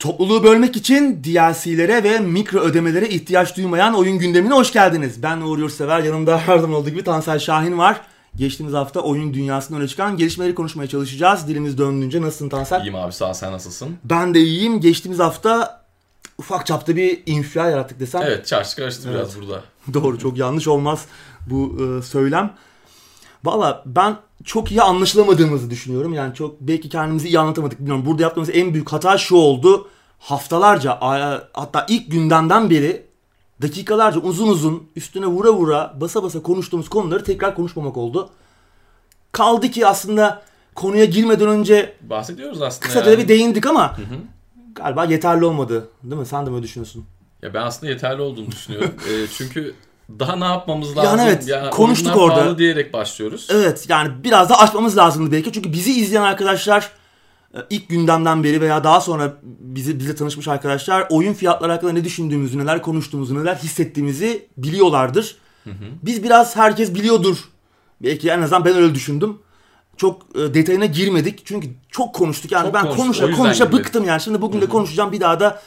Topluluğu 0.00 0.44
bölmek 0.44 0.76
için 0.76 1.24
DLC'lere 1.24 2.04
ve 2.04 2.18
mikro 2.18 2.60
ödemelere 2.60 3.08
ihtiyaç 3.08 3.56
duymayan 3.56 3.94
oyun 3.94 4.18
gündemine 4.18 4.54
hoş 4.54 4.72
geldiniz. 4.72 5.22
Ben 5.22 5.40
Uğur 5.40 5.58
Yurtsever, 5.58 6.00
yanımda 6.02 6.38
her 6.46 6.58
zaman 6.58 6.76
olduğu 6.76 6.90
gibi 6.90 7.04
Tansel 7.04 7.38
Şahin 7.38 7.78
var. 7.78 8.00
Geçtiğimiz 8.36 8.74
hafta 8.74 9.00
oyun 9.00 9.34
dünyasında 9.34 9.78
öne 9.78 9.88
çıkan 9.88 10.16
gelişmeleri 10.16 10.54
konuşmaya 10.54 10.86
çalışacağız. 10.88 11.48
Dilimiz 11.48 11.78
döndüğünce 11.78 12.22
nasılsın 12.22 12.48
Tansel? 12.48 12.80
İyiyim 12.80 12.94
abi 12.94 13.12
sağ 13.12 13.28
ol, 13.28 13.32
sen 13.32 13.52
nasılsın? 13.52 13.96
Ben 14.04 14.34
de 14.34 14.40
iyiyim. 14.40 14.80
Geçtiğimiz 14.80 15.18
hafta 15.18 15.82
ufak 16.38 16.66
çapta 16.66 16.96
bir 16.96 17.22
infial 17.26 17.70
yarattık 17.70 18.00
desem. 18.00 18.22
Evet 18.24 18.46
çarşı 18.46 18.76
karıştı 18.76 19.02
Evet. 19.08 19.16
biraz 19.18 19.40
burada. 19.40 19.62
Doğru 19.94 20.18
çok 20.18 20.38
yanlış 20.38 20.68
olmaz 20.68 21.04
bu 21.46 21.76
e, 21.80 22.02
söylem. 22.02 22.54
Valla 23.44 23.82
ben 23.86 24.16
çok 24.44 24.70
iyi 24.70 24.82
anlaşılamadığımızı 24.82 25.70
düşünüyorum. 25.70 26.14
Yani 26.14 26.34
çok 26.34 26.60
belki 26.60 26.88
kendimizi 26.88 27.28
iyi 27.28 27.38
anlatamadık 27.38 27.78
bilmiyorum. 27.78 28.06
Burada 28.06 28.22
yaptığımız 28.22 28.50
en 28.52 28.74
büyük 28.74 28.92
hata 28.92 29.18
şu 29.18 29.36
oldu. 29.36 29.88
Haftalarca 30.18 30.98
hatta 31.52 31.86
ilk 31.88 32.10
gündemden 32.10 32.70
beri 32.70 33.06
dakikalarca 33.62 34.20
uzun 34.20 34.48
uzun 34.48 34.88
üstüne 34.96 35.26
vura 35.26 35.52
vura 35.52 35.94
basa 36.00 36.22
basa 36.22 36.42
konuştuğumuz 36.42 36.88
konuları 36.88 37.24
tekrar 37.24 37.54
konuşmamak 37.54 37.96
oldu. 37.96 38.30
Kaldı 39.32 39.70
ki 39.70 39.86
aslında 39.86 40.42
konuya 40.74 41.04
girmeden 41.04 41.48
önce 41.48 41.96
Bahsediyoruz 42.02 42.62
aslında 42.62 42.86
kısaca 42.86 43.10
yani. 43.10 43.22
bir 43.22 43.28
değindik 43.28 43.66
ama 43.66 43.96
galiba 44.74 45.04
yeterli 45.04 45.44
olmadı. 45.44 45.88
Değil 46.02 46.20
mi? 46.20 46.26
Sen 46.26 46.46
de 46.46 46.50
mi 46.50 46.62
düşünüyorsun? 46.62 47.04
Ya 47.42 47.54
ben 47.54 47.62
aslında 47.62 47.92
yeterli 47.92 48.22
olduğunu 48.22 48.50
düşünüyorum. 48.50 48.94
E, 49.10 49.26
çünkü 49.26 49.74
daha 50.18 50.36
ne 50.36 50.44
yapmamız 50.44 50.96
lazım? 50.96 51.20
evet, 51.20 51.70
konuştuk 51.70 52.16
oyunlar 52.16 52.36
orada. 52.36 52.58
diyerek 52.58 52.92
başlıyoruz. 52.92 53.46
Evet 53.50 53.86
yani 53.88 54.10
biraz 54.24 54.50
da 54.50 54.58
açmamız 54.60 54.96
lazımdı 54.96 55.32
belki. 55.32 55.52
Çünkü 55.52 55.72
bizi 55.72 56.00
izleyen 56.00 56.22
arkadaşlar 56.22 56.90
e, 57.54 57.58
ilk 57.70 57.88
gündemden 57.88 58.44
beri 58.44 58.60
veya 58.60 58.84
daha 58.84 59.00
sonra 59.00 59.36
bizi 59.42 59.98
bize 59.98 60.14
tanışmış 60.14 60.48
arkadaşlar 60.48 61.06
oyun 61.10 61.34
fiyatları 61.34 61.72
hakkında 61.72 61.92
ne 61.92 62.04
düşündüğümüzü, 62.04 62.58
neler 62.58 62.82
konuştuğumuzu, 62.82 63.40
neler 63.40 63.54
hissettiğimizi 63.54 64.48
biliyorlardır. 64.56 65.36
Biz 66.02 66.22
biraz 66.22 66.56
herkes 66.56 66.94
biliyordur. 66.94 67.36
Belki 68.02 68.30
en 68.30 68.42
azından 68.42 68.64
ben 68.64 68.76
öyle 68.76 68.94
düşündüm. 68.94 69.38
Çok 69.96 70.22
e, 70.34 70.54
detayına 70.54 70.86
girmedik. 70.86 71.42
Çünkü 71.44 71.68
çok 71.90 72.14
konuştuk. 72.14 72.52
Yani 72.52 72.64
Çok 72.64 72.74
ben 72.74 72.82
konuştuk, 72.82 73.04
konuşa 73.04 73.36
konuşa 73.36 73.64
girmedik. 73.64 73.86
bıktım 73.86 74.04
yani. 74.04 74.20
Şimdi 74.20 74.42
bugün 74.42 74.60
de 74.60 74.66
konuşacağım. 74.66 75.12
Bir 75.12 75.20
daha 75.20 75.40
da 75.40 75.62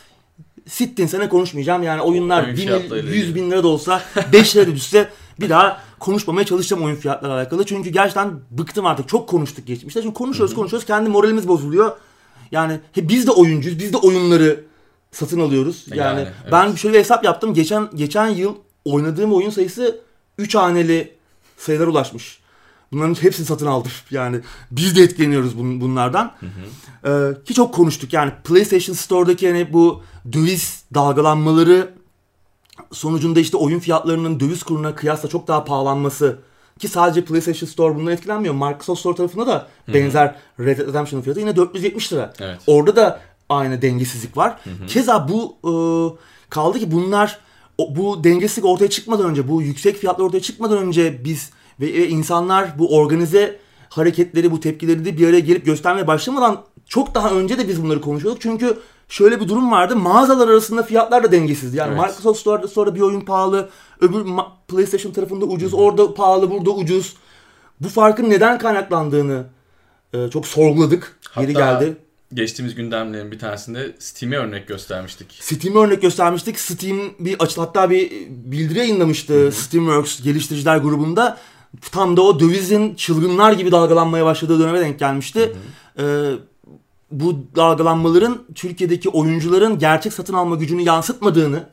sittin 0.68 1.08
sene 1.08 1.30
konuşmayacağım. 1.30 1.84
Yani 1.84 2.02
oyunlar 2.02 2.44
Oyun 2.44 2.58
bin, 2.58 2.62
fiyatlarıyla 2.62 3.12
100 3.12 3.24
ilgili. 3.24 3.36
bin 3.36 3.52
lira 3.52 3.64
da 3.64 3.68
olsa 3.68 4.02
5 4.34 4.56
lira 4.56 4.68
da 4.68 4.76
düşse 4.76 5.10
bir 5.40 5.50
daha 5.50 5.82
konuşmamaya 6.00 6.46
çalışacağım 6.46 6.84
oyun 6.84 6.96
fiyatları 6.96 7.34
alakalı. 7.34 7.66
Çünkü 7.66 7.90
gerçekten 7.90 8.40
bıktım 8.52 8.86
artık. 8.86 9.10
Çok 9.10 9.30
konuştuk 9.30 9.68
geçmişte. 9.68 10.02
Çünkü 10.02 10.14
konuşuyoruz 10.14 10.56
konuşuyoruz. 10.56 10.88
Kendi 10.88 11.10
moralimiz 11.10 11.48
bozuluyor. 11.48 11.92
Yani 12.52 12.80
he, 12.92 13.10
biz 13.10 13.28
de 13.28 13.32
oyuncuyuz. 13.32 13.80
Biz 13.80 13.94
de 13.94 13.98
oyunları 13.98 14.64
satın 15.12 15.40
alıyoruz. 15.40 15.86
Yani, 15.88 16.00
Yani, 16.00 16.20
evet. 16.22 16.52
ben 16.52 16.76
şöyle 16.76 16.94
bir 16.94 17.00
hesap 17.00 17.24
yaptım. 17.24 17.54
Geçen 17.54 17.90
geçen 17.96 18.28
yıl 18.28 18.56
oynadığım 18.86 19.34
oyun 19.34 19.50
sayısı 19.50 20.00
3 20.38 20.56
haneli 20.56 21.14
sayılara 21.58 21.90
ulaşmış. 21.90 22.40
Bunların 22.94 23.14
hepsini 23.24 23.46
satın 23.46 23.66
aldım. 23.66 23.92
Yani 24.12 24.40
biz 24.72 24.96
de 24.96 25.04
etkileniyoruz 25.04 25.54
bun- 25.54 25.82
bunlardan. 25.82 26.32
Ee, 27.06 27.44
ki 27.46 27.54
çok 27.54 27.74
konuştuk. 27.74 28.14
Yani 28.14 28.32
PlayStation 28.44 28.96
Store'daki 28.96 29.48
hani 29.48 29.74
bu 29.74 30.02
döviz 30.34 30.84
dalgalanmaları 30.94 31.90
sonucunda 32.92 33.40
işte 33.40 33.58
oyun 33.58 33.80
fiyatlarının 33.80 34.40
döviz 34.40 34.64
kuruna 34.64 34.96
kıyasla 34.96 35.30
çok 35.30 35.48
daha 35.48 35.66
pahalanması 35.66 36.40
ki 36.80 36.88
sadece 36.88 37.26
PlayStation 37.26 37.70
Store 37.70 37.96
bundan 37.96 38.14
etkilenmiyor. 38.14 38.54
Microsoft 38.54 39.00
Store 39.00 39.16
tarafında 39.16 39.48
da 39.48 39.68
benzer 39.94 40.36
Red 40.60 40.78
Dead 40.78 40.88
Redemption'ın 40.88 41.24
fiyatı 41.24 41.40
yine 41.40 41.56
470 41.56 42.14
lira. 42.14 42.34
Evet. 42.40 42.58
Orada 42.68 42.96
da 42.96 43.20
aynı 43.50 43.82
dengesizlik 43.82 44.38
var. 44.38 44.60
Keza 44.88 45.28
bu 45.30 45.56
e, 45.64 45.72
kaldı 46.50 46.80
ki 46.80 46.92
bunlar 46.92 47.40
o- 47.78 47.96
bu 47.96 48.24
dengesizlik 48.24 48.66
ortaya 48.66 48.90
çıkmadan 48.90 49.26
önce, 49.30 49.48
bu 49.48 49.62
yüksek 49.62 49.98
fiyatlar 49.98 50.26
ortaya 50.26 50.42
çıkmadan 50.42 50.78
önce 50.78 51.26
biz 51.26 51.50
ve, 51.80 51.86
ve 51.86 52.08
insanlar 52.08 52.80
bu 52.80 52.96
organize 52.98 53.60
hareketleri, 53.90 54.52
bu 54.52 54.60
tepkileri 54.60 55.06
de 55.06 55.18
bir 55.18 55.28
araya 55.28 55.40
gelip 55.40 55.66
göstermeye 55.66 56.08
başlamadan 56.08 56.64
çok 56.88 57.16
daha 57.16 57.32
önce 57.32 57.58
de 57.58 57.68
biz 57.68 57.84
bunları 57.84 58.02
konuşuyorduk. 58.02 58.42
Çünkü 58.42 58.78
şöyle 59.10 59.42
bir 59.42 59.48
durum 59.48 59.72
vardı. 59.72 59.96
Mağazalar 59.96 60.48
arasında 60.48 60.84
fiyatlar 60.84 61.24
da 61.24 61.32
dengesizdi. 61.32 61.78
Yani 61.78 61.94
Evet. 61.94 62.02
Microsoft 62.02 62.40
Store'da 62.40 62.68
sonra 62.68 62.96
bir 62.96 63.02
oyun 63.02 63.22
pahalı, 63.22 63.70
öbür 64.02 64.26
PlayStation 64.68 65.12
tarafında 65.12 65.46
ucuz, 65.46 65.74
orada 65.74 66.14
pahalı, 66.14 66.52
burada 66.52 66.70
ucuz. 66.70 67.16
Bu 67.80 67.90
farkın 67.90 68.30
neden 68.30 68.58
kaynaklandığını 68.58 69.44
e, 70.14 70.30
çok 70.30 70.48
sorguladık. 70.48 71.20
Yeri 71.38 71.54
Hatta 71.54 71.80
geldi. 71.80 71.98
Geçtiğimiz 72.34 72.76
gündemlerin 72.76 73.32
bir 73.32 73.40
tanesinde 73.40 73.96
Steam'e 74.00 74.38
örnek 74.38 74.68
göstermiştik. 74.68 75.38
Steam'e 75.40 75.80
örnek 75.80 76.02
göstermiştik. 76.02 76.60
Steam 76.60 77.00
bir 77.20 77.40
açı 77.40 77.62
hatta 77.62 77.90
bir 77.90 78.12
bildiri 78.30 78.80
yayınlamıştı 78.80 79.52
Steamworks 79.52 80.24
geliştiriciler 80.24 80.78
grubunda. 80.78 81.38
Tam 81.82 82.18
da 82.18 82.22
o 82.22 82.40
dövizin 82.40 82.96
çılgınlar 82.96 83.52
gibi 83.52 83.72
dalgalanmaya 83.72 84.26
başladığı 84.26 84.60
döneme 84.60 84.80
denk 84.80 85.00
gelmişti. 85.00 85.54
Ee, 86.00 86.04
bu 87.12 87.36
dalgalanmaların 87.56 88.38
Türkiye'deki 88.56 89.10
oyuncuların 89.10 89.80
gerçek 89.80 90.14
satın 90.14 90.34
alma 90.34 90.56
gücünü 90.56 90.82
yansıtmadığını, 90.82 91.64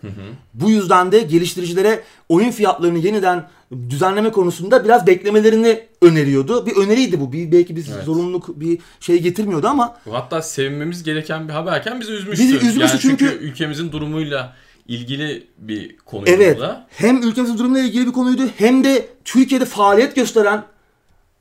bu 0.54 0.70
yüzden 0.70 1.12
de 1.12 1.20
geliştiricilere 1.20 2.02
oyun 2.28 2.50
fiyatlarını 2.50 2.98
yeniden 2.98 3.48
düzenleme 3.90 4.32
konusunda 4.32 4.84
biraz 4.84 5.06
beklemelerini 5.06 5.80
öneriyordu. 6.02 6.66
Bir 6.66 6.76
öneriydi 6.76 7.20
bu. 7.20 7.32
Bir, 7.32 7.52
belki 7.52 7.76
biz 7.76 7.88
Evet. 7.90 8.04
zorunluluk 8.04 8.60
bir 8.60 8.78
şey 9.00 9.22
getirmiyordu 9.22 9.66
ama 9.66 9.96
hatta 10.10 10.42
sevinmemiz 10.42 11.02
gereken 11.02 11.48
bir 11.48 11.52
haberken 11.52 12.00
bizi 12.00 12.12
üzmüştü. 12.12 12.44
Bizi 12.44 12.56
üzmüştü 12.56 12.80
yani 12.80 13.00
çünkü, 13.00 13.28
çünkü- 13.28 13.44
ülkemizin 13.44 13.92
durumuyla 13.92 14.56
ilgili 14.90 15.46
bir 15.58 15.96
konuydu 15.96 16.30
Evet. 16.30 16.56
bu 16.56 16.60
da. 16.60 16.86
Hem 16.90 17.22
ülkemizin 17.22 17.58
durumuyla 17.58 17.86
ilgili 17.88 18.06
bir 18.06 18.12
konuydu 18.12 18.42
hem 18.56 18.84
de 18.84 19.08
Türkiye'de 19.24 19.64
faaliyet 19.64 20.16
gösteren 20.16 20.64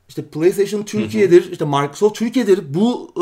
işte 0.10 0.22
PlayStation 0.26 0.84
Türkiye'dir, 0.84 1.52
işte 1.52 1.66
Microsoft 1.66 2.16
Türkiye'dir. 2.20 2.74
Bu 2.74 3.12
e, 3.16 3.22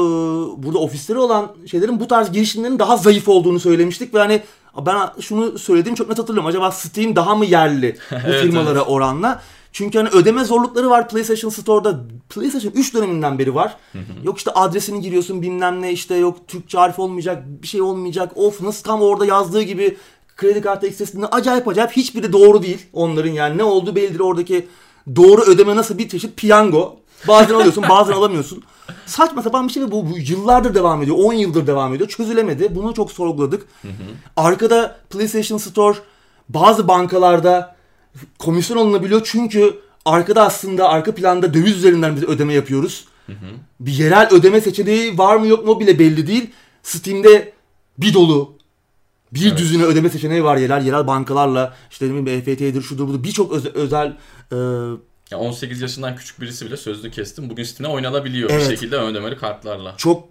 burada 0.63 0.79
ofisleri 0.79 1.17
olan 1.17 1.51
şeylerin 1.65 1.99
bu 1.99 2.07
tarz 2.07 2.31
girişimlerin 2.31 2.79
daha 2.79 2.97
zayıf 2.97 3.27
olduğunu 3.27 3.59
söylemiştik 3.59 4.13
ve 4.13 4.19
hani 4.19 4.41
ben 4.85 5.09
şunu 5.21 5.59
söylediğim 5.59 5.95
çok 5.95 6.09
net 6.09 6.19
hatırlıyorum. 6.19 6.47
Acaba 6.49 6.71
Steam 6.71 7.15
daha 7.15 7.35
mı 7.35 7.45
yerli 7.45 7.97
bu 8.11 8.15
Evet, 8.25 8.41
firmalara 8.41 8.79
evet. 8.79 8.87
oranla? 8.87 9.41
Çünkü 9.71 9.97
hani 9.97 10.09
ödeme 10.09 10.43
zorlukları 10.45 10.89
var 10.89 11.09
PlayStation 11.09 11.49
Store'da. 11.49 11.99
PlayStation 12.29 12.71
3 12.75 12.93
döneminden 12.93 13.39
beri 13.39 13.55
var. 13.55 13.77
Yok 14.23 14.37
işte 14.37 14.51
adresini 14.51 15.01
giriyorsun 15.01 15.41
bilmem 15.41 15.81
ne 15.81 15.91
işte 15.91 16.15
yok 16.15 16.47
Türkçe 16.47 16.77
harf 16.77 16.99
olmayacak 16.99 17.43
bir 17.47 17.67
şey 17.67 17.81
olmayacak. 17.81 18.31
Of 18.35 18.61
nasıl 18.61 18.83
tam 18.83 19.01
orada 19.01 19.25
yazdığı 19.25 19.61
gibi 19.61 19.97
kredi 20.37 20.61
kartı 20.61 20.87
eksesinde 20.87 21.25
acayip 21.25 21.67
acayip 21.67 21.91
hiçbiri 21.91 22.33
doğru 22.33 22.63
değil 22.63 22.85
onların 22.93 23.31
yani 23.31 23.57
ne 23.57 23.63
oldu 23.63 23.95
bellidir 23.95 24.19
oradaki 24.19 24.67
doğru 25.15 25.41
ödeme 25.41 25.75
nasıl 25.75 25.97
bir 25.97 26.09
çeşit 26.09 26.37
piyango. 26.37 26.95
Bazen 27.27 27.53
alıyorsun 27.55 27.83
bazen 27.89 28.13
alamıyorsun. 28.13 28.63
Saçma 29.05 29.41
sapan 29.41 29.67
bir 29.67 29.73
şey 29.73 29.83
ve 29.83 29.91
bu, 29.91 30.09
bu 30.09 30.17
yıllardır 30.17 30.75
devam 30.75 31.03
ediyor. 31.03 31.17
10 31.19 31.33
yıldır 31.33 31.67
devam 31.67 31.93
ediyor. 31.93 32.09
Çözülemedi. 32.09 32.75
Bunu 32.75 32.93
çok 32.93 33.11
sorguladık. 33.11 33.67
Arkada 34.35 34.99
PlayStation 35.09 35.57
Store 35.57 35.97
bazı 36.49 36.87
bankalarda 36.87 37.75
komisyon 38.39 38.77
alınabiliyor 38.77 39.21
çünkü 39.25 39.79
arkada 40.05 40.43
aslında 40.45 40.89
arka 40.89 41.15
planda 41.15 41.53
döviz 41.53 41.77
üzerinden 41.77 42.15
biz 42.15 42.23
ödeme 42.23 42.53
yapıyoruz. 42.53 43.07
Bir 43.79 43.91
yerel 43.91 44.27
ödeme 44.31 44.61
seçeneği 44.61 45.17
var 45.17 45.35
mı 45.35 45.47
yok 45.47 45.65
mu 45.65 45.79
bile 45.79 45.99
belli 45.99 46.27
değil. 46.27 46.49
Steam'de 46.83 47.53
bir 47.97 48.13
dolu 48.13 48.56
bir 49.33 49.47
Evet. 49.47 49.57
düzine 49.57 49.83
ödeme 49.83 50.09
seçeneği 50.09 50.43
var 50.43 50.57
yerel 50.57 50.85
yerel 50.85 51.07
bankalarla 51.07 51.73
işte 51.91 52.05
ne 52.05 52.09
bileyim 52.09 52.27
EFT'dir 52.27 52.81
şudur 52.81 53.07
budur 53.07 53.23
birçok 53.23 53.51
öze- 53.53 53.73
özel 53.73 54.17
e, 54.51 54.55
Ya 55.31 55.37
18 55.37 55.81
yaşından 55.81 56.15
küçük 56.15 56.41
birisi 56.41 56.65
bile 56.65 56.77
sözlü 56.77 57.11
kestim. 57.11 57.49
Bugün 57.49 57.63
Steam'e 57.63 57.93
oynanabiliyor 57.93 58.49
Evet. 58.49 58.61
bir 58.69 58.75
şekilde 58.75 58.97
ödemeli 58.97 59.37
kartlarla. 59.37 59.93
çok 59.97 60.23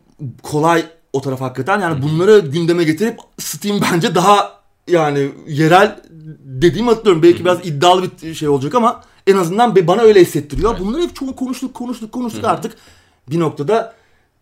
kolay 0.42 0.84
o 1.12 1.20
taraf 1.20 1.40
hakikaten. 1.40 1.80
Yani 1.80 2.02
bunları 2.02 2.38
gündeme 2.38 2.84
getirip 2.84 3.18
Steam 3.38 3.80
bence 3.92 4.14
daha 4.14 4.60
yani 4.88 5.30
yerel 5.48 6.00
dediğimi 6.44 6.88
hatırlıyorum. 6.88 7.22
Belki 7.22 7.44
biraz 7.44 7.66
iddialı 7.66 8.02
bir 8.22 8.34
şey 8.34 8.48
olacak 8.48 8.74
ama 8.74 9.02
en 9.26 9.36
azından 9.36 9.76
bana 9.86 10.02
öyle 10.02 10.20
hissettiriyor. 10.20 10.70
Evet. 10.70 10.80
Bunları 10.80 11.02
hep 11.02 11.16
çok 11.16 11.36
konuştuk 11.36 11.74
konuştuk 11.74 12.12
konuştuk 12.12 12.44
artık 12.44 12.76
bir 13.30 13.40
noktada 13.40 13.94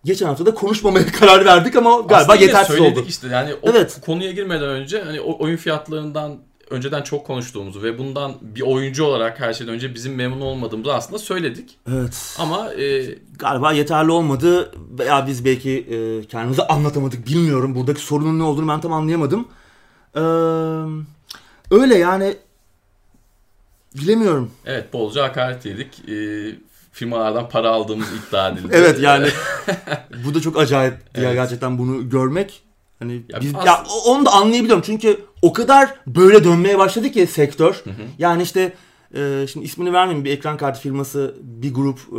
geçen 0.04 0.26
hafta 0.26 0.46
da 0.46 0.54
konuşmamaya 0.54 1.06
karar 1.12 1.44
verdik 1.44 1.76
ama 1.76 1.90
galiba 1.90 2.14
Aslında 2.16 2.34
yetersiz 2.36 2.76
söyledik 2.76 2.98
oldu. 2.98 3.06
işte 3.08 3.28
yani 3.28 3.54
o 3.62 3.70
Evet. 3.70 4.00
konuya 4.06 4.32
girmeden 4.32 4.68
önce 4.68 5.02
hani 5.02 5.20
oyun 5.20 5.56
fiyatlarından 5.56 6.36
önceden 6.70 7.02
çok 7.02 7.26
konuştuğumuzu 7.26 7.82
ve 7.82 7.98
bundan 7.98 8.32
bir 8.42 8.60
oyuncu 8.60 9.04
olarak 9.04 9.40
her 9.40 9.52
şeyden 9.52 9.74
önce 9.74 9.94
bizim 9.94 10.14
memnun 10.14 10.40
olmadığımızı 10.40 10.94
aslında 10.94 11.18
söyledik. 11.18 11.78
Evet. 11.92 12.36
Ama 12.38 12.74
e, 12.74 13.04
Galiba 13.38 13.72
yeterli 13.72 14.10
olmadı 14.10 14.72
veya 14.98 15.26
biz 15.26 15.44
belki 15.44 15.70
e, 15.70 16.24
kendimizi 16.26 16.62
anlatamadık 16.62 17.26
bilmiyorum. 17.26 17.74
Buradaki 17.74 18.00
sorunun 18.00 18.38
ne 18.38 18.42
olduğunu 18.42 18.68
ben 18.68 18.80
tam 18.80 18.92
anlayamadım. 18.92 19.48
Ee, 20.16 20.20
öyle 21.70 21.98
yani 21.98 22.34
bilemiyorum. 23.94 24.50
evet 24.66 24.92
bolca 24.92 25.24
hakaret 25.24 25.66
yedik. 25.66 26.08
E, 26.08 26.14
firmalardan 26.94 27.48
para 27.48 27.70
aldığımız 27.70 28.06
iddia 28.12 28.48
edildi. 28.48 28.68
Evet 28.72 29.00
yani 29.00 29.28
bu 30.26 30.34
da 30.34 30.40
çok 30.40 30.58
acayip 30.58 30.92
ya 30.92 31.22
Evet. 31.22 31.34
gerçekten 31.34 31.78
bunu 31.78 32.10
görmek. 32.10 32.62
Hani 32.98 33.22
Ya 33.28 33.40
biz 33.40 33.52
ya 33.52 33.84
onu 34.06 34.26
da 34.26 34.32
anlayabiliyorum 34.32 34.82
çünkü 34.86 35.20
o 35.42 35.52
kadar 35.52 35.94
böyle 36.06 36.44
dönmeye 36.44 36.78
başladı 36.78 37.10
ki 37.10 37.26
sektör. 37.26 37.84
Yani 38.18 38.42
işte 38.42 38.72
e, 39.14 39.46
şimdi 39.52 39.66
ismini 39.66 39.92
vermeyeyim 39.92 40.24
bir 40.24 40.30
ekran 40.30 40.56
kartı 40.56 40.80
firması 40.80 41.34
bir 41.40 41.74
grup 41.74 41.98
e, 41.98 42.16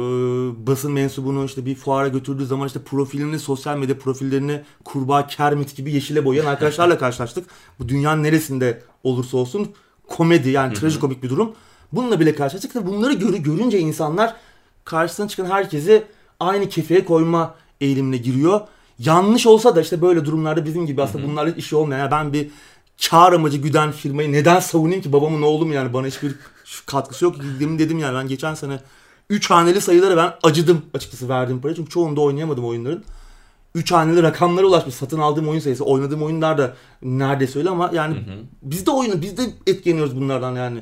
basın 0.68 0.92
mensubunu 0.92 1.46
işte 1.46 1.66
bir 1.66 1.76
fuara 1.76 2.08
götürdüğü 2.08 2.46
zaman 2.46 2.68
işte 2.68 2.80
profilini 2.80 3.40
sosyal 3.40 3.78
medya 3.78 3.98
profillerini 4.00 4.62
kurbağa 4.86 5.28
kermit 5.28 5.76
gibi 5.76 5.92
yeşile 5.94 6.26
boyayan 6.26 6.46
arkadaşlarla 6.46 6.98
karşılaştık. 7.04 7.46
Bu 7.80 7.90
dünyanın 7.90 8.24
neresinde 8.24 8.82
olursa 9.04 9.38
olsun 9.38 9.72
komedi 10.08 10.50
yani 10.50 10.74
trajikomik 10.74 11.24
bir 11.24 11.30
durum. 11.30 11.52
Bununla 11.92 12.20
bile 12.20 12.36
karşılaştık 12.36 12.76
ve 12.76 12.86
bunları 12.88 13.14
görü, 13.14 13.38
görünce 13.38 13.80
insanlar 13.80 14.36
karşısına 14.86 15.28
çıkan 15.28 15.46
herkesi 15.46 16.04
aynı 16.40 16.70
kefeye 16.70 17.06
koyma 17.06 17.56
eğilimine 17.82 18.18
giriyor. 18.18 18.62
Yanlış 19.00 19.48
olsa 19.48 19.76
da 19.76 19.82
işte 19.82 20.02
böyle 20.02 20.26
durumlarda 20.26 20.66
bizim 20.66 20.86
gibi 20.86 21.02
aslında 21.02 21.28
bunlarla 21.28 21.52
işi 21.52 21.76
olmayan 21.76 22.00
yani 22.00 22.12
ben 22.12 22.34
bir 22.34 22.50
kar 23.10 23.34
amacı 23.34 23.58
güden 23.58 23.92
firmayı 23.92 24.32
neden 24.32 24.60
savunayım 24.60 25.02
ki 25.02 25.14
babamın 25.14 25.42
oğlu 25.42 25.66
mu 25.66 25.74
yani 25.74 25.94
bana 25.94 26.08
hiçbir 26.08 26.36
katkısı 26.86 27.26
yok. 27.26 27.36
Demin 27.60 27.80
dedim 27.80 28.00
yani 28.00 28.16
ben 28.16 28.28
geçen 28.28 28.54
sene 28.54 28.80
3 29.30 29.50
haneli 29.52 29.82
sayılara 29.82 30.18
ben 30.18 30.34
acıdım 30.44 30.82
açıkçası 30.94 31.30
verdiğim 31.30 31.62
parayı 31.62 31.76
çünkü 31.76 31.90
çoğunda 31.90 32.22
oynayamadım 32.22 32.66
oyunların. 32.66 33.04
3 33.76 33.92
haneli 33.92 34.24
rakamlara 34.24 34.66
ulaşmış 34.66 34.96
satın 34.96 35.20
aldığım 35.20 35.48
oyun 35.50 35.60
sayısı 35.60 35.86
oynadığım 35.86 36.24
oyunlar 36.24 36.58
da 36.58 36.76
neredeyse 37.02 37.60
öyle 37.60 37.70
ama 37.70 37.92
yani 37.94 38.18
biz 38.62 38.86
de 38.86 38.92
oyunu 38.92 39.22
biz 39.22 39.38
de 39.38 39.44
etkileniyoruz 39.68 40.16
bunlardan 40.16 40.56
yani. 40.56 40.80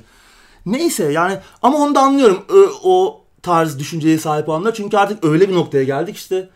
Neyse 0.65 1.11
yani 1.11 1.39
ama 1.61 1.77
onu 1.77 1.95
da 1.95 1.99
anlıyorum 1.99 2.43
o 2.83 3.22
tarz 3.43 3.79
düşünceye 3.79 4.17
sahip 4.17 4.49
olanlar 4.49 4.73
çünkü 4.73 4.97
artık 4.97 5.25
öyle 5.25 5.49
bir 5.49 5.55
noktaya 5.55 5.83
geldik 5.83 6.15
işte 6.15 6.49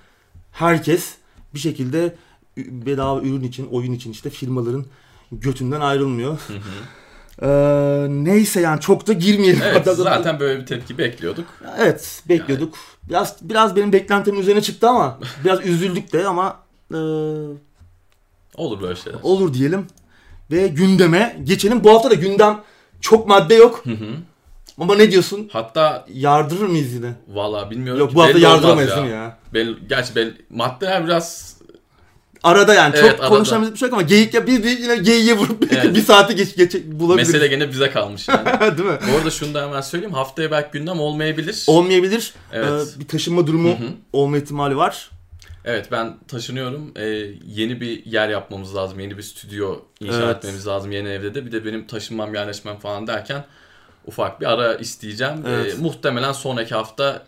herkes 0.52 1.14
bir 1.54 1.60
şekilde 1.60 2.16
bedava 2.58 3.22
ürün 3.22 3.44
için 3.44 3.68
oyun 3.68 3.92
için 3.92 4.12
işte 4.12 4.30
firmaların 4.30 4.86
götünden 5.32 5.82
ayrılmıyor. 5.82 6.38
Ee, 7.42 8.08
neyse 8.10 8.62
yani 8.62 8.80
çok 8.82 9.08
da 9.08 9.14
girmeyelim. 9.14 9.62
Evet 9.64 9.76
Hatta- 9.76 9.96
zaten 9.96 10.40
böyle 10.40 10.60
bir 10.62 10.66
tepki 10.66 10.98
bekliyorduk. 10.98 11.46
Evet 11.80 12.24
bekliyorduk. 12.30 12.76
Biraz 13.10 13.36
biraz 13.42 13.76
benim 13.76 13.94
beklentimin 13.94 14.40
üzerine 14.40 14.62
çıktı 14.62 14.90
ama 14.90 15.20
biraz 15.44 15.66
üzüldük 15.66 16.14
de 16.14 16.28
ama 16.28 16.60
e, 16.94 16.98
Olur 18.56 18.82
böyle 18.82 18.96
şeyler. 18.96 19.20
olur 19.24 19.54
diyelim. 19.54 19.88
Ve 20.52 20.68
gündeme 20.68 21.40
geçelim. 21.44 21.84
Bu 21.84 21.90
hafta 21.94 22.10
da 22.10 22.14
gündem 22.14 22.60
çok 23.02 23.28
madde 23.28 23.56
yok. 23.56 23.82
Hı 23.86 23.92
hı. 23.92 24.08
Ama 24.80 24.96
ne 24.96 25.12
diyorsun? 25.12 25.50
Hatta 25.54 26.06
Yardırır 26.14 26.66
mıyız 26.68 26.94
yine? 26.94 27.14
valla 27.28 27.72
bilmiyorum 27.72 28.00
Yok 28.00 28.10
ki, 28.10 28.16
bu 28.16 28.22
hafta 28.22 28.36
belli 28.36 28.48
olmaz 28.48 28.56
yardıramayız 28.64 28.92
değil 28.92 29.02
mi 29.04 29.10
ya? 29.12 29.38
Belli, 29.54 29.76
gerçi 29.90 30.16
belli, 30.16 30.34
maddeler 30.50 31.06
biraz 31.06 31.58
Arada 32.44 32.74
yani 32.74 32.96
Evet, 32.98 33.12
çok 33.12 33.20
arada. 33.20 33.30
konuşamayız 33.36 33.74
bir 33.74 33.78
şey 33.80 33.86
yok 33.88 33.94
ama 33.94 34.02
geyik 34.02 34.34
ya 34.34 34.48
biz 34.48 34.64
de 34.64 34.70
yine 34.70 34.96
geyiğe 34.98 35.38
vurup 35.38 35.74
Evet. 35.74 35.96
bir 35.96 36.02
saati 36.02 36.36
geç, 36.36 36.56
geç 36.56 36.76
bulabiliriz. 36.86 37.34
mesele 37.34 37.48
gene 37.48 37.70
bize 37.72 37.90
kalmış 37.92 38.28
yani. 38.28 38.46
değil 38.78 38.90
mi? 38.90 38.98
Bu 39.14 39.18
arada 39.18 39.32
şunu 39.32 39.54
da 39.54 39.66
hemen 39.68 39.82
söyleyeyim. 39.82 40.14
Haftaya 40.14 40.52
belki 40.52 40.72
gündem 40.72 41.00
olmayabilir. 41.00 41.64
Olmayabilir. 41.68 42.34
Evet. 42.54 42.88
Ee, 42.96 43.00
bir 43.00 43.08
taşınma 43.08 43.48
durumu 43.48 43.70
Hı 43.70 43.74
hı. 43.74 43.88
olma 44.14 44.38
ihtimali 44.38 44.78
var. 44.78 45.10
Evet 45.66 45.88
ben 45.92 46.18
taşınıyorum. 46.28 46.92
Ee, 46.96 47.04
yeni 47.48 47.82
bir 47.82 48.06
yer 48.06 48.30
yapmamız 48.30 48.76
lazım. 48.76 49.00
Yeni 49.00 49.18
bir 49.18 49.24
stüdyo 49.24 49.76
inşa 50.00 50.24
Evet. 50.24 50.38
etmemiz 50.38 50.68
lazım 50.68 50.92
yeni 50.92 51.10
evde 51.10 51.36
de. 51.36 51.46
Bir 51.46 51.52
de 51.52 51.66
benim 51.66 51.88
taşınmam 51.88 52.34
yerleşmem 52.36 52.78
falan 52.78 53.08
derken 53.08 53.46
ufak 54.08 54.42
bir 54.42 54.46
ara 54.46 54.76
isteyeceğim. 54.76 55.34
Evet. 55.48 55.74
Ee, 55.74 55.82
muhtemelen 55.82 56.32
sonraki 56.32 56.76
hafta 56.76 57.24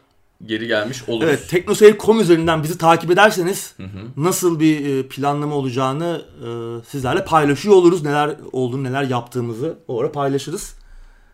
geri 0.45 0.67
gelmiş 0.67 1.09
oluruz. 1.09 1.29
Evet, 1.29 1.49
teknoseyir.com 1.49 2.19
üzerinden 2.19 2.63
bizi 2.63 2.77
takip 2.77 3.11
ederseniz 3.11 3.73
Hı 3.77 3.83
hı. 3.83 3.99
nasıl 4.17 4.59
bir 4.59 4.97
e, 4.97 5.07
planlama 5.07 5.55
olacağını 5.55 6.21
e, 6.41 6.47
sizlerle 6.89 7.25
paylaşıyor 7.25 7.75
oluruz. 7.75 8.03
Neler 8.03 8.35
olduğunu, 8.51 8.83
neler 8.83 9.03
yaptığımızı 9.03 9.77
orada 9.87 10.11
paylaşırız. 10.11 10.75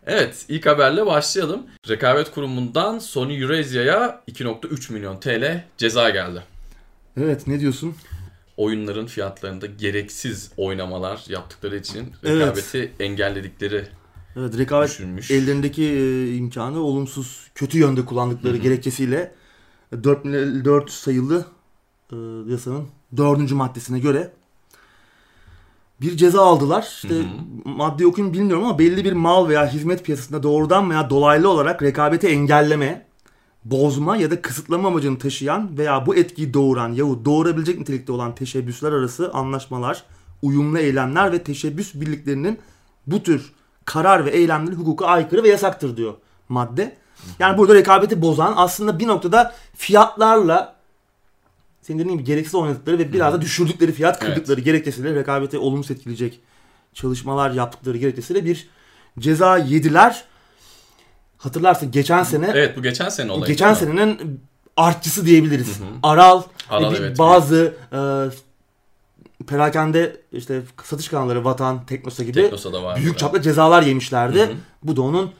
Evet, 0.06 0.44
ilk 0.48 0.66
haberle 0.66 1.06
başlayalım. 1.06 1.62
Rekabet 1.88 2.30
Kurumu'ndan 2.30 2.98
Sony 2.98 3.42
Eurasia'ya 3.42 4.20
2.3 4.28 4.92
milyon 4.92 5.20
TL 5.20 5.64
ceza 5.76 6.10
geldi. 6.10 6.42
Evet, 7.20 7.46
ne 7.46 7.60
diyorsun? 7.60 7.94
Oyunların 8.56 9.06
fiyatlarında 9.06 9.66
gereksiz 9.66 10.50
oynamalar 10.56 11.24
yaptıkları 11.28 11.76
için 11.76 12.12
Evet. 12.24 12.40
rekabeti 12.40 12.92
engelledikleri 13.00 13.84
Evet, 14.36 14.58
rekabet 14.58 14.88
düşünmüş. 14.88 15.30
ellerindeki 15.30 15.84
e, 15.84 16.34
imkanı 16.34 16.80
olumsuz, 16.80 17.50
kötü 17.54 17.78
yönde 17.78 18.04
kullandıkları 18.04 18.56
gerekçesiyle 18.56 19.34
4, 19.92 20.24
4 20.64 20.90
sayılı 20.90 21.46
e, 22.12 22.16
yasanın 22.50 22.88
4. 23.16 23.52
maddesine 23.52 23.98
göre 23.98 24.32
bir 26.00 26.16
ceza 26.16 26.42
aldılar. 26.42 26.82
İşte 26.82 27.14
Hı 27.14 27.20
hı. 27.20 27.68
madde 27.68 28.06
okuyun 28.06 28.32
bilmiyorum 28.32 28.64
ama 28.64 28.78
belli 28.78 29.04
bir 29.04 29.12
mal 29.12 29.48
veya 29.48 29.72
hizmet 29.72 30.04
piyasasında 30.04 30.42
doğrudan 30.42 30.90
veya 30.90 31.10
dolaylı 31.10 31.48
olarak 31.48 31.82
rekabeti 31.82 32.26
engelleme, 32.26 33.06
bozma 33.64 34.16
ya 34.16 34.30
da 34.30 34.42
kısıtlama 34.42 34.88
amacını 34.88 35.18
taşıyan 35.18 35.78
veya 35.78 36.06
bu 36.06 36.16
etkiyi 36.16 36.54
doğuran 36.54 36.92
yahut 36.92 37.24
doğurabilecek 37.24 37.78
nitelikte 37.78 38.12
olan 38.12 38.34
teşebbüsler 38.34 38.92
arası 38.92 39.32
anlaşmalar, 39.32 40.04
uyumlu 40.42 40.78
eylemler 40.78 41.32
ve 41.32 41.42
teşebbüs 41.42 41.94
birliklerinin 41.94 42.58
bu 43.06 43.22
tür 43.22 43.52
karar 43.86 44.24
ve 44.26 44.30
eylemleri 44.30 44.74
hukuka 44.76 45.06
aykırı 45.06 45.42
ve 45.42 45.48
yasaktır 45.48 45.96
diyor 45.96 46.14
madde. 46.48 46.96
Yani 47.38 47.58
burada 47.58 47.74
rekabeti 47.74 48.22
bozan 48.22 48.54
aslında 48.56 48.98
bir 48.98 49.06
noktada 49.06 49.54
fiyatlarla 49.76 50.76
senin 51.82 51.98
dediğin 51.98 52.16
gibi 52.18 52.26
gereksiz 52.26 52.54
oynadıkları 52.54 52.98
ve 52.98 53.12
biraz 53.12 53.34
da 53.34 53.40
düşürdükleri 53.40 53.92
fiyat 53.92 54.18
Evet. 54.22 54.34
kırdıkları 54.34 54.60
gerekçesiyle 54.60 55.14
rekabeti 55.14 55.58
olumsuz 55.58 55.90
etkileyecek 55.90 56.40
çalışmalar 56.94 57.50
yaptıkları 57.50 57.96
gerekçesiyle 57.98 58.44
bir 58.44 58.68
ceza 59.18 59.56
yediler. 59.58 60.24
Hatırlarsın 61.38 61.90
geçen 61.90 62.22
sene 62.22 62.50
Evet 62.54 62.76
bu 62.76 62.82
geçen 62.82 63.08
sene 63.08 63.32
olayı. 63.32 63.46
geçen 63.52 63.74
senenin 63.74 64.40
artçısı 64.76 65.26
diyebiliriz. 65.26 65.80
Hı 65.80 65.84
hı. 65.84 65.88
Aral, 66.02 66.42
Aral, 66.70 66.92
e, 66.92 66.96
bir- 66.96 67.00
evet. 67.00 67.18
bazı 67.18 67.74
e, 67.92 67.98
perakende 69.44 70.16
işte 70.32 70.62
satış 70.84 71.08
kanalları 71.08 71.44
Vatan, 71.44 71.86
Teknosa 71.86 72.22
gibi 72.22 72.32
Teknosa'da 72.32 72.96
büyük 72.96 73.18
çapta 73.18 73.42
cezalar 73.42 73.82
yemişlerdi. 73.82 74.38
Hı 74.38 74.44
hı. 74.44 74.54
Bu 74.82 74.96
da 74.96 75.02
onun 75.02 75.30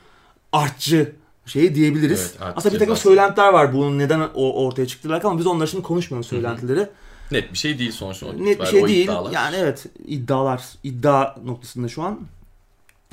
artçı 0.51 1.15
şeyi 1.45 1.75
diyebiliriz. 1.75 2.33
Evet, 2.43 2.53
Aslında 2.55 2.73
bir 2.73 2.79
takım 2.79 2.95
cezası. 2.95 3.09
söylentiler 3.09 3.53
var 3.53 3.73
bunun 3.73 3.99
neden 3.99 4.29
o 4.35 4.65
ortaya 4.65 4.87
çıktılar 4.87 5.21
ama 5.23 5.39
biz 5.39 5.47
onları 5.47 5.67
şimdi 5.67 5.83
konuşmayalım 5.83 6.23
söylentileri. 6.23 6.89
Net 7.31 7.53
bir 7.53 7.57
şey 7.57 7.79
değil 7.79 7.91
sonuçta. 7.91 8.33
Net 8.33 8.61
bir 8.61 8.65
şey 8.65 8.83
o 8.83 8.87
değil. 8.87 9.03
iddialar. 9.03 9.31
Yani 9.31 9.55
evet 9.55 9.85
iddialar, 10.05 10.63
iddia 10.83 11.35
noktasında 11.45 11.87
şu 11.87 12.03
an. 12.03 12.19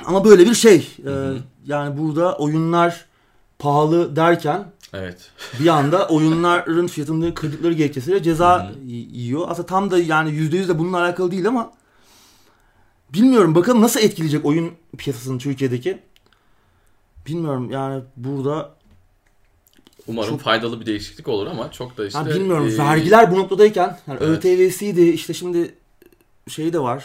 Ama 0.05 0.25
böyle 0.25 0.47
bir 0.47 0.55
şey. 0.55 0.89
Ee, 1.07 1.09
hı. 1.09 1.39
yani 1.67 1.99
burada 1.99 2.37
oyunlar 2.37 3.05
pahalı 3.59 4.17
derken 4.17 4.65
Evet. 4.95 5.31
bir 5.61 5.67
anda 5.67 6.09
oyunların 6.09 6.87
fiyatını 6.87 7.35
kırdıkları 7.35 7.73
gerekçesiyle 7.73 8.23
ceza 8.23 8.73
yiyor. 8.87 9.47
Aslında 9.49 9.67
tam 9.67 9.91
da 9.91 9.99
yani 9.99 10.31
%100 10.31 10.69
de 10.69 10.79
bununla 10.79 10.99
alakalı 10.99 11.31
değil 11.31 11.49
ama 11.49 11.73
bilmiyorum 13.13 13.55
bakalım 13.55 13.81
nasıl 13.81 14.01
etkileyecek 14.01 14.45
oyun 14.45 14.73
piyasasını 14.99 15.39
Türkiye'deki. 15.39 15.99
Bilmiyorum 17.27 17.71
yani 17.71 18.03
burada 18.17 18.75
Umarım 20.07 20.31
Çok- 20.31 20.41
faydalı 20.41 20.81
bir 20.81 20.87
değişiklik 20.87 21.29
olur 21.29 21.47
ama 21.47 21.73
çok 21.73 21.99
da 21.99 22.07
işte... 22.07 22.19
yani 22.19 22.35
bilmiyorum 22.35 22.69
e, 22.69 22.79
vergiler 22.79 23.33
bu 23.33 23.39
noktadayken 23.39 23.99
yani 24.07 24.19
Evet. 24.23 24.45
ÖTV'siydi 24.45 25.01
işte 25.03 25.35
şimdi 25.35 25.75
şey 26.49 26.73
de 26.73 26.79
var 26.81 27.05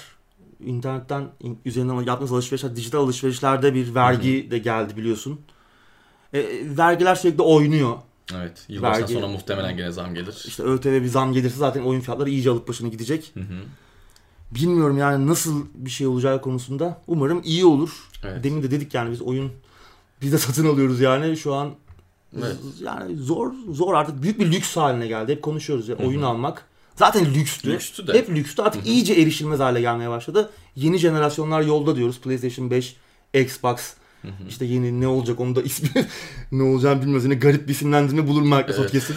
internetten 0.66 1.28
in- 1.40 1.60
üzerinden 1.66 2.02
yaptığınız 2.02 2.32
alışverişler 2.32 2.76
dijital 2.76 3.00
alışverişlerde 3.00 3.74
bir 3.74 3.96
vergi 3.96 4.52
de 4.52 4.58
geldi 4.58 4.98
biliyorsun. 4.98 5.40
E, 6.34 6.46
vergiler 6.78 7.16
sürekli 7.16 7.42
oynuyor. 7.42 7.98
Evet. 8.36 8.66
Yılbaşından 8.68 9.10
vergi- 9.10 9.14
sonra 9.14 9.28
muhtemelen 9.28 9.78
gene 9.78 9.92
zam 9.92 10.16
gelir. 10.16 10.44
İşte 10.48 10.64
ÖTV 10.64 11.02
bir 11.02 11.08
zam 11.08 11.34
gelirse 11.34 11.58
zaten 11.58 11.82
oyun 11.82 12.02
fiyatları 12.02 12.30
iyice 12.30 12.50
alıp 12.50 12.68
başına 12.68 12.88
gidecek. 12.88 13.32
Hı 13.34 13.40
hı. 13.40 13.64
Bilmiyorum 14.52 14.98
yani 14.98 15.28
nasıl 15.28 15.66
bir 15.74 15.90
şey 15.90 16.08
olacağı 16.08 16.42
konusunda. 16.42 17.02
Umarım 17.08 17.42
iyi 17.44 17.66
olur. 17.66 18.10
Evet. 18.24 18.44
Demin 18.44 18.64
de 18.64 18.72
dedik 18.72 18.94
yani 18.94 19.12
biz 19.12 19.22
oyun 19.22 19.52
biz 20.22 20.32
de 20.32 20.38
satın 20.38 20.68
alıyoruz 20.68 21.00
yani 21.00 21.38
şu 21.38 21.54
an 21.54 21.74
Evet. 22.40 22.56
yani 22.84 23.16
zor 23.18 23.54
zor 23.72 23.94
artık 23.94 24.22
büyük 24.22 24.40
bir 24.40 24.52
lüks 24.52 24.78
haline 24.78 25.08
geldi. 25.08 25.32
Hep 25.32 25.42
konuşuyoruz 25.42 25.90
ya 25.90 26.00
hı. 26.00 26.04
oyun 26.04 26.22
almak. 26.22 26.66
Zaten 26.96 27.34
lükstü. 27.34 27.72
Lükstü 27.72 28.08
de. 28.08 28.14
Hep 28.14 28.30
lükstü. 28.30 28.62
Artık 28.62 28.82
Hı 28.82 28.86
hı. 28.86 28.90
iyice 28.90 29.14
erişilmez 29.14 29.60
hale 29.60 29.82
gelmeye 29.82 30.10
başladı. 30.10 30.50
Yeni 30.76 30.98
jenerasyonlar 30.98 31.62
yolda 31.62 31.96
diyoruz. 31.96 32.20
PlayStation 32.20 32.72
5, 32.72 32.96
Xbox 33.34 33.94
Hı 34.22 34.28
hı. 34.28 34.32
işte 34.50 34.66
yeni 34.66 35.02
ne 35.02 35.08
olacak 35.08 35.40
onu 35.40 35.56
da 35.56 35.62
ismi 35.62 35.90
ne 36.52 36.64
olacağını 36.64 37.02
bilmiyoruz. 37.02 37.24
Yine 37.26 37.36
garip 37.36 37.68
bir 37.68 37.72
isimlendirme 37.74 38.28
bulur 38.28 38.42
Microsoft 38.42 38.80
Evet. 38.80 38.92
kesin. 38.92 39.16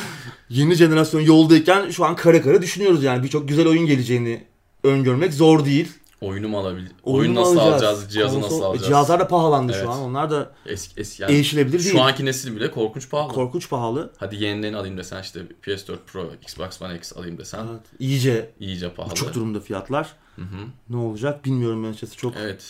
yeni 0.50 0.74
jenerasyon 0.74 1.20
yoldayken 1.20 1.90
şu 1.90 2.04
an 2.04 2.16
kare 2.16 2.42
kare 2.42 2.62
düşünüyoruz 2.62 3.02
yani. 3.04 3.22
Birçok 3.22 3.48
güzel 3.48 3.66
oyun 3.68 3.86
geleceğini 3.86 4.44
öngörmek 4.84 5.34
zor 5.34 5.64
değil. 5.64 5.88
Oyunu 6.20 6.48
mu 6.48 6.58
alabilir? 6.58 6.92
Oyunu 7.02 7.34
nasıl 7.34 7.56
alacağız? 7.58 7.82
alacağız? 7.82 8.12
Cihazı 8.12 8.36
Konsol- 8.36 8.42
nasıl 8.42 8.62
alacağız? 8.62 8.86
Cihazlar 8.88 9.20
da 9.20 9.28
pahalandı 9.28 9.72
Evet. 9.74 9.84
şu 9.84 9.90
an. 9.90 9.98
Onlar 10.00 10.30
da 10.30 10.52
Eski, 10.66 11.00
eski 11.00 11.22
yani 11.22 11.32
erişilebilir 11.34 11.78
değil. 11.78 11.90
şu 11.90 12.02
anki 12.02 12.24
nesil 12.24 12.56
bile 12.56 12.70
korkunç 12.70 13.10
pahalı. 13.10 13.32
korkunç 13.32 13.70
pahalı. 13.70 14.12
Hadi 14.16 14.44
yenilerini 14.44 14.76
alayım 14.76 14.98
desen 14.98 15.22
işte 15.22 15.40
PS4 15.66 15.96
Pro, 16.06 16.30
Xbox 16.42 16.82
One 16.82 16.96
X 16.96 17.16
alayım 17.16 17.38
desen 17.38 17.58
Evet. 17.70 17.80
İyice 17.98 18.50
iyice 18.60 18.90
pahalı. 18.94 19.12
uçuk 19.12 19.34
durumda 19.34 19.60
fiyatlar. 19.60 20.12
Hı 20.36 20.42
hı. 20.42 20.56
Ne 20.90 20.96
olacak 20.96 21.44
bilmiyorum 21.44 21.84
ben 21.84 21.88
açıkçası 21.88 22.16
çok. 22.16 22.34
Evet. 22.36 22.64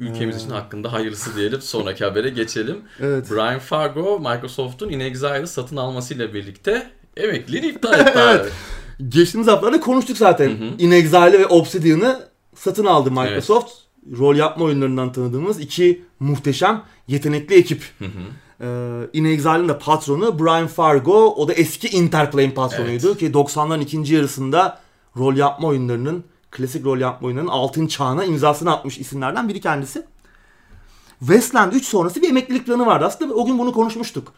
Ülkemiz 0.00 0.36
Ee. 0.36 0.38
için 0.38 0.50
hakkında 0.50 0.92
hayırlısı 0.92 1.36
diyelim. 1.36 1.60
Sonraki 1.62 2.04
habere 2.04 2.28
geçelim. 2.28 2.76
Evet. 3.00 3.30
Brian 3.30 3.58
Fargo, 3.58 4.18
Microsoft'un 4.20 4.88
In 4.88 5.00
Exile'ı 5.00 5.46
satın 5.46 5.76
almasıyla 5.76 6.34
birlikte 6.34 6.90
emekliliğini 7.16 7.66
iptal 7.66 8.00
etti 8.00 8.18
abi. 8.18 8.48
Geçtiğimiz 9.08 9.48
haftalarda 9.48 9.80
konuştuk 9.80 10.16
zaten. 10.16 10.48
Hı 10.50 10.52
hı. 10.54 10.68
In 10.78 10.90
Exile 10.90 11.38
ve 11.38 11.46
Obsidian'ı 11.46 12.20
satın 12.54 12.84
aldı 12.84 13.10
Microsoft. 13.10 13.72
Rol 14.18 14.36
yapma 14.36 14.64
oyunlarından 14.64 15.12
tanıdığımız 15.12 15.60
iki 15.60 16.02
muhteşem, 16.20 16.82
yetenekli 17.08 17.54
ekip. 17.54 17.82
Hı 17.98 18.04
hı. 18.04 18.08
Ee, 18.60 19.18
In 19.18 19.24
Exile'ın 19.24 19.68
da 19.68 19.78
patronu 19.78 20.38
Brian 20.38 20.66
Fargo. 20.66 21.34
O 21.34 21.48
da 21.48 21.52
eski 21.52 21.88
Interplay'in 21.88 22.50
patronuydu 22.50 23.06
Evet. 23.08 23.18
ki 23.18 23.30
90'ların 23.32 23.80
ikinci 23.82 24.14
yarısında 24.14 24.78
rol 25.16 25.36
yapma 25.36 25.68
oyunlarının, 25.68 26.24
klasik 26.50 26.84
rol 26.84 26.98
yapma 26.98 27.26
oyunlarının 27.26 27.50
altın 27.50 27.86
çağına 27.86 28.24
imzasını 28.24 28.72
atmış 28.72 28.98
isimlerden 28.98 29.48
biri 29.48 29.60
kendisi. 29.60 30.06
Westland 31.18 31.72
3 31.72 31.84
sonrası 31.84 32.22
bir 32.22 32.28
emeklilik 32.28 32.66
planı 32.66 32.86
vardı. 32.86 33.04
Aslında 33.04 33.34
o 33.34 33.46
gün 33.46 33.58
bunu 33.58 33.72
konuşmuştuk. 33.72 34.32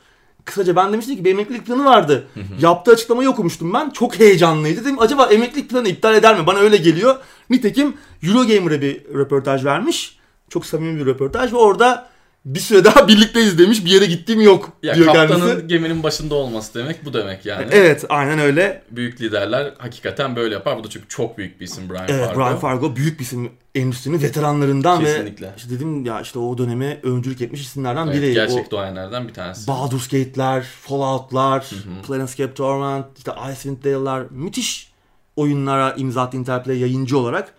Kısaca 0.45 0.77
ben 0.77 0.93
demiştim 0.93 1.17
ki 1.17 1.25
bir 1.25 1.31
emeklilik 1.31 1.67
planı 1.67 1.85
vardı. 1.85 2.29
Yaptığı 2.61 2.91
açıklamayı 2.91 3.31
okumuştum 3.31 3.75
ben. 3.75 3.91
Çok 3.91 4.19
heyecanlıydı. 4.19 4.81
Dedim 4.81 5.01
acaba 5.01 5.27
emeklilik 5.27 5.71
planı 5.71 5.89
iptal 5.89 6.15
eder 6.15 6.41
mi? 6.41 6.47
Bana 6.47 6.59
öyle 6.59 6.77
geliyor. 6.77 7.17
Nitekim 7.51 7.97
Eurogamer'a 8.23 8.81
bir 8.81 9.05
röportaj 9.05 9.65
vermiş. 9.65 10.19
Çok 10.49 10.67
samimi 10.67 11.01
bir 11.01 11.07
röportaj 11.07 11.53
ve 11.53 11.57
orada 11.57 12.09
bir 12.45 12.61
süre 12.61 12.85
daha 12.85 13.09
birlikteyiz 13.09 13.59
demiş. 13.59 13.85
Bir 13.85 13.91
yere 13.91 14.07
gittiğim 14.07 14.41
yok 14.41 14.73
Ya 14.83 14.95
diyor 14.95 15.07
kaptanın 15.07 15.29
kendisi. 15.49 15.67
geminin 15.67 16.03
başında 16.03 16.35
olması 16.35 16.75
demek 16.79 17.05
bu 17.05 17.13
demek 17.13 17.47
yani. 17.47 17.67
Evet 17.71 18.05
aynen 18.09 18.39
öyle. 18.39 18.83
Büyük 18.91 19.21
liderler 19.21 19.75
hakikaten 19.79 20.37
böyle 20.37 20.55
yapar. 20.55 20.79
Bu 20.79 20.85
da 20.85 20.91
çünkü 20.91 21.09
çok 21.09 21.39
büyük 21.39 21.61
bir 21.61 21.65
isim 21.65 21.91
Brian 21.91 22.05
Evet 22.09 22.27
Fargo. 22.27 22.41
Brian 22.41 22.59
Fargo 22.59 22.97
büyük 22.97 23.19
bir 23.19 23.25
isim 23.25 23.51
endüstrinin 23.75 24.23
veteranlarından 24.23 25.01
Kesinlikle. 25.01 25.47
ve 25.47 25.51
işte 25.57 25.71
dedim 25.71 26.05
ya 26.05 26.21
işte 26.21 26.39
o 26.39 26.59
döneme 26.59 27.01
öncülük 27.03 27.41
etmiş 27.41 27.61
isimlerden 27.63 28.07
Evet, 28.07 28.17
biri. 28.23 28.35
gerçek 28.35 28.67
O 28.69 28.71
doğayanlardan 28.71 29.29
bir 29.29 29.35
tanesi. 29.35 29.67
Baldur's 29.69 30.09
Gate'ler, 30.09 30.63
Fallout'lar, 30.63 31.71
Planescape 32.07 32.55
Torment, 32.55 33.07
işte 33.19 33.33
Icewind 33.53 33.85
Dale'lar 33.85 34.23
müthiş 34.31 34.93
oyunlara 35.37 35.93
imza 35.93 36.23
attı 36.23 36.37
Interplay 36.37 36.79
yayıncı 36.79 37.19
olarak. 37.19 37.55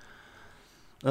Ee, 1.05 1.09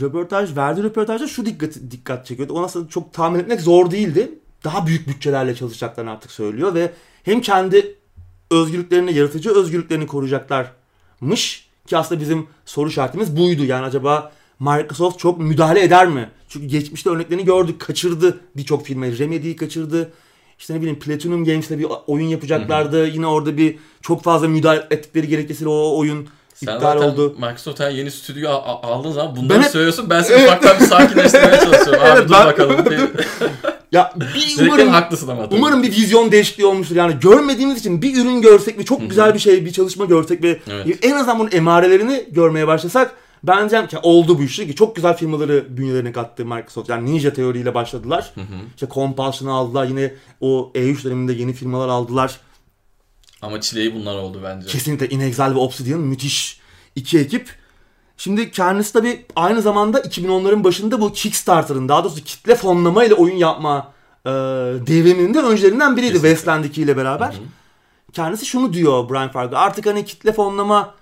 röportaj, 0.00 0.56
verdiği 0.56 0.82
röportajda 0.82 1.26
şu 1.26 1.46
dikkat, 1.46 1.74
dikkat 1.90 2.26
çekiyordu. 2.26 2.52
O 2.52 2.62
nasıl 2.62 2.88
çok 2.88 3.12
tahmin 3.12 3.38
etmek 3.38 3.60
zor 3.60 3.90
değildi. 3.90 4.38
Daha 4.64 4.86
büyük 4.86 5.08
bütçelerle 5.08 5.54
çalışacaklarını 5.54 6.10
artık 6.10 6.30
söylüyor 6.30 6.74
ve 6.74 6.92
hem 7.22 7.40
kendi 7.40 7.96
özgürlüklerini, 8.50 9.14
yaratıcı 9.14 9.50
özgürlüklerini 9.50 10.06
koruyacaklarmış 10.06 11.68
ki 11.86 11.96
aslında 11.96 12.20
bizim 12.20 12.46
soru 12.64 12.88
işaretimiz 12.88 13.36
buydu. 13.36 13.64
Yani 13.64 13.86
acaba 13.86 14.32
Microsoft 14.60 15.18
çok 15.18 15.40
müdahale 15.40 15.82
eder 15.82 16.06
mi? 16.06 16.30
Çünkü 16.48 16.66
geçmişte 16.66 17.10
örneklerini 17.10 17.44
gördük. 17.44 17.80
Kaçırdı 17.80 18.40
birçok 18.56 18.86
filmi. 18.86 19.18
Remedy'yi 19.18 19.56
kaçırdı. 19.56 20.12
İşte 20.58 20.74
ne 20.74 20.80
bileyim 20.80 20.98
Platinum 20.98 21.44
Games'le 21.44 21.70
bir 21.70 21.86
oyun 22.06 22.26
yapacaklardı. 22.26 23.06
Yine 23.06 23.26
orada 23.26 23.56
bir 23.56 23.78
çok 24.02 24.22
fazla 24.22 24.48
müdahale 24.48 24.86
ettikleri 24.90 25.28
gerekçesiyle 25.28 25.68
o 25.68 25.98
oyun 25.98 26.28
Sen 26.54 26.74
iptal 26.74 27.02
oldu. 27.02 27.34
Microsoft'tan 27.38 27.90
yeni 27.90 28.10
stüdyo 28.10 28.50
aldığın 28.82 29.12
zaman 29.12 29.36
bunları 29.36 29.58
Ben 29.62 29.68
söylüyorsun. 29.68 30.10
Ben 30.10 30.22
seni 30.22 30.44
ufaktan 30.44 30.80
bir 30.80 30.84
sakinleştirmeye 30.84 31.60
çalışıyorum. 31.64 32.02
Abi 32.02 32.08
Evet, 32.18 32.28
dur 32.28 32.34
ben- 32.34 32.46
bakalım. 32.46 32.76
Ya 33.92 34.12
bir 34.16 34.66
umarım 34.66 34.88
haklısın 34.88 35.28
ama. 35.28 35.44
tabii. 35.44 35.54
Umarım 35.54 35.82
bir 35.82 35.90
vizyon 35.90 36.32
değişikliği 36.32 36.66
olmuştur. 36.66 36.96
Yani 36.96 37.14
görmediğimiz 37.20 37.78
için 37.78 38.02
bir 38.02 38.16
ürün 38.16 38.42
görsek 38.42 38.78
ve 38.78 38.84
çok 38.84 39.10
güzel 39.10 39.34
bir 39.34 39.38
şey, 39.38 39.64
bir 39.64 39.72
çalışma 39.72 40.04
görsek 40.04 40.42
ve 40.42 40.60
Evet. 40.70 40.98
en 41.02 41.12
azından 41.12 41.38
bunun 41.38 41.50
emarelerini 41.52 42.24
görmeye 42.30 42.66
başlasak 42.66 43.14
ben 43.44 43.58
diyeceğim 43.58 43.86
ki 43.86 43.98
oldu 44.02 44.38
bu 44.38 44.42
işte 44.42 44.66
ki 44.66 44.74
çok 44.74 44.96
güzel 44.96 45.16
firmaları 45.16 45.64
bünyelerine 45.76 46.12
kattı 46.12 46.44
Microsoft. 46.46 46.88
Yani 46.88 47.10
Ninja 47.12 47.32
Theory 47.32 47.60
ile 47.60 47.74
başladılar. 47.74 48.32
İşte 48.74 48.86
Compulsion'ı 48.94 49.52
aldılar. 49.52 49.84
Yine 49.84 50.14
o 50.40 50.70
E3 50.74 51.04
döneminde 51.04 51.32
yeni 51.32 51.52
firmalar 51.52 51.88
aldılar. 51.88 52.40
Ama 53.42 53.60
çileği 53.60 53.94
bunlar 53.94 54.14
oldu 54.14 54.40
bence. 54.44 54.68
Kesinlikle 54.68 55.08
In 55.08 55.20
Exile 55.20 55.54
ve 55.54 55.58
Obsidian 55.58 56.00
müthiş 56.00 56.60
iki 56.96 57.18
ekip. 57.18 57.50
Şimdi 58.16 58.50
kendisi 58.50 58.92
tabi 58.92 59.26
aynı 59.36 59.62
zamanda 59.62 60.00
2010'ların 60.00 60.64
başında 60.64 61.00
bu 61.00 61.12
Kickstarter'ın 61.12 61.88
daha 61.88 62.04
doğrusu 62.04 62.24
kitle 62.24 62.54
fonlama 62.54 63.04
ile 63.04 63.14
oyun 63.14 63.36
yapma 63.36 63.92
e, 64.26 64.30
devriminin 64.86 65.34
de 65.34 65.38
öncülerinden 65.38 65.96
biriydi 65.96 66.12
Kesinlikle. 66.12 66.28
Westland 66.28 66.64
2 66.64 66.82
ile 66.82 66.96
beraber. 66.96 67.34
Kendisi 68.12 68.46
şunu 68.46 68.72
diyor 68.72 69.10
Brian 69.10 69.32
Fargo 69.32 69.56
artık 69.56 69.86
hani 69.86 70.04
kitle 70.04 70.32
fonlama 70.32 70.94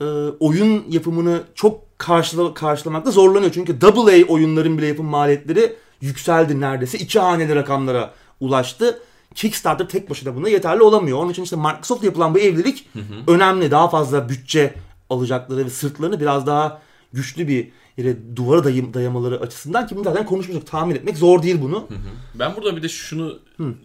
e, 0.00 0.04
oyun 0.40 0.84
yapımını 0.88 1.42
çok 1.54 1.98
karşıla, 1.98 2.54
karşılamakta 2.54 3.10
zorlanıyor. 3.10 3.52
Çünkü 3.52 3.78
AA 3.86 4.32
oyunların 4.32 4.78
bile 4.78 4.86
yapım 4.86 5.06
maliyetleri 5.06 5.76
yükseldi 6.00 6.60
neredeyse. 6.60 6.98
iki 6.98 7.18
haneli 7.20 7.54
rakamlara 7.54 8.12
ulaştı. 8.40 9.00
Kickstarter 9.36 9.88
tek 9.88 10.10
başına 10.10 10.34
buna 10.36 10.48
yeterli 10.48 10.82
olamıyor. 10.82 11.18
Onun 11.18 11.30
için 11.32 11.42
işte 11.42 11.56
Microsoft 11.56 12.04
yapılan 12.04 12.34
bu 12.34 12.38
evlilik 12.38 12.88
önemli. 13.26 13.70
Daha 13.70 13.88
fazla 13.88 14.28
bütçe 14.28 14.74
alacakları 15.10 15.64
ve 15.64 15.70
sırtlarını 15.70 16.20
biraz 16.20 16.46
daha 16.46 16.82
güçlü 17.12 17.48
bir 17.48 17.68
yere 17.96 18.36
duvara 18.36 18.64
dayım, 18.64 18.94
dayamaları 18.94 19.40
açısından 19.40 19.86
ki 19.86 19.96
bunu 19.96 20.04
zaten 20.04 20.26
konuşmuştuk. 20.26 20.66
Tahmin 20.66 20.94
etmek 20.94 21.16
zor 21.16 21.42
değil 21.42 21.56
bunu. 21.62 21.88
Ben 22.34 22.56
burada 22.56 22.76
bir 22.76 22.82
de 22.82 22.88
şunu 22.88 23.38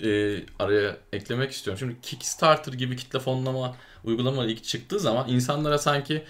e, 0.03 0.39
araya 0.59 0.97
eklemek 1.13 1.51
istiyorum. 1.51 1.79
Şimdi 1.79 1.95
Kickstarter 2.01 2.73
gibi 2.73 2.95
kitle 2.95 3.19
fonlama 3.19 3.75
uygulama 4.03 4.45
ilk 4.45 4.63
çıktığı 4.63 4.99
zaman 4.99 5.29
insanlara 5.29 5.77
sanki 5.77 6.23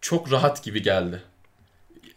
çok 0.00 0.32
rahat 0.32 0.64
gibi 0.64 0.82
geldi. 0.82 1.22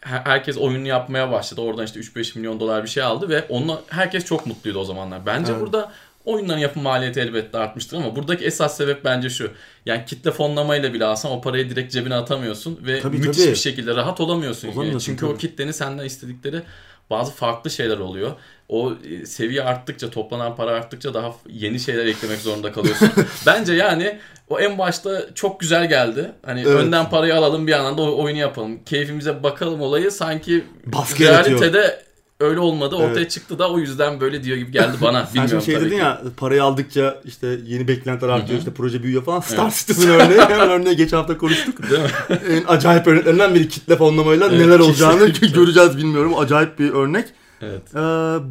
Her- 0.01 0.21
Herkes 0.25 0.57
oyunu 0.57 0.87
yapmaya 0.87 1.31
başladı. 1.31 1.61
Oradan 1.61 1.85
işte 1.85 1.99
3-5 1.99 2.37
milyon 2.37 2.59
dolar 2.59 2.83
bir 2.83 2.89
şey 2.89 3.03
aldı 3.03 3.29
ve 3.29 3.45
onunla 3.49 3.81
herkes 3.87 4.25
çok 4.25 4.45
mutluydu 4.45 4.79
o 4.79 4.83
zamanlar. 4.85 5.25
Bence 5.25 5.51
Evet. 5.51 5.61
burada 5.61 5.91
oyunların 6.25 6.59
yapım 6.59 6.83
maliyeti 6.83 7.19
elbette 7.19 7.57
artmıştır 7.57 7.97
ama 7.97 8.15
buradaki 8.15 8.45
esas 8.45 8.77
sebep 8.77 9.05
bence 9.05 9.29
şu. 9.29 9.51
Yani 9.85 10.05
kitle 10.05 10.31
fonlamayla 10.31 10.93
bile 10.93 11.05
alsan 11.05 11.31
o 11.31 11.41
parayı 11.41 11.69
direkt 11.69 11.93
cebine 11.93 12.15
atamıyorsun 12.15 12.79
ve 12.85 12.99
Tabii, 13.01 13.17
müthiş 13.17 13.37
tabii. 13.43 13.51
bir 13.51 13.55
şekilde 13.55 13.95
rahat 13.95 14.19
olamıyorsun. 14.21 14.67
Yani 14.67 14.99
Çünkü 15.01 15.25
o 15.25 15.29
tabii. 15.29 15.39
kitlenin 15.39 15.71
senden 15.71 16.05
istedikleri 16.05 16.61
bazı 17.09 17.31
farklı 17.31 17.69
şeyler 17.69 17.97
oluyor. 17.97 18.31
O 18.69 18.93
e, 18.93 19.25
seviye 19.25 19.63
arttıkça, 19.63 20.09
toplanan 20.09 20.55
para 20.55 20.71
arttıkça 20.71 21.13
daha 21.13 21.35
yeni 21.49 21.79
şeyler 21.79 22.05
eklemek 22.05 22.39
zorunda 22.39 22.71
kalıyorsun. 22.71 23.09
Bence 23.45 23.73
yani 23.73 24.19
o 24.49 24.59
en 24.59 24.77
başta 24.77 25.33
çok 25.35 25.59
güzel 25.59 25.89
geldi. 25.89 26.31
Hani 26.45 26.59
Evet. 26.61 26.67
önden 26.75 27.09
parayı 27.09 27.35
alalım 27.35 27.67
bir 27.67 27.71
yandan 27.71 27.97
da 27.97 28.01
o 28.01 28.23
oyunu 28.23 28.39
yapalım. 28.39 28.83
Keyfimize 28.83 29.43
bakalım 29.43 29.81
olayı 29.81 30.11
sanki 30.11 30.63
Baskı 30.85 31.23
realitede 31.23 32.03
öyle 32.41 32.59
olmadı. 32.59 32.95
Ortaya 32.95 33.19
Evet. 33.19 33.31
çıktı 33.31 33.59
da 33.59 33.71
o 33.71 33.79
yüzden 33.79 34.19
böyle 34.21 34.43
diyor 34.43 34.57
gibi 34.57 34.71
geldi 34.71 34.97
bana. 35.01 35.25
Sen 35.25 35.47
şimdi 35.47 35.65
şey 35.65 35.75
dedin 35.75 35.89
ki. 35.89 35.95
ya 35.95 36.21
parayı 36.37 36.63
aldıkça 36.63 37.21
işte 37.25 37.57
yeni 37.65 37.87
beklentiler 37.87 38.29
artıyor 38.29 38.59
işte 38.59 38.73
proje 38.73 39.03
büyüyor 39.03 39.23
falan. 39.23 39.39
Star 39.39 39.71
Citizen 39.71 40.09
örneği 40.09 40.39
hemen 40.49 40.69
örneği 40.69 40.95
geçen 40.95 41.17
hafta 41.17 41.37
konuştuk. 41.37 41.89
Değil 41.89 42.01
mi? 42.01 42.09
en 42.49 42.63
acayip 42.67 43.07
örneklerinden 43.07 43.55
biri 43.55 43.69
kitle 43.69 43.95
fonlamayla 43.95 44.47
Evet, 44.47 44.59
neler 44.59 44.79
olacağını 44.79 45.27
göreceğiz 45.53 45.97
bilmiyorum. 45.97 46.37
Acayip 46.37 46.79
bir 46.79 46.89
örnek. 46.89 47.27
Evet. 47.61 47.81
Ee, 47.95 47.99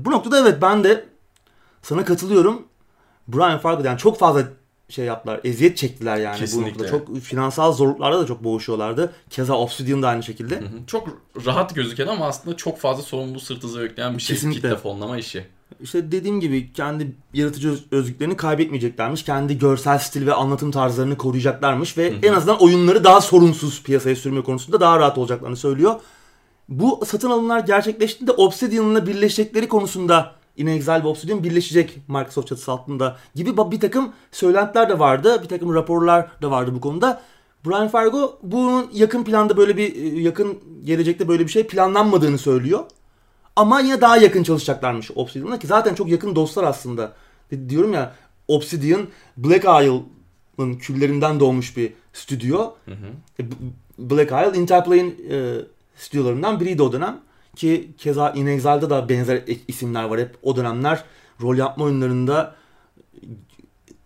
bu 0.04 0.11
noktada 0.11 0.40
evet 0.40 0.59
ben 0.62 0.85
de 0.85 1.04
sana 1.82 2.04
katılıyorum. 2.04 2.62
Brian 3.28 3.59
Fargo 3.59 3.82
yani 3.85 3.99
çok 3.99 4.18
fazla 4.18 4.42
şey 4.90 5.04
yaptılar. 5.04 5.40
Eziyet 5.44 5.76
çektiler 5.76 6.16
yani 6.16 6.35
bu 6.35 6.38
Kesinlikle. 6.38 6.70
noktada. 6.73 6.88
Çok 6.90 7.18
finansal 7.20 7.73
zorluklarda 7.73 8.20
da 8.20 8.26
çok 8.26 8.44
boğuşuyorlardı. 8.44 9.12
Keza 9.30 9.54
Obsidian 9.59 10.02
da 10.02 10.09
aynı 10.09 10.23
şekilde. 10.23 10.56
Hı 10.56 10.64
hı. 10.64 10.87
Çok 10.87 11.09
rahat 11.47 11.75
gözüken 11.75 12.06
ama 12.06 12.26
aslında 12.26 12.56
çok 12.56 12.78
fazla 12.78 13.02
sorumluluğu 13.02 13.40
sırtınıza 13.40 13.82
yükleyen 13.82 14.16
bir 14.16 14.23
şey. 14.23 14.37
Kesinlikle. 14.37 14.61
Kitle 14.68 14.76
fonlama 14.76 15.18
işi. 15.18 15.47
İşte 15.82 16.12
dediğim 16.12 16.40
gibi 16.40 16.73
kendi 16.73 17.14
yaratıcı 17.35 17.70
öz- 17.70 17.85
özgürlüklerini 17.90 18.37
kaybetmeyeceklermiş. 18.37 19.23
Kendi 19.23 19.59
görsel 19.59 19.99
stil 19.99 20.26
ve 20.26 20.35
anlatım 20.35 20.70
tarzlarını 20.70 21.16
koruyacaklarmış 21.16 21.99
ve 21.99 22.12
en 22.23 22.32
azından 22.32 22.62
oyunları 22.62 23.04
daha 23.04 23.20
sorunsuz 23.20 23.82
piyasaya 23.82 24.16
sürme 24.16 24.42
konusunda 24.42 24.80
daha 24.80 24.99
rahat 24.99 25.18
olacaklarını 25.18 25.56
söylüyor. 25.56 25.94
Bu 26.68 27.00
satın 27.06 27.30
alımlar 27.30 27.61
gerçekleştiğinde 27.61 28.32
Obsidian'la 28.32 29.06
birleşecekleri 29.06 29.68
konusunda 29.68 30.32
In 30.57 30.66
Exile 30.66 31.02
ve 31.04 31.09
Obsidian 31.09 31.45
birleşecek 31.45 31.99
Microsoft 32.09 32.49
çatısı 32.49 32.73
altında 32.73 33.16
gibi 33.35 33.57
bir 33.57 33.80
takım 33.80 34.12
söylentiler 34.33 34.88
de 34.88 34.99
vardı. 34.99 35.40
Bir 35.42 35.49
takım 35.49 35.75
raporlar 35.75 36.28
da 36.42 36.50
vardı 36.50 36.71
bu 36.75 36.80
konuda. 36.80 37.21
Brian 37.66 37.88
Fargo 37.88 38.38
bunun 38.42 38.90
yakın 38.92 39.25
planda 39.25 39.57
böyle 39.57 39.76
bir 39.76 39.97
e, 39.97 40.21
yakın 40.21 40.59
gelecekte 40.85 41.28
böyle 41.28 41.47
bir 41.47 41.50
şey 41.50 41.66
planlanmadığını 41.66 42.38
söylüyor. 42.38 42.85
Ama 43.57 43.80
yine 43.80 44.00
daha 44.00 44.16
yakın 44.16 44.42
çalışacaklarmış 44.42 45.11
Obsidian'la 45.14 45.59
ki 45.59 45.66
zaten 45.66 45.95
çok 45.95 46.09
yakın 46.09 46.35
dostlar 46.37 46.64
aslında. 46.64 47.12
Di- 47.50 47.69
Diyorum 47.71 47.92
ya 47.92 48.14
Obsidian, 48.49 49.00
Black 49.37 49.64
Isle 49.64 50.00
Isle'ın 50.61 50.75
küllerinden 50.75 51.40
doğmuş 51.40 51.76
bir 51.76 51.92
stüdyo. 52.12 52.71
E, 53.40 53.45
Black 53.99 54.33
Isle 54.49 54.59
Interplay'in 54.61 55.26
e, 55.30 55.54
stüdyolarından 55.97 56.61
biriydi 56.61 56.83
o 56.83 56.92
dönem. 56.92 57.21
Ki 57.61 57.90
keza 57.99 58.31
In 58.31 58.47
Exile'da 58.47 58.90
da 58.90 59.09
benzer 59.09 59.43
isimler 59.69 60.05
var 60.05 60.21
hep 60.21 60.37
o 60.43 60.57
dönemler. 60.57 61.05
Rol 61.43 61.57
yapma 61.57 61.85
oyunlarında 61.85 62.55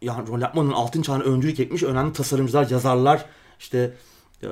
yani 0.02 0.28
rol 0.28 0.40
yapmanın 0.40 0.72
altın 0.72 1.02
çağına 1.02 1.22
öncülük 1.22 1.60
etmiş 1.60 1.82
önemli 1.82 2.12
tasarımcılar, 2.12 2.70
yazarlar, 2.70 3.24
işte 3.60 3.94
e, 4.42 4.48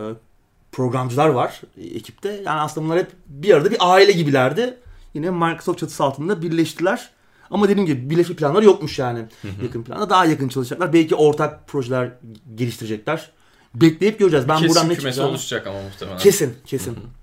programcılar 0.72 1.28
var 1.28 1.60
ekipte. 1.78 2.28
Yani 2.28 2.60
aslında 2.60 2.86
bunlar 2.86 2.98
hep 2.98 3.10
bir 3.26 3.54
arada 3.54 3.70
bir 3.70 3.76
aile 3.80 4.12
gibilerdi. 4.12 4.78
Yine 5.14 5.30
Microsoft 5.30 5.78
çatısı 5.78 6.04
altında 6.04 6.42
birleştiler. 6.42 7.10
Ama 7.50 7.68
dediğim 7.68 7.86
gibi 7.86 8.10
birleşme 8.10 8.36
planları 8.36 8.64
yokmuş 8.64 8.98
yani 8.98 9.18
hı 9.18 9.48
hı. 9.48 9.64
yakın 9.64 9.82
planda. 9.82 10.10
Daha 10.10 10.24
yakın 10.24 10.48
çalışacaklar. 10.48 10.92
Belki 10.92 11.14
ortak 11.14 11.68
projeler 11.68 12.12
geliştirecekler. 12.54 13.30
Bekleyip 13.74 14.18
göreceğiz. 14.18 14.48
Ben 14.48 14.56
kesin 14.56 14.68
buradan 14.68 14.88
ne 14.88 14.94
çıkacağını... 14.94 15.30
oluşacak 15.30 15.66
ama 15.66 15.82
muhtemelen. 15.82 16.18
Kesin, 16.18 16.54
kesin. 16.66 16.90
Hı 16.90 16.96
hı. 16.96 17.21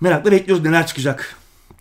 Merakla 0.00 0.32
bekliyoruz 0.32 0.64
neler 0.64 0.86
çıkacak. 0.86 1.36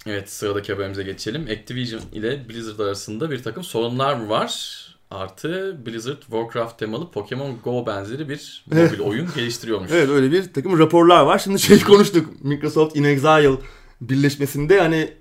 Evet 0.05 0.29
sıradaki 0.29 0.73
haberimize 0.73 1.03
geçelim. 1.03 1.47
Activision 1.51 2.01
ile 2.13 2.49
Blizzard 2.49 2.79
arasında 2.79 3.31
bir 3.31 3.43
takım 3.43 3.63
sorunlar 3.63 4.25
var. 4.25 4.79
Artı 5.11 5.77
Blizzard 5.85 6.21
Warcraft 6.21 6.79
temalı 6.79 7.11
Pokemon 7.11 7.57
Go 7.63 7.85
benzeri 7.87 8.29
bir 8.29 8.65
mobil 8.71 8.99
oyun 8.99 9.27
geliştiriyormuş. 9.35 9.91
Evet 9.93 10.09
öyle 10.09 10.31
bir 10.31 10.53
takım 10.53 10.79
raporlar 10.79 11.23
var. 11.23 11.39
Şimdi 11.39 11.59
şey 11.59 11.79
konuştuk. 11.83 12.43
Microsoft 12.43 12.95
In 12.95 13.03
Exile 13.03 13.57
birleşmesinde 14.01 14.79
hani 14.79 15.13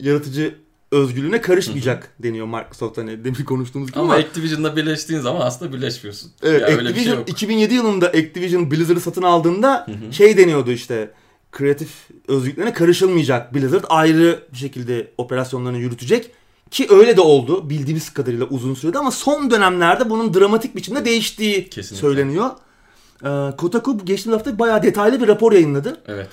yaratıcı 0.00 0.54
özgürlüğüne 0.92 1.40
karışmayacak 1.40 2.14
deniyor 2.18 2.46
Microsoft 2.46 2.98
hani 2.98 3.24
demin 3.24 3.44
konuştuğumuz 3.44 3.90
gibi 3.90 4.00
ama, 4.00 4.14
ama 4.14 4.22
Activision'la 4.22 4.76
birleştiğin 4.76 5.20
zaman 5.20 5.40
aslında 5.40 5.72
birleşmiyorsun. 5.72 6.32
Evet, 6.42 6.60
yani 6.60 6.72
Activision 6.72 7.04
şey 7.04 7.14
yok. 7.14 7.28
2007 7.28 7.74
yılında 7.74 8.06
Activision 8.06 8.70
Blizzard'ı 8.70 9.00
satın 9.00 9.22
aldığında 9.22 9.86
Hı-hı. 9.86 10.12
şey 10.12 10.36
deniyordu 10.36 10.70
işte 10.70 11.10
kreatif 11.52 11.90
özgürlüklerine 12.28 12.72
karışılmayacak. 12.72 13.54
Blizzard 13.54 13.84
ayrı 13.88 14.42
bir 14.52 14.58
şekilde 14.58 15.10
operasyonlarını 15.18 15.78
yürütecek. 15.78 16.30
Ki 16.70 16.86
öyle 16.90 17.16
de 17.16 17.20
oldu 17.20 17.70
bildiğimiz 17.70 18.10
kadarıyla 18.10 18.46
uzun 18.46 18.74
sürede 18.74 18.98
ama 18.98 19.10
son 19.10 19.50
dönemlerde 19.50 20.10
bunun 20.10 20.34
dramatik 20.34 20.76
biçimde 20.76 21.04
değiştiği 21.04 21.70
Kesinlikle. 21.70 22.08
söyleniyor. 22.08 22.50
Ee, 23.24 23.56
Kotaku 23.56 23.98
geçtiğimiz 24.04 24.38
hafta 24.38 24.58
bayağı 24.58 24.82
detaylı 24.82 25.20
bir 25.20 25.28
rapor 25.28 25.52
yayınladı. 25.52 26.00
Evet. 26.06 26.28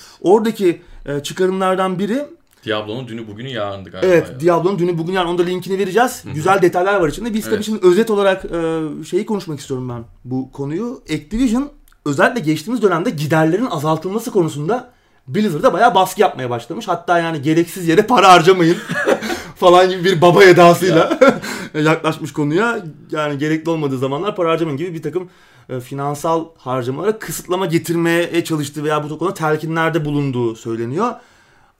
Şeyi 0.57 0.81
e, 1.05 1.23
çıkarımlardan 1.23 1.99
biri 1.99 2.25
Diablo'nun 2.65 3.07
dünü 3.07 3.27
bugünü 3.27 3.49
yarındı 3.49 3.89
galiba. 3.89 4.07
Evet, 4.07 4.29
ya. 4.29 4.39
Diablo'nun 4.39 4.79
dünü 4.79 4.97
bugün 4.97 5.13
yarın. 5.13 5.27
Onda 5.27 5.43
linkini 5.43 5.77
vereceğiz. 5.77 6.25
Hı-hı. 6.25 6.33
Güzel 6.33 6.61
detaylar 6.61 6.99
var 6.99 7.07
içinde. 7.07 7.33
Biz 7.33 7.43
evet. 7.47 7.55
tabii 7.55 7.63
şimdi 7.63 7.87
özet 7.87 8.09
olarak 8.09 8.45
e, 8.45 8.81
şeyi 9.09 9.25
konuşmak 9.25 9.59
istiyorum 9.59 9.89
ben 9.89 10.03
bu 10.25 10.51
konuyu. 10.51 11.01
Activision 11.13 11.69
özellikle 12.05 12.39
geçtiğimiz 12.41 12.81
dönemde 12.81 13.09
giderlerin 13.09 13.65
azaltılması 13.65 14.31
konusunda 14.31 14.94
Blizzard'a 15.27 15.73
bayağı 15.73 15.95
baskı 15.95 16.21
yapmaya 16.21 16.49
başlamış. 16.49 16.87
Hatta 16.87 17.19
yani 17.19 17.41
gereksiz 17.41 17.87
yere 17.87 18.01
para 18.01 18.31
harcamayın 18.31 18.77
falan 19.55 19.89
gibi 19.89 20.03
bir 20.03 20.21
baba 20.21 20.43
edasıyla 20.43 21.19
yaklaşmış 21.73 22.33
konuya. 22.33 22.85
Yani 23.11 23.37
gerekli 23.37 23.69
olmadığı 23.69 23.97
zamanlar 23.97 24.35
para 24.35 24.49
harcamayın 24.49 24.77
gibi 24.77 24.93
bir 24.93 25.01
takım 25.01 25.29
e, 25.69 25.79
finansal 25.79 26.45
harcamalara 26.57 27.19
kısıtlama 27.19 27.65
getirmeye 27.65 28.43
çalıştığı 28.43 28.83
veya 28.83 29.03
bu 29.03 29.19
konuda 29.19 29.33
telkinlerde 29.33 30.05
bulunduğu 30.05 30.55
söyleniyor. 30.55 31.13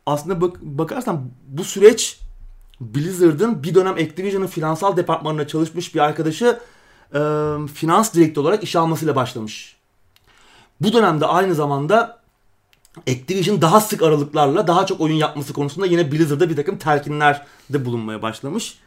Aslında 0.06 0.42
bak, 0.42 0.62
bakarsan 0.62 1.30
bu 1.48 1.64
süreç 1.64 2.20
Blizzard'ın 2.82 3.64
bir 3.64 3.75
dönem 3.75 3.94
Activision'ın 3.94 4.48
finansal 4.48 4.98
departmanında 4.98 5.48
çalışmış 5.48 5.96
bir 5.96 6.00
arkadaşı 6.00 6.60
e, 7.14 7.20
finans 7.74 8.14
direktörü 8.14 8.46
olarak 8.46 8.64
iş 8.64 8.75
almasıyla 8.75 9.16
başlamış. 9.16 9.75
Bu 10.82 10.94
dönemde 10.94 11.25
aynı 11.25 11.56
zamanda 11.56 12.25
Activision 13.02 13.62
daha 13.62 13.82
sık 13.82 14.04
aralıklarla 14.04 14.68
daha 14.68 14.86
çok 14.86 15.02
oyun 15.02 15.16
yapması 15.16 15.54
konusunda 15.54 15.86
yine 15.88 16.12
Blizzard'da 16.12 16.50
bir 16.50 16.56
takım 16.56 16.78
telkinlerde 16.78 17.86
bulunmaya 17.86 18.22
başlamış. 18.22 18.78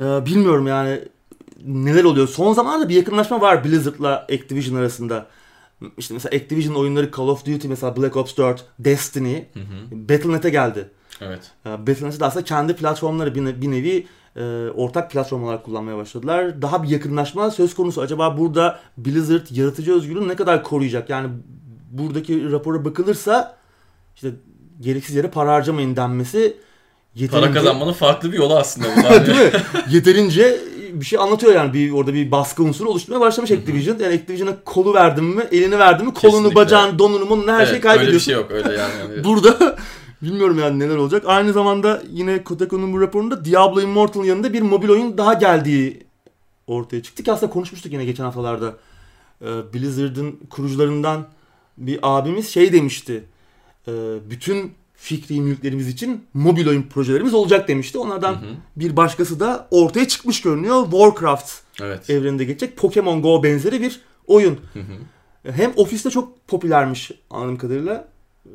Ee, 0.00 0.26
bilmiyorum 0.26 0.66
yani 0.66 1.00
neler 1.64 2.04
oluyor. 2.04 2.28
Son 2.28 2.52
zamanlarda 2.52 2.88
bir 2.88 2.94
yakınlaşma 2.94 3.40
var 3.40 3.64
Blizzard'la 3.64 4.16
Activision 4.16 4.76
arasında. 4.76 5.26
İşte 5.98 6.14
mesela 6.14 6.36
Activision 6.36 6.74
oyunları 6.74 7.10
Call 7.16 7.28
of 7.28 7.46
Duty 7.46 7.68
mesela 7.68 7.96
Black 7.96 8.16
Ops 8.16 8.36
4, 8.36 8.64
Destiny, 8.78 9.36
hı 9.36 9.60
hı. 9.60 10.08
Battle.net'e 10.08 10.50
geldi. 10.50 10.90
Evet. 11.20 11.50
Ee, 11.66 11.70
Battle.net'e 11.70 12.20
de 12.20 12.24
aslında 12.24 12.44
kendi 12.44 12.76
platformları 12.76 13.34
bir, 13.34 13.62
bir 13.62 13.70
nevi 13.70 14.06
e, 14.36 14.42
ortak 14.70 15.10
platform 15.10 15.44
olarak 15.44 15.64
kullanmaya 15.64 15.96
başladılar. 15.96 16.62
Daha 16.62 16.82
bir 16.82 16.88
yakınlaşma 16.88 17.50
söz 17.50 17.74
konusu. 17.74 18.00
Acaba 18.00 18.38
burada 18.38 18.80
Blizzard 18.96 19.46
yaratıcı 19.50 19.94
özgürlüğünü 19.94 20.28
ne 20.28 20.36
kadar 20.36 20.62
koruyacak? 20.62 21.10
Yani 21.10 21.28
buradaki 21.98 22.52
rapora 22.52 22.84
bakılırsa 22.84 23.56
işte 24.14 24.28
gereksiz 24.80 25.16
yere 25.16 25.30
para 25.30 25.52
harcamayın 25.52 25.96
denmesi 25.96 26.56
yeterince... 27.14 27.46
Para 27.46 27.54
kazanmanın 27.54 27.92
farklı 27.92 28.32
bir 28.32 28.38
yolu 28.38 28.56
aslında 28.56 28.88
bu. 28.96 29.26
Değil 29.26 29.38
mi? 29.38 29.50
Yeterince 29.90 30.60
bir 30.92 31.04
şey 31.04 31.18
anlatıyor 31.18 31.54
yani 31.54 31.72
bir 31.72 31.92
orada 31.92 32.14
bir 32.14 32.30
baskı 32.30 32.62
unsuru 32.62 32.88
oluşturmaya 32.88 33.20
başlamış 33.20 33.50
Activision. 33.50 33.98
Yani 33.98 34.14
Activision'a 34.14 34.64
kolu 34.64 34.94
verdin 34.94 35.24
mi, 35.24 35.42
elini 35.52 35.78
verdin 35.78 36.06
mi, 36.06 36.14
kolunu, 36.14 36.32
Kesinlikle. 36.32 36.54
bacağını, 36.54 36.98
donunu, 36.98 37.30
bunun 37.30 37.48
her 37.48 37.58
evet, 37.58 37.68
şeyi 37.68 37.80
kaybediyorsun. 37.80 38.32
Öyle 38.32 38.42
bir 38.48 38.48
şey 38.50 38.58
yok 38.58 38.66
öyle 38.68 38.80
yani. 38.80 39.24
Burada 39.24 39.76
bilmiyorum 40.22 40.58
yani 40.58 40.78
neler 40.78 40.96
olacak. 40.96 41.22
Aynı 41.26 41.52
zamanda 41.52 42.02
yine 42.10 42.44
Kotaku'nun 42.44 42.92
bu 42.92 43.00
raporunda 43.00 43.44
Diablo 43.44 43.80
Immortal'ın 43.80 44.24
yanında 44.24 44.52
bir 44.52 44.62
mobil 44.62 44.88
oyun 44.88 45.18
daha 45.18 45.34
geldiği 45.34 46.06
ortaya 46.66 47.02
çıktı 47.02 47.22
ki 47.22 47.32
aslında 47.32 47.52
konuşmuştuk 47.52 47.92
yine 47.92 48.04
geçen 48.04 48.24
haftalarda. 48.24 48.74
Ee, 49.42 49.46
Blizzard'ın 49.74 50.38
kurucularından 50.50 51.26
bir 51.78 51.98
abimiz 52.02 52.48
şey 52.48 52.72
demişti. 52.72 53.24
E, 53.88 53.92
bütün 54.30 54.72
fikri 54.94 55.40
mülklerimiz 55.40 55.88
için 55.88 56.26
mobil 56.34 56.68
oyun 56.68 56.82
projelerimiz 56.82 57.34
olacak 57.34 57.68
demişti. 57.68 57.98
Onlardan 57.98 58.32
hı 58.32 58.36
hı. 58.36 58.54
bir 58.76 58.96
başkası 58.96 59.40
da 59.40 59.68
ortaya 59.70 60.08
çıkmış 60.08 60.40
görünüyor. 60.42 60.82
Warcraft 60.82 61.52
evet. 61.82 62.10
evreninde 62.10 62.44
geçecek 62.44 62.76
Pokemon 62.76 63.22
Go 63.22 63.42
benzeri 63.42 63.80
bir 63.80 64.00
oyun. 64.26 64.58
Hı 64.72 64.80
hı. 64.80 65.52
Hem 65.52 65.72
ofiste 65.76 66.10
çok 66.10 66.48
popülermiş 66.48 67.10
anladığım 67.30 67.58
kadarıyla. 67.58 68.08
E, 68.46 68.50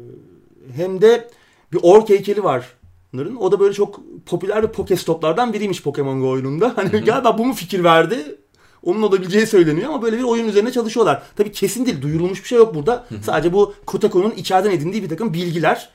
hem 0.75 1.01
de 1.01 1.29
bir 1.73 1.79
ork 1.81 2.09
heykeli 2.09 2.43
var 2.43 2.73
bunların. 3.13 3.41
O 3.41 3.51
da 3.51 3.59
böyle 3.59 3.73
çok 3.73 3.99
popüler 4.25 4.63
bir 4.63 4.67
Pokestop'lardan 4.67 5.53
biriymiş 5.53 5.83
Pokemon 5.83 6.21
Go 6.21 6.29
oyununda. 6.29 6.73
Hani 6.75 6.89
hı 6.89 6.97
hı. 6.97 7.05
galiba 7.05 7.37
bu 7.37 7.45
mu 7.45 7.53
fikir 7.53 7.83
verdi? 7.83 8.35
Onun 8.83 9.01
olabileceği 9.01 9.47
söyleniyor 9.47 9.89
ama 9.89 10.01
böyle 10.01 10.17
bir 10.17 10.23
oyun 10.23 10.47
üzerine 10.47 10.71
çalışıyorlar. 10.71 11.23
Tabii 11.35 11.51
kesin 11.51 11.85
değil, 11.85 12.01
duyurulmuş 12.01 12.43
bir 12.43 12.47
şey 12.47 12.57
yok 12.57 12.75
burada. 12.75 13.05
Hı 13.09 13.15
hı. 13.15 13.23
Sadece 13.23 13.53
bu 13.53 13.73
Kotaku'nun 13.85 14.31
içeriden 14.31 14.71
edindiği 14.71 15.03
bir 15.03 15.09
takım 15.09 15.33
bilgiler. 15.33 15.89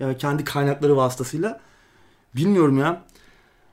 Yani 0.00 0.18
kendi 0.18 0.44
kaynakları 0.44 0.96
vasıtasıyla. 0.96 1.60
Bilmiyorum 2.36 2.78
ya. 2.78 3.04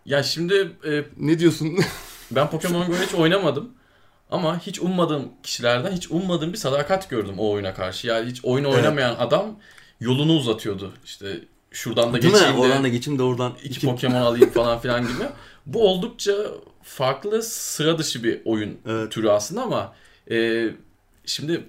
Ya 0.05 0.23
şimdi... 0.23 0.71
E, 0.85 1.03
ne 1.17 1.39
diyorsun? 1.39 1.77
ben 2.31 2.49
Pokemon 2.49 2.87
Go'yu 2.87 2.99
hiç 2.99 3.13
oynamadım. 3.13 3.69
Ama 4.31 4.59
hiç 4.59 4.79
ummadığım 4.79 5.29
kişilerden 5.43 5.91
hiç 5.91 6.11
ummadığım 6.11 6.53
bir 6.53 6.57
sadakat 6.57 7.09
gördüm 7.09 7.35
o 7.37 7.51
oyuna 7.51 7.73
karşı. 7.73 8.07
Yani 8.07 8.29
hiç 8.29 8.45
oyun 8.45 8.65
oynamayan 8.65 9.09
evet. 9.11 9.21
adam 9.21 9.55
yolunu 9.99 10.33
uzatıyordu. 10.33 10.93
İşte 11.05 11.41
şuradan 11.71 12.13
da 12.13 12.21
Değil 12.21 12.33
geçeyim 12.33 12.55
mi? 12.55 12.61
de. 12.61 12.65
Oradan 12.65 12.83
da 12.83 12.87
geçeyim 12.87 13.19
de 13.19 13.23
oradan. 13.23 13.53
iki 13.63 13.87
Pokemon 13.87 14.21
alayım 14.21 14.49
falan 14.49 14.79
filan 14.79 15.01
gibi. 15.01 15.23
Bu 15.65 15.89
oldukça 15.89 16.33
farklı 16.87 17.43
sıra 17.43 17.97
dışı 17.97 18.23
bir 18.23 18.41
oyun 18.45 18.77
evet. 18.85 19.11
türü 19.11 19.29
aslında 19.29 19.61
ama 19.61 19.93
e, 20.31 20.69
şimdi 21.25 21.63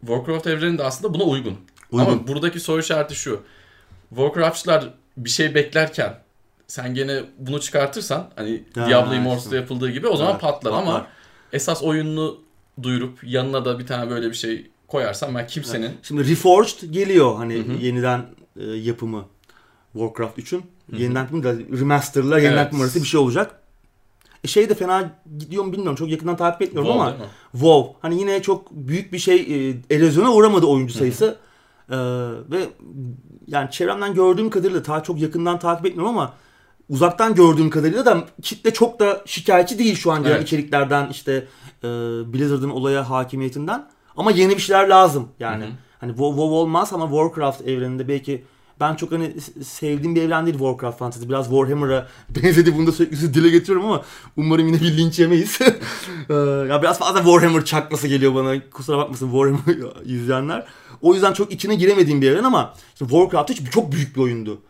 Warcraft 0.00 0.46
evreni 0.46 0.78
de 0.78 0.84
aslında 0.84 1.14
buna 1.14 1.24
uygun. 1.24 1.56
uygun. 1.92 2.06
Ama 2.06 2.28
buradaki 2.28 2.60
soru 2.60 2.80
işareti 2.80 3.14
şu. 3.14 3.42
Warcraft'çılar 4.08 4.94
bir 5.16 5.30
şey 5.30 5.54
beklerken 5.54 6.18
sen 6.66 6.94
gene 6.94 7.22
bunu 7.38 7.60
çıkartırsan 7.60 8.30
hani 8.36 8.64
ya, 8.76 8.88
Diablo 8.88 9.14
Immortal'da 9.14 9.44
işte. 9.44 9.56
yapıldığı 9.56 9.90
gibi 9.90 10.08
o 10.08 10.16
zaman 10.16 10.32
evet, 10.32 10.40
patlar, 10.40 10.72
patlar 10.72 10.82
ama 10.82 11.06
esas 11.52 11.82
oyununu 11.82 12.40
duyurup 12.82 13.24
yanına 13.24 13.64
da 13.64 13.78
bir 13.78 13.86
tane 13.86 14.10
böyle 14.10 14.28
bir 14.28 14.36
şey 14.36 14.70
koyarsan 14.88 15.34
ben 15.34 15.46
kimsenin... 15.46 15.86
Evet. 15.86 15.94
Şimdi 16.02 16.30
Reforged 16.30 16.90
geliyor 16.90 17.36
hani 17.36 17.54
Hı-hı. 17.54 17.72
yeniden 17.72 18.26
e, 18.56 18.64
yapımı 18.64 19.24
Warcraft 19.92 20.38
3'ün. 20.38 20.64
Yeniden 20.92 21.20
yapımı 21.20 21.44
da 21.44 21.52
remasterlar, 21.52 22.36
yeniden 22.36 22.52
evet. 22.52 22.64
yapımı 22.64 22.82
arası 22.82 23.02
bir 23.02 23.06
şey 23.06 23.20
olacak. 23.20 23.61
E 24.44 24.48
şey 24.48 24.68
de 24.68 24.74
fena 24.74 25.10
gidiyor 25.38 25.64
mu 25.64 25.72
bilmiyorum. 25.72 25.96
Çok 25.96 26.08
yakından 26.08 26.36
takip 26.36 26.62
etmiyorum 26.62 26.92
WoW, 26.92 27.14
ama 27.14 27.30
WoW. 27.52 27.98
Hani 28.02 28.20
yine 28.20 28.42
çok 28.42 28.70
büyük 28.70 29.12
bir 29.12 29.18
şey 29.18 29.36
e, 29.36 29.74
erozyona 29.96 30.32
uğramadı 30.32 30.66
oyuncu 30.66 30.94
sayısı. 30.94 31.38
Ee, 31.90 31.96
ve 32.50 32.68
yani 33.46 33.70
çevremden 33.70 34.14
gördüğüm 34.14 34.50
kadarıyla 34.50 34.84
daha 34.86 35.02
çok 35.02 35.20
yakından 35.20 35.58
takip 35.58 35.86
etmiyorum 35.86 36.18
ama 36.18 36.34
uzaktan 36.88 37.34
gördüğüm 37.34 37.70
kadarıyla 37.70 38.06
da 38.06 38.24
kitle 38.42 38.72
çok 38.72 39.00
da 39.00 39.22
şikayetçi 39.26 39.78
değil 39.78 39.94
şu 39.94 40.12
an 40.12 40.24
evet. 40.24 40.42
içeriklerden 40.42 41.08
işte 41.10 41.32
e, 41.84 41.88
Blizzard'ın 42.32 42.70
olaya 42.70 43.10
hakimiyetinden. 43.10 43.88
Ama 44.16 44.30
yeni 44.30 44.56
bir 44.56 44.62
şeyler 44.62 44.88
lazım 44.88 45.28
yani. 45.40 45.64
Hı 45.64 45.68
hı. 45.68 45.72
Hani 46.00 46.10
WoW, 46.10 46.36
WoW 46.36 46.56
olmaz 46.56 46.92
ama 46.92 47.04
Warcraft 47.04 47.68
evreninde 47.68 48.08
belki 48.08 48.44
Ben 48.80 48.94
çok 48.94 49.12
hani 49.12 49.40
sevdiğim 49.64 50.14
bir 50.14 50.22
evren 50.22 50.46
değil 50.46 50.58
Warcraft 50.58 50.98
Fantasy. 50.98 51.28
Biraz 51.28 51.44
Warhammer'a 51.44 52.08
benzedi. 52.42 52.76
Bunu 52.76 52.86
da 52.86 52.92
sürekli 52.92 53.34
dile 53.34 53.50
getiriyorum 53.50 53.86
ama 53.86 54.02
umarım 54.36 54.66
yine 54.66 54.80
bir 54.80 54.96
linç 54.96 55.18
yemeyiz. 55.18 55.58
Ee, 56.30 56.34
ya 56.34 56.82
biraz 56.82 56.98
fazla 56.98 57.22
Warhammer 57.22 57.64
çakması 57.64 58.08
geliyor 58.08 58.34
bana. 58.34 58.70
Kusura 58.70 58.98
bakmasın 58.98 59.30
Warhammer 59.30 60.04
izleyenler. 60.04 60.66
O 61.02 61.14
yüzden 61.14 61.32
çok 61.32 61.52
içine 61.52 61.74
giremediğim 61.74 62.22
bir 62.22 62.30
evren 62.30 62.44
ama 62.44 62.74
Warcraft 62.98 63.50
hiç 63.50 63.70
çok 63.70 63.92
büyük 63.92 64.16
bir 64.16 64.20
oyundu. 64.20 64.60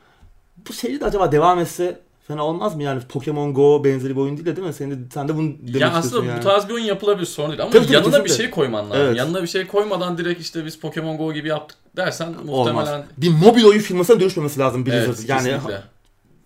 Bu 0.69 0.73
seri 0.73 1.01
de 1.01 1.05
acaba 1.05 1.33
devam 1.33 1.59
etse 1.59 2.01
fena 2.33 2.45
olmaz 2.47 2.77
mı 2.77 2.83
yani? 2.83 3.01
Pokemon 3.09 3.55
Go 3.55 3.85
benzeri 3.85 4.17
bir 4.17 4.21
oyun 4.21 4.37
değil 4.37 4.47
de 4.47 4.57
değil 4.57 4.67
mi? 4.67 4.73
Sen 4.75 4.91
de, 4.91 4.95
sen 5.15 5.29
de 5.29 5.37
bunu 5.37 5.49
demek 5.61 5.81
Ya 5.81 5.87
istiyorsun 5.89 6.09
aslında 6.09 6.27
yani. 6.27 6.39
bu 6.39 6.45
tarz 6.45 6.69
bir 6.69 6.75
oyun 6.75 6.85
yapılabilir 6.85 7.27
sorun 7.27 7.49
değil 7.51 7.63
ama 7.63 7.71
Tabii, 7.71 7.85
tabii, 7.85 7.95
yanına 7.95 8.07
bir 8.09 8.13
kesinlikle. 8.13 8.37
şey 8.45 8.51
koyman 8.51 8.91
lazım. 8.91 9.03
Evet. 9.07 9.17
Yanına 9.19 9.43
bir 9.43 9.49
şey 9.49 9.67
koymadan 9.67 10.19
direkt 10.19 10.41
işte 10.41 10.65
biz 10.65 10.79
Pokemon 10.79 11.17
Go 11.19 11.33
gibi 11.33 11.49
yaptık 11.49 11.79
dersen 11.97 12.27
Olmaz. 12.27 12.45
muhtemelen 12.45 13.05
Bir 13.19 13.29
mobil 13.29 13.65
oyun 13.65 13.81
firmasına 13.81 14.21
dönüşmemesi 14.21 14.61
lazım 14.61 14.87
Blizzard. 14.87 15.05
evet, 15.07 15.25
yani 15.29 15.43
kesinlikle. 15.45 15.83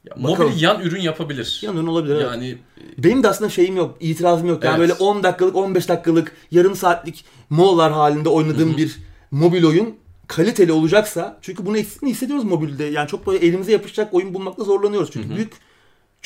Ya, 0.05 0.15
mobil 0.17 0.61
yan 0.63 0.81
ürün 0.81 1.01
yapabilir. 1.01 1.61
yanın 1.63 1.87
olabilir. 1.87 2.15
evet. 2.15 2.25
Yani 2.31 2.59
Benim 2.99 3.23
de 3.23 3.29
aslında 3.29 3.51
şeyim 3.51 3.77
yok, 3.77 3.97
itirazım 4.01 4.49
yok. 4.49 4.65
Yani 4.65 4.71
Evet. 4.79 4.81
böyle 4.81 4.93
10 4.93 5.23
dakikalık, 5.23 5.57
15 5.57 5.89
dakikalık, 5.89 6.33
yarım 6.51 6.77
saatlik 6.77 7.25
molalar 7.51 7.93
halinde 7.93 8.29
oynadığım 8.29 8.77
bir 8.77 8.97
mobil 9.31 9.65
oyun 9.65 9.95
kaliteli 10.27 10.73
olacaksa 10.73 11.39
çünkü 11.43 11.67
bunu 11.67 11.79
eksikliğini 11.79 12.15
hissediyoruz 12.15 12.45
mobilde. 12.45 12.85
Yani 12.85 13.09
çok 13.09 13.27
böyle 13.27 13.47
elimize 13.47 13.73
yapışacak 13.73 14.15
oyun 14.15 14.35
bulmakta 14.35 14.65
zorlanıyoruz. 14.65 15.11
Çünkü 15.13 15.37
büyük 15.37 15.53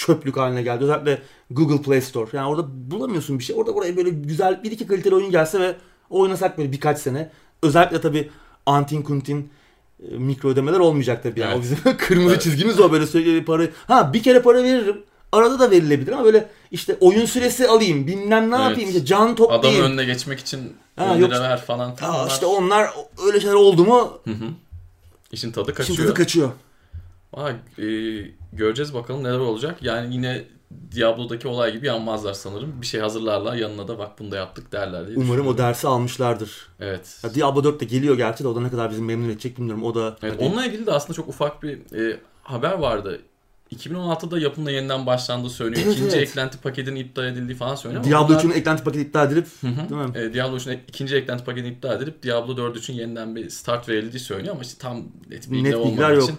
çöplük 0.06 0.36
haline 0.36 0.62
geldi. 0.62 0.84
Özellikle 0.84 1.22
Google 1.50 1.82
Play 1.82 2.00
Store. 2.00 2.30
Yani 2.32 2.48
orada 2.48 2.66
bulamıyorsun 2.90 3.38
bir 3.38 3.44
şey. 3.44 3.56
Orada 3.56 3.74
buraya 3.74 3.96
böyle 3.96 4.10
güzel 4.10 4.62
bir 4.64 4.70
iki 4.70 4.86
kaliteli 4.86 5.14
oyun 5.14 5.30
gelse 5.30 5.60
ve 5.60 5.76
oynasak 6.10 6.58
böyle 6.58 6.72
birkaç 6.72 6.98
sene. 6.98 7.30
Özellikle 7.62 8.00
tabii 8.00 8.30
Antin 8.66 9.02
Kuntin 9.02 9.50
e, 10.12 10.14
mikro 10.16 10.48
ödemeler 10.48 10.78
olmayacak 10.78 11.22
tabii. 11.22 11.40
Yani. 11.40 11.54
O 11.58 11.62
bizim 11.62 11.78
kırmızı 11.98 12.30
Evet. 12.30 12.42
çizgimiz 12.42 12.80
o 12.80 12.92
böyle 12.92 13.06
sürekli 13.06 13.44
para. 13.44 13.62
Ha 13.86 14.12
bir 14.12 14.22
kere 14.22 14.42
para 14.42 14.62
veririm. 14.62 14.96
Arada 15.32 15.58
da 15.58 15.70
verilebilir 15.70 16.12
ama 16.12 16.24
böyle 16.24 16.48
işte 16.70 16.96
oyun 17.00 17.24
süresi 17.26 17.68
alayım 17.68 18.06
bilmem 18.06 18.50
ne 18.50 18.56
Evet. 18.56 18.68
yapayım 18.68 18.90
işte 18.90 19.04
can 19.04 19.16
adamın 19.20 19.34
toplayayım. 19.36 19.84
önüne 19.84 20.04
geçmek 20.04 20.40
için 20.40 20.72
Ha, 20.96 21.12
10 21.14 21.16
yok. 21.16 21.30
lira 21.30 21.40
ver 21.40 21.60
falan. 21.60 21.96
Tamam, 21.96 22.28
işte 22.28 22.46
onlar 22.46 22.90
öyle 23.26 23.40
şeyler 23.40 23.54
oldu 23.54 23.84
mu 23.84 24.12
Hı 24.24 24.30
hı. 24.30 24.44
İşin 25.32 25.52
tadı 25.52 25.70
işin 25.72 25.74
kaçıyor. 25.76 25.98
tadı 26.08 26.14
kaçıyor. 26.14 26.50
Vay, 27.34 27.52
e, 27.52 27.84
göreceğiz 28.52 28.94
bakalım 28.94 29.24
neler 29.24 29.38
olacak. 29.38 29.82
Yani 29.82 30.14
yine 30.14 30.44
Diablo'daki 30.96 31.48
olay 31.48 31.72
gibi 31.72 31.86
yanmazlar 31.86 32.32
sanırım. 32.34 32.82
Bir 32.82 32.86
şey 32.86 33.00
hazırlarlar 33.00 33.54
yanına 33.56 33.88
da 33.88 33.98
bak 33.98 34.18
bunu 34.18 34.30
da 34.30 34.36
yaptık 34.36 34.72
derler 34.72 35.06
diye 35.06 35.16
Umarım 35.18 35.46
o 35.46 35.58
dersi 35.58 35.88
almışlardır. 35.88 36.68
Evet. 36.80 37.20
Ya 37.24 37.34
Diablo 37.34 37.64
4 37.64 37.80
de 37.80 37.84
geliyor 37.84 38.16
gerçi 38.16 38.44
de 38.44 38.48
o 38.48 38.56
da 38.56 38.60
ne 38.60 38.70
kadar 38.70 38.90
bizi 38.90 39.02
memnun 39.02 39.28
edecek 39.28 39.58
bilmiyorum. 39.58 39.84
O 39.84 39.94
da 39.94 40.16
Evet, 40.22 40.34
hadi- 40.34 40.44
onunla 40.44 40.66
ilgili 40.66 40.86
de 40.86 40.92
aslında 40.92 41.12
çok 41.14 41.28
ufak 41.28 41.62
bir 41.62 41.78
e, 42.10 42.20
haber 42.42 42.72
vardı. 42.72 43.20
2016'da 43.76 44.38
yapımda 44.38 44.70
yeniden 44.70 45.06
başlandığı 45.06 45.50
söyleniyor. 45.50 45.86
Evet, 45.86 45.96
İkinci 45.98 46.16
evet. 46.16 46.28
eklenti 46.28 46.58
paketinin 46.58 46.96
iptal 47.00 47.24
edildiği 47.26 47.56
falan 47.58 47.74
söyleniyor. 47.74 48.04
Diablo 48.04 48.28
bunlar- 48.28 48.40
3'ün 48.40 48.50
eklenti 48.50 48.84
paketi 48.84 49.04
iptal 49.04 49.26
edilip 49.26 49.46
değil 49.62 49.74
mi? 50.02 50.18
E, 50.18 50.34
Diablo 50.34 50.56
3'ün 50.56 50.80
ikinci 50.88 51.16
eklenti 51.16 51.44
paketini 51.44 51.72
iptal 51.72 51.96
edilip 51.96 52.22
Diablo 52.22 52.56
4 52.56 52.76
için 52.76 52.94
yeniden 52.94 53.36
bir 53.36 53.50
start 53.50 53.88
verildiği 53.88 54.20
söyleniyor 54.20 54.54
ama 54.54 54.62
işte 54.62 54.78
tam 54.78 55.02
net 55.30 55.50
bilgi 55.50 55.64
Net 55.64 55.74
olmadığı 55.74 56.14
yok. 56.14 56.22
için 56.22 56.36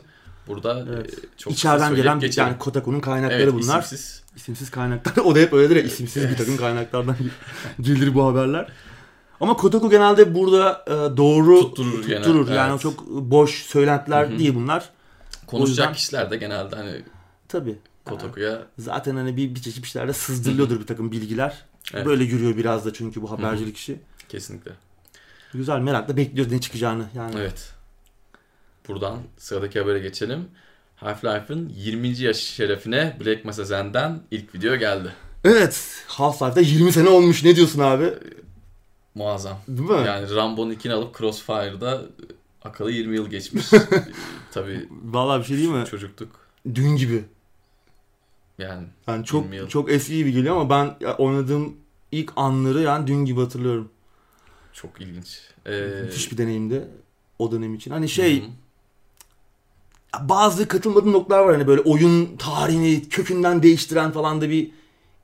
burada 0.47 0.86
Evet. 0.89 1.13
e, 1.13 1.17
çok 1.38 1.54
İçeriden 1.54 1.95
gelen 1.95 2.19
geçelim. 2.19 2.47
yani 2.47 2.58
Kotaku'nun 2.60 2.99
kaynakları 2.99 3.41
evet, 3.41 3.54
bunlar. 3.54 3.84
isimsiz. 3.84 4.23
İsimsiz 4.36 4.71
kaynaklar. 4.71 5.23
o 5.25 5.36
da 5.36 5.39
hep 5.39 5.54
öyledir 5.54 5.75
ya 5.75 5.82
isimsiz 5.82 6.30
bir 6.30 6.38
takım 6.38 6.58
kaynaklardan 6.58 7.15
gelir 7.82 8.13
bu 8.15 8.25
haberler. 8.25 8.67
Ama 9.39 9.56
Kotaku 9.58 9.89
genelde 9.89 10.36
burada 10.36 10.86
e, 10.88 11.17
doğru 11.17 11.60
Tutturur 11.62 12.08
genel, 12.08 12.23
tutturur. 12.23 12.49
Yani 12.51 12.71
evet. 12.71 12.82
çok 12.82 13.08
boş 13.10 13.63
söylentiler 13.65 14.30
Hı 14.30 14.34
hı. 14.34 14.39
değil 14.39 14.56
bunlar. 14.56 14.89
Konuşacak 15.47 15.69
yüzden- 15.77 15.93
kişiler 15.93 16.32
de 16.32 16.38
genelde 16.38 16.75
hani 16.75 17.01
Tabii. 17.47 17.80
Kotaku'ya 18.06 18.62
Zaten 18.77 19.15
hani 19.15 19.38
bir, 19.38 19.56
bir 19.56 19.62
çeşit 19.62 19.86
işlerde 19.86 20.13
sızdırılıyordur 20.13 20.80
bir 20.80 20.88
takım 20.88 21.12
bilgiler. 21.12 21.65
Evet. 21.93 22.06
Böyle 22.06 22.23
yürüyor 22.23 22.58
biraz 22.58 22.86
da 22.86 22.93
çünkü 22.93 23.21
bu 23.21 23.32
habercilik 23.32 23.77
işi. 23.77 23.99
kesinlikle. 24.30 24.71
Güzel 25.54 25.80
merakla 25.80 26.17
bekliyoruz 26.17 26.51
ne 26.54 26.62
çıkacağını. 26.62 27.06
Yani 27.15 27.36
Evet. 27.38 27.73
Buradan 28.88 29.17
sıradaki 29.38 29.80
habere 29.80 30.00
geçelim. 30.00 30.48
Half-Life'ın 31.02 31.70
20. 31.76 32.08
yaş 32.20 32.38
şerefine 32.38 33.17
Black 33.26 33.46
Mesa 33.46 33.63
Zen'den 33.65 34.20
ilk 34.32 34.56
video 34.56 34.76
geldi. 34.76 35.10
Evet. 35.44 36.04
Half-Life'da 36.08 36.62
20 36.62 36.91
sene 36.91 37.10
olmuş. 37.10 37.44
Ne 37.44 37.56
diyorsun 37.56 37.80
abi? 37.80 38.13
Muazzam. 39.15 39.58
Değil 39.67 39.89
mi? 39.89 40.08
Yani 40.08 40.36
Rambo'nun 40.36 40.72
ikini 40.72 40.94
alıp 40.94 41.17
Crossfire'da 41.17 42.02
akalı 42.63 42.91
20 42.91 43.15
yıl 43.15 43.28
geçmiş. 43.30 43.65
Tabii 44.52 44.88
Vallahi 45.04 45.39
bir 45.39 45.46
şey 45.46 45.58
değil 45.58 45.70
mi? 45.70 45.86
çocuktuk. 45.86 46.30
Dün 46.76 46.96
gibi. 46.96 47.24
Yani 48.58 48.88
Yani 49.08 49.26
çok 49.26 49.44
20 49.44 49.56
yıl. 49.56 49.67
çok 49.67 49.91
eski 49.91 50.17
gibi 50.17 50.32
geliyor 50.32 50.56
ama 50.56 50.70
ben 50.70 51.08
oynadığım 51.17 51.76
ilk 52.12 52.32
anları 52.36 52.82
yani 52.82 53.08
dün 53.08 53.26
gibi 53.26 53.39
hatırlıyorum. 53.41 53.89
çok 54.74 55.02
ilginç. 55.02 55.41
Ee, 55.65 55.72
Müthiş 56.04 56.32
bir 56.32 56.38
deneyimdi 56.38 56.88
o 57.39 57.52
dönem 57.52 57.76
için. 57.76 57.91
Hani 57.91 58.10
şey 58.10 58.41
hı. 58.41 58.46
Bazı 60.19 60.67
katılmadığım 60.67 61.12
noktalar 61.12 61.39
var 61.39 61.54
hani 61.54 61.67
böyle 61.67 61.82
oyun 61.82 62.38
tarihini 62.38 63.10
kökünden 63.10 63.63
değiştiren 63.63 64.12
falan 64.12 64.41
da 64.41 64.50
bir 64.50 64.71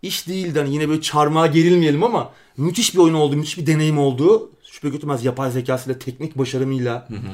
iş 0.02 0.28
değildi. 0.28 0.60
Hani 0.60 0.74
yine 0.74 0.90
böyle 0.90 1.02
çarmıha 1.02 1.48
gerilmeyelim 1.48 2.04
ama 2.04 2.32
müthiş 2.58 2.94
bir 2.94 3.00
oyun 3.00 3.14
oldu, 3.14 3.36
müthiş 3.36 3.58
bir 3.58 3.68
deneyim 3.68 3.98
oldu. 4.00 4.52
Şüphe 4.64 4.90
götürmez 4.90 5.26
yapay 5.26 5.52
zekasıyla, 5.52 6.00
teknik 6.00 6.38
başarımıyla. 6.38 7.08
Hı 7.10 7.14
hı. 7.14 7.32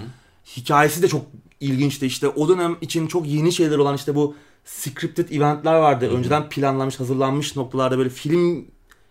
Hikayesi 0.57 1.01
de 1.01 1.07
çok 1.07 1.21
ilginçti. 1.59 2.05
İşte 2.05 2.27
o 2.27 2.49
dönem 2.49 2.77
için 2.81 3.07
çok 3.07 3.27
yeni 3.27 3.51
şeyler 3.51 3.77
olan 3.77 3.95
işte 3.95 4.15
bu 4.15 4.35
scripted 4.65 5.29
eventler 5.29 5.73
vardı. 5.73 6.09
Önceden 6.09 6.49
planlanmış, 6.49 6.99
hazırlanmış 6.99 7.55
noktalarda 7.55 7.97
böyle 7.97 8.09
film 8.09 8.65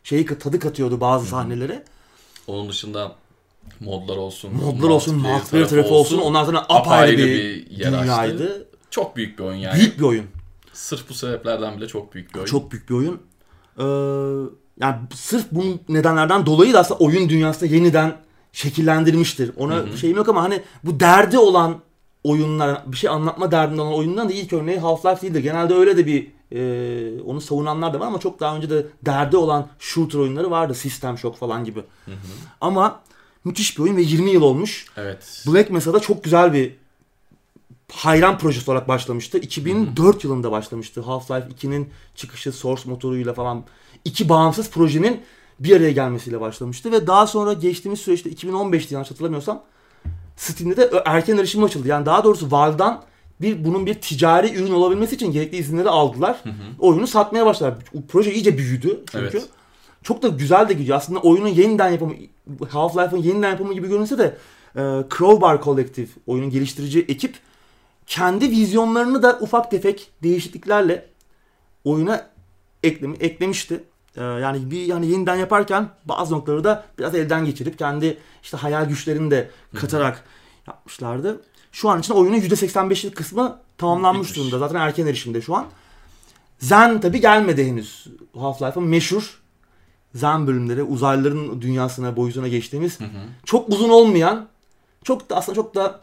şeyi 0.05 0.27
tadı 0.27 0.59
katıyordu 0.59 1.01
bazı 1.01 1.27
sahnelere. 1.27 1.85
Onun 2.47 2.69
dışında 2.69 3.17
modlar 3.81 4.17
olsun. 4.17 4.55
Modlar 4.55 4.89
olsun, 4.89 5.17
multiplayer 5.17 5.69
tarafı 5.69 5.95
olsun. 5.95 6.19
Onlar 6.19 6.45
zaten 6.45 6.65
apayrı 6.69 7.19
bir, 7.19 7.71
yer 7.71 7.93
açtı. 7.93 8.03
dünyaydı. 8.03 8.69
Çok 8.91 9.17
büyük 9.17 9.39
bir 9.39 9.45
oyun 9.45 9.59
yani. 9.59 9.79
Büyük 9.79 9.99
bir 9.99 10.05
oyun. 10.05 10.25
Sırf 10.73 11.09
bu 11.09 11.15
sebeplerden 11.15 11.77
bile 11.77 11.89
çok 11.89 12.15
büyük 12.15 12.35
bir 12.35 12.39
oyun. 12.39 12.47
Çok 12.47 12.73
büyük 12.73 12.91
bir 12.91 12.95
oyun. 12.95 13.21
Ee, 13.79 13.83
yani 14.81 14.97
sırf 15.15 15.47
bu 15.53 15.65
nedenlerden 15.89 16.47
dolayı 16.47 16.73
da 16.73 16.81
aslında 16.81 17.05
oyun 17.05 17.29
dünyasında 17.29 17.75
yeniden 17.75 18.17
şekillendirmiştir. 18.53 19.51
Ona 19.57 19.97
şeyim 19.97 20.17
yok 20.17 20.29
ama 20.29 20.43
hani 20.43 20.63
bu 20.85 21.01
derdi 21.01 21.39
olan 21.39 21.81
oyunlar, 22.25 22.83
bir 22.87 22.97
şey 22.97 23.11
anlatma 23.11 23.51
derdinde 23.51 23.81
olan 23.81 23.95
oyundan 23.95 24.29
da 24.29 24.33
ilk 24.33 24.53
örneği 24.53 24.79
Half-Life 24.79 25.23
değildir. 25.23 25.41
Genelde 25.41 25.75
öyle 25.75 25.97
de 25.97 26.07
bir 26.07 26.33
e, 26.53 27.23
onu 27.23 27.41
savunanlar 27.41 27.95
da 27.95 28.01
var 28.01 28.07
ama 28.07 28.21
çok 28.21 28.41
daha 28.41 28.57
önce 28.57 28.71
de 28.71 28.87
derdi 29.03 29.37
olan 29.37 29.69
shooter 29.79 30.19
oyunları 30.19 30.51
vardı. 30.51 30.75
System 30.75 31.19
Shock 31.19 31.39
falan 31.39 31.65
gibi. 31.65 31.83
Ama 32.61 33.01
müthiş 33.45 33.79
bir 33.79 33.83
oyun 33.83 33.97
ve 33.97 34.03
20 34.03 34.31
yıl 34.31 34.43
olmuş. 34.43 34.87
Evet. 34.97 35.45
Black 35.47 35.71
Mesa'da 35.71 36.01
çok 36.01 36.25
güzel 36.25 36.53
bir 36.53 36.75
hayran 37.93 38.39
projesi 38.39 38.71
olarak 38.71 38.89
başlamıştı. 38.89 39.39
2004 39.39 40.25
yılında 40.25 40.51
başlamıştı. 40.51 41.01
Half-Life 41.01 41.49
2'nin 41.61 41.89
çıkışı 42.15 42.53
Source 42.53 42.91
motoruyla 42.91 43.35
falan 43.35 43.65
iki 44.05 44.29
bağımsız 44.29 44.71
projenin 44.71 45.21
bir 45.61 45.77
araya 45.77 45.93
gelmesiyle 45.93 46.41
başlamıştı 46.41 46.93
ve 46.93 47.07
daha 47.07 47.27
sonra 47.27 47.53
geçtiğimiz 47.53 48.01
süreçte 48.01 48.31
2015'ti 48.31 48.95
yanlış 48.95 49.11
hatırlamıyorsam 49.11 49.63
Steam'de 50.37 50.77
de 50.77 51.03
erken 51.05 51.37
erişim 51.37 51.65
açıldı. 51.65 51.89
Yani 51.89 52.07
daha 52.07 52.25
doğrusu 52.25 52.51
Valve'dan 52.51 53.03
bir 53.41 53.65
bunun 53.65 53.87
bir 53.87 53.95
ticari 53.95 54.55
ürün 54.55 54.73
olabilmesi 54.73 55.15
için 55.15 55.33
gerekli 55.33 55.57
izinleri 55.57 55.89
aldılar. 55.89 56.43
Oyunu 56.79 57.07
satmaya 57.07 57.47
başladılar. 57.47 57.79
Proje 58.09 58.35
iyice 58.35 58.59
büyüdü 58.59 59.05
çünkü. 59.13 59.31
Evet. 59.33 59.49
Çok 60.03 60.23
da 60.23 60.29
güzel 60.29 60.69
de 60.69 60.73
gidiyor. 60.73 60.97
Aslında 60.97 61.21
oyunun 61.21 61.49
yeniden 61.49 61.89
yapımı, 61.89 62.15
Half-Life'ın 62.61 63.23
yeniden 63.23 63.51
yapımı 63.51 63.75
gibi 63.75 63.89
görünse 63.89 64.19
de 64.19 64.37
e, 64.77 64.81
Crowbar 65.19 65.63
Collective, 65.63 66.09
oyunun 66.27 66.51
geliştirici 66.51 67.01
ekip 67.09 67.39
kendi 68.07 68.51
vizyonlarını 68.51 69.23
da 69.23 69.39
ufak 69.41 69.71
tefek 69.71 70.11
değişikliklerle 70.23 71.07
oyuna 71.85 72.27
eklemi, 72.83 73.17
eklemişti. 73.17 73.85
E, 74.17 74.23
yani 74.23 74.71
bir 74.71 74.85
yani 74.85 75.07
yeniden 75.07 75.37
yaparken 75.37 75.89
bazı 76.05 76.35
noktaları 76.35 76.65
da 76.65 76.85
biraz 76.99 77.15
elden 77.15 77.45
geçirip 77.45 77.79
kendi 77.79 78.19
işte 78.43 78.57
hayal 78.57 78.85
güçlerini 78.85 79.31
de 79.31 79.51
katarak 79.81 80.25
yapmışlardı. 80.67 81.41
Şu 81.73 81.89
an 81.89 82.01
için 82.01 82.15
oyunun 82.15 82.37
%85'lik 82.37 83.17
kısmı 83.17 83.59
tamamlanmış 83.79 84.29
Bitmiş. 84.29 84.39
durumda. 84.39 84.59
Zaten 84.59 84.81
erken 84.81 85.07
erişimde 85.07 85.41
şu 85.41 85.55
an. 85.55 85.67
Zen 86.59 87.01
tabi 87.01 87.21
gelmedi 87.21 87.67
henüz. 87.67 88.07
Half-Life'ın 88.35 88.85
meşhur 88.85 89.42
Zen 90.15 90.47
bölümleri 90.47 90.83
uzaylıların 90.83 91.63
dünyasına, 91.63 92.17
boyutuna 92.17 92.49
geçtiğimiz 92.49 92.99
çok 93.45 93.69
uzun 93.69 93.89
olmayan 93.89 94.49
çok 95.05 95.31
da 95.31 95.37
aslında 95.37 95.57
çok 95.57 95.75
da 95.75 96.01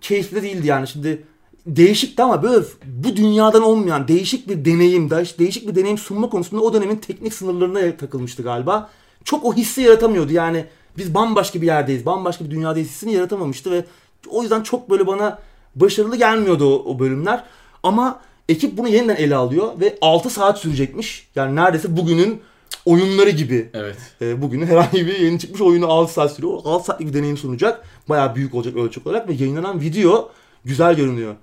keyifli 0.00 0.36
de 0.36 0.42
değildi 0.42 0.66
yani. 0.66 0.88
Şimdi 0.88 1.24
değişikti 1.66 2.22
ama 2.22 2.42
böyle 2.42 2.64
bu 2.86 3.16
dünyadan 3.16 3.62
olmayan 3.62 4.08
değişik 4.08 4.48
bir 4.48 4.64
deneyim, 4.64 5.10
değiş- 5.10 5.38
değişik 5.38 5.68
bir 5.68 5.74
deneyim 5.74 5.98
sunma 5.98 6.28
konusunda 6.30 6.62
o 6.62 6.72
dönemin 6.74 6.96
teknik 6.96 7.34
sınırlarına 7.34 7.96
takılmıştı 7.96 8.42
galiba. 8.42 8.90
Çok 9.24 9.44
o 9.44 9.54
hissi 9.54 9.80
yaratamıyordu 9.82 10.32
yani. 10.32 10.64
Biz 10.98 11.14
bambaşka 11.14 11.60
bir 11.62 11.66
yerdeyiz, 11.66 12.06
bambaşka 12.06 12.44
bir 12.44 12.50
dünyadayız 12.50 12.88
hissini 12.88 13.12
yaratamamıştı 13.12 13.70
ve 13.70 13.84
o 14.28 14.42
yüzden 14.42 14.62
çok 14.62 14.90
böyle 14.90 15.06
bana 15.06 15.38
başarılı 15.76 16.16
gelmiyordu 16.16 16.74
o, 16.76 16.90
o 16.94 16.98
bölümler. 16.98 17.44
Ama 17.82 18.20
ekip 18.48 18.78
bunu 18.78 18.88
yeniden 18.88 19.16
ele 19.16 19.36
alıyor 19.36 19.80
ve 19.80 19.98
6 20.00 20.30
saat 20.30 20.58
sürecekmiş. 20.58 21.28
Yani 21.36 21.56
neredeyse 21.56 21.96
bugünün 21.96 22.40
oyunları 22.84 23.30
gibi. 23.30 23.70
Evet. 23.74 23.96
E, 24.20 24.42
bugünün 24.42 24.66
herhangi 24.66 25.06
bir 25.06 25.18
yeni 25.18 25.38
çıkmış 25.38 25.60
oyunu 25.60 25.86
6 25.92 26.12
saat 26.12 26.32
sürüyor. 26.32 26.60
6 26.64 26.84
saatlik 26.84 27.08
bir 27.08 27.14
deneyim 27.14 27.36
sunacak. 27.36 27.84
Bayağı 28.08 28.34
büyük 28.34 28.54
olacak 28.54 28.76
ölçek 28.76 29.06
olarak 29.06 29.28
ve 29.28 29.32
yayınlanan 29.32 29.80
video 29.80 30.32
güzel 30.64 30.94
görünüyor. 30.94 31.34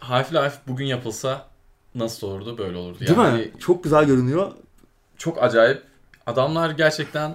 Half-Life 0.00 0.52
bugün 0.68 0.86
yapılsa 0.86 1.46
nasıl 1.94 2.26
olurdu? 2.26 2.58
Böyle 2.58 2.76
olurdu. 2.76 3.00
Değil 3.00 3.10
yani 3.10 3.38
mi? 3.38 3.50
Çok 3.58 3.84
güzel 3.84 4.04
görünüyor. 4.04 4.52
Çok 5.18 5.42
acayip. 5.42 5.82
Adamlar 6.26 6.70
gerçekten 6.70 7.34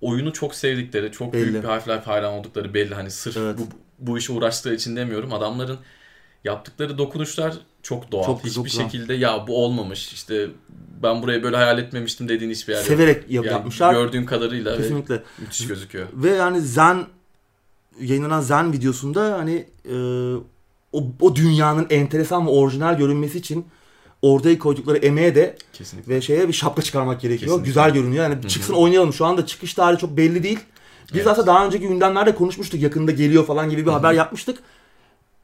oyunu 0.00 0.32
çok 0.32 0.54
sevdikleri, 0.54 1.12
çok 1.12 1.32
Belli. 1.32 1.42
büyük 1.42 1.64
bir 1.64 1.68
Half-Life 1.68 2.04
hayran 2.04 2.32
oldukları 2.32 2.74
belli. 2.74 2.94
Hani 2.94 3.10
sırf 3.10 3.36
Evet. 3.36 3.58
bu, 3.58 3.62
bu 3.98 4.18
işe 4.18 4.32
uğraştıkları 4.32 4.74
için 4.74 4.96
demiyorum. 4.96 5.32
Adamların 5.32 5.78
yaptıkları 6.44 6.98
dokunuşlar 6.98 7.54
çok 7.82 8.12
doğal. 8.12 8.24
Çok- 8.26 8.44
Hiçbir 8.44 8.54
doğal. 8.56 8.64
şekilde 8.66 9.14
ya 9.14 9.44
bu 9.46 9.64
olmamış. 9.64 10.12
İşte 10.12 10.46
ben 11.02 11.22
burayı 11.22 11.42
böyle 11.42 11.56
hayal 11.56 11.78
etmemiştim 11.78 12.28
dediğin 12.28 12.50
hiçbir 12.50 12.72
yer 12.72 12.78
yok. 12.80 12.88
Severek 12.88 13.24
Yani 13.30 13.46
yapmışlar. 13.46 13.92
Gördüğüm 13.92 14.26
kadarıyla 14.26 14.72
ve 14.72 14.76
Kesinlikle. 14.76 15.22
müthiş 15.38 15.66
gözüküyor. 15.66 16.06
Ve 16.12 16.30
yani 16.30 16.60
Zen 16.60 17.06
yayınlanan 18.00 18.40
Zen 18.40 18.72
videosunda 18.72 19.38
hani 19.38 19.66
e, 19.84 19.94
o, 20.92 21.04
o 21.20 21.36
dünyanın 21.36 21.86
enteresan 21.90 22.46
ve 22.46 22.50
orijinal 22.50 22.98
görünmesi 22.98 23.38
için 23.38 23.66
ortaya 24.22 24.58
koydukları 24.58 24.98
emeğe 24.98 25.34
de 25.34 25.56
Kesinlikle. 25.72 26.14
ve 26.14 26.20
şeye 26.20 26.48
bir 26.48 26.52
şapka 26.52 26.82
çıkarmak 26.82 27.20
gerekiyor. 27.20 27.50
Kesinlikle. 27.50 27.66
Güzel 27.68 27.90
görünüyor. 27.90 28.24
Yani 28.30 28.48
çıksın 28.48 28.74
oynayalım. 28.74 29.12
Şu 29.12 29.24
anda 29.26 29.46
çıkış 29.46 29.74
tarihi 29.74 30.00
çok 30.00 30.16
belli 30.16 30.42
değil. 30.42 30.58
Biz 31.08 31.16
Evet. 31.16 31.26
aslında 31.26 31.46
daha 31.46 31.66
önceki 31.66 31.88
gündemlerde 31.88 32.34
konuşmuştuk. 32.34 32.80
Yakında 32.80 33.10
geliyor 33.12 33.46
falan 33.46 33.70
gibi 33.70 33.86
bir 33.86 33.90
haber 33.90 34.12
yapmıştık. 34.12 34.58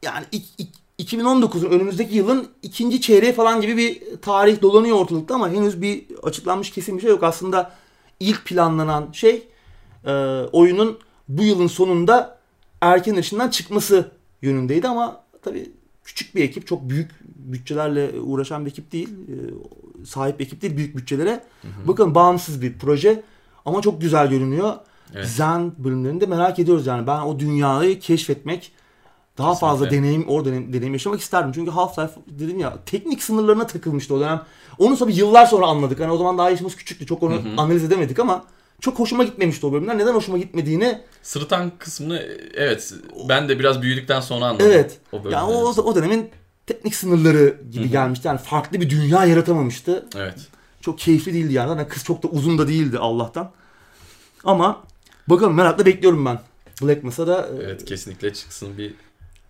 Yani 0.03 0.25
ik- 0.33 0.55
ik- 0.59 0.73
2019'un 0.99 1.71
önümüzdeki 1.71 2.15
yılın 2.15 2.47
ikinci 2.61 3.01
çeyreği 3.01 3.33
falan 3.33 3.61
gibi 3.61 3.77
bir 3.77 4.21
tarih 4.21 4.61
dolanıyor 4.61 4.97
ortalıkta 4.97 5.35
ama 5.35 5.49
henüz 5.49 5.81
bir 5.81 6.05
açıklanmış 6.23 6.71
kesin 6.71 6.97
bir 6.97 7.01
şey 7.01 7.09
yok. 7.09 7.23
Aslında 7.23 7.71
ilk 8.19 8.45
planlanan 8.45 9.11
şey 9.11 9.47
e, 10.05 10.11
oyunun 10.51 10.99
bu 11.27 11.43
yılın 11.43 11.67
sonunda 11.67 12.37
erken 12.81 13.15
erişimden 13.15 13.49
çıkması 13.49 14.11
yönündeydi 14.41 14.87
ama 14.87 15.23
tabii 15.41 15.71
küçük 16.03 16.35
bir 16.35 16.43
ekip 16.43 16.67
çok 16.67 16.89
büyük 16.89 17.11
bütçelerle 17.35 18.19
uğraşan 18.19 18.65
bir 18.65 18.71
ekip 18.71 18.91
değil. 18.91 19.09
E, 19.09 19.35
sahip 20.05 20.39
bir 20.39 20.45
ekip 20.45 20.61
değil 20.61 20.77
büyük 20.77 20.97
bütçelere. 20.97 21.43
Bakın 21.87 22.15
bağımsız 22.15 22.61
bir 22.61 22.79
proje 22.79 23.23
ama 23.65 23.81
çok 23.81 24.01
güzel 24.01 24.29
görünüyor. 24.29 24.73
Evet. 25.15 25.27
Zen 25.27 25.71
bölümlerini 25.77 26.21
de 26.21 26.25
merak 26.25 26.59
ediyoruz 26.59 26.87
yani. 26.87 27.07
Ben 27.07 27.21
o 27.21 27.39
dünyayı 27.39 27.99
keşfetmek 27.99 28.71
daha 29.37 29.51
Kesinlikle. 29.53 29.67
fazla 29.67 29.91
deneyim, 29.91 30.29
o 30.29 30.45
deneyim, 30.45 30.73
deneyim 30.73 30.93
yaşamak 30.93 31.21
isterdim. 31.21 31.51
Çünkü 31.55 31.71
Half-Life 31.71 32.09
dedim 32.27 32.59
ya 32.59 32.77
teknik 32.85 33.23
sınırlarına 33.23 33.67
takılmıştı 33.67 34.13
o 34.15 34.19
dönem. 34.19 34.41
Onu 34.77 34.97
tabii 34.97 35.15
yıllar 35.15 35.45
sonra 35.45 35.65
anladık. 35.65 35.99
Hani 35.99 36.11
o 36.11 36.17
zaman 36.17 36.37
daha 36.37 36.49
yaşımız 36.49 36.75
küçüktü. 36.75 37.05
Çok 37.05 37.23
onu 37.23 37.41
analiz 37.57 37.83
edemedik 37.83 38.19
ama 38.19 38.45
çok 38.81 38.99
hoşuma 38.99 39.23
gitmemişti 39.23 39.65
o 39.65 39.73
bölümler. 39.73 39.97
Neden 39.97 40.13
hoşuma 40.13 40.37
gitmediğini 40.37 41.01
Sırıtan 41.23 41.71
kısmını 41.79 42.23
evet 42.53 42.93
ben 43.29 43.49
de 43.49 43.59
biraz 43.59 43.81
büyüdükten 43.81 44.19
sonra 44.19 44.45
anladım. 44.45 44.65
evet. 44.69 44.97
O 45.11 45.15
bölümleri. 45.17 45.33
yani 45.33 45.53
o, 45.53 45.81
o 45.81 45.95
dönemin 45.95 46.29
teknik 46.67 46.95
sınırları 46.95 47.57
gibi 47.71 47.89
gelmişti. 47.89 48.27
Yani 48.27 48.37
farklı 48.39 48.81
bir 48.81 48.89
dünya 48.89 49.25
yaratamamıştı. 49.25 50.05
Evet. 50.15 50.39
Çok 50.81 50.99
keyifli 50.99 51.33
değildi 51.33 51.53
yani. 51.53 51.67
Zaten 51.67 51.87
kız 51.87 52.03
çok 52.03 52.23
da 52.23 52.27
uzun 52.27 52.57
da 52.57 52.67
değildi 52.67 52.97
Allah'tan. 52.99 53.51
Ama 54.43 54.83
bakalım 55.27 55.53
merakla 55.53 55.85
bekliyorum 55.85 56.25
ben. 56.25 56.39
Black 56.81 57.03
Mesa'da 57.03 57.47
e, 57.47 57.63
Evet 57.63 57.85
kesinlikle 57.85 58.33
çıksın 58.33 58.77
bir 58.77 58.93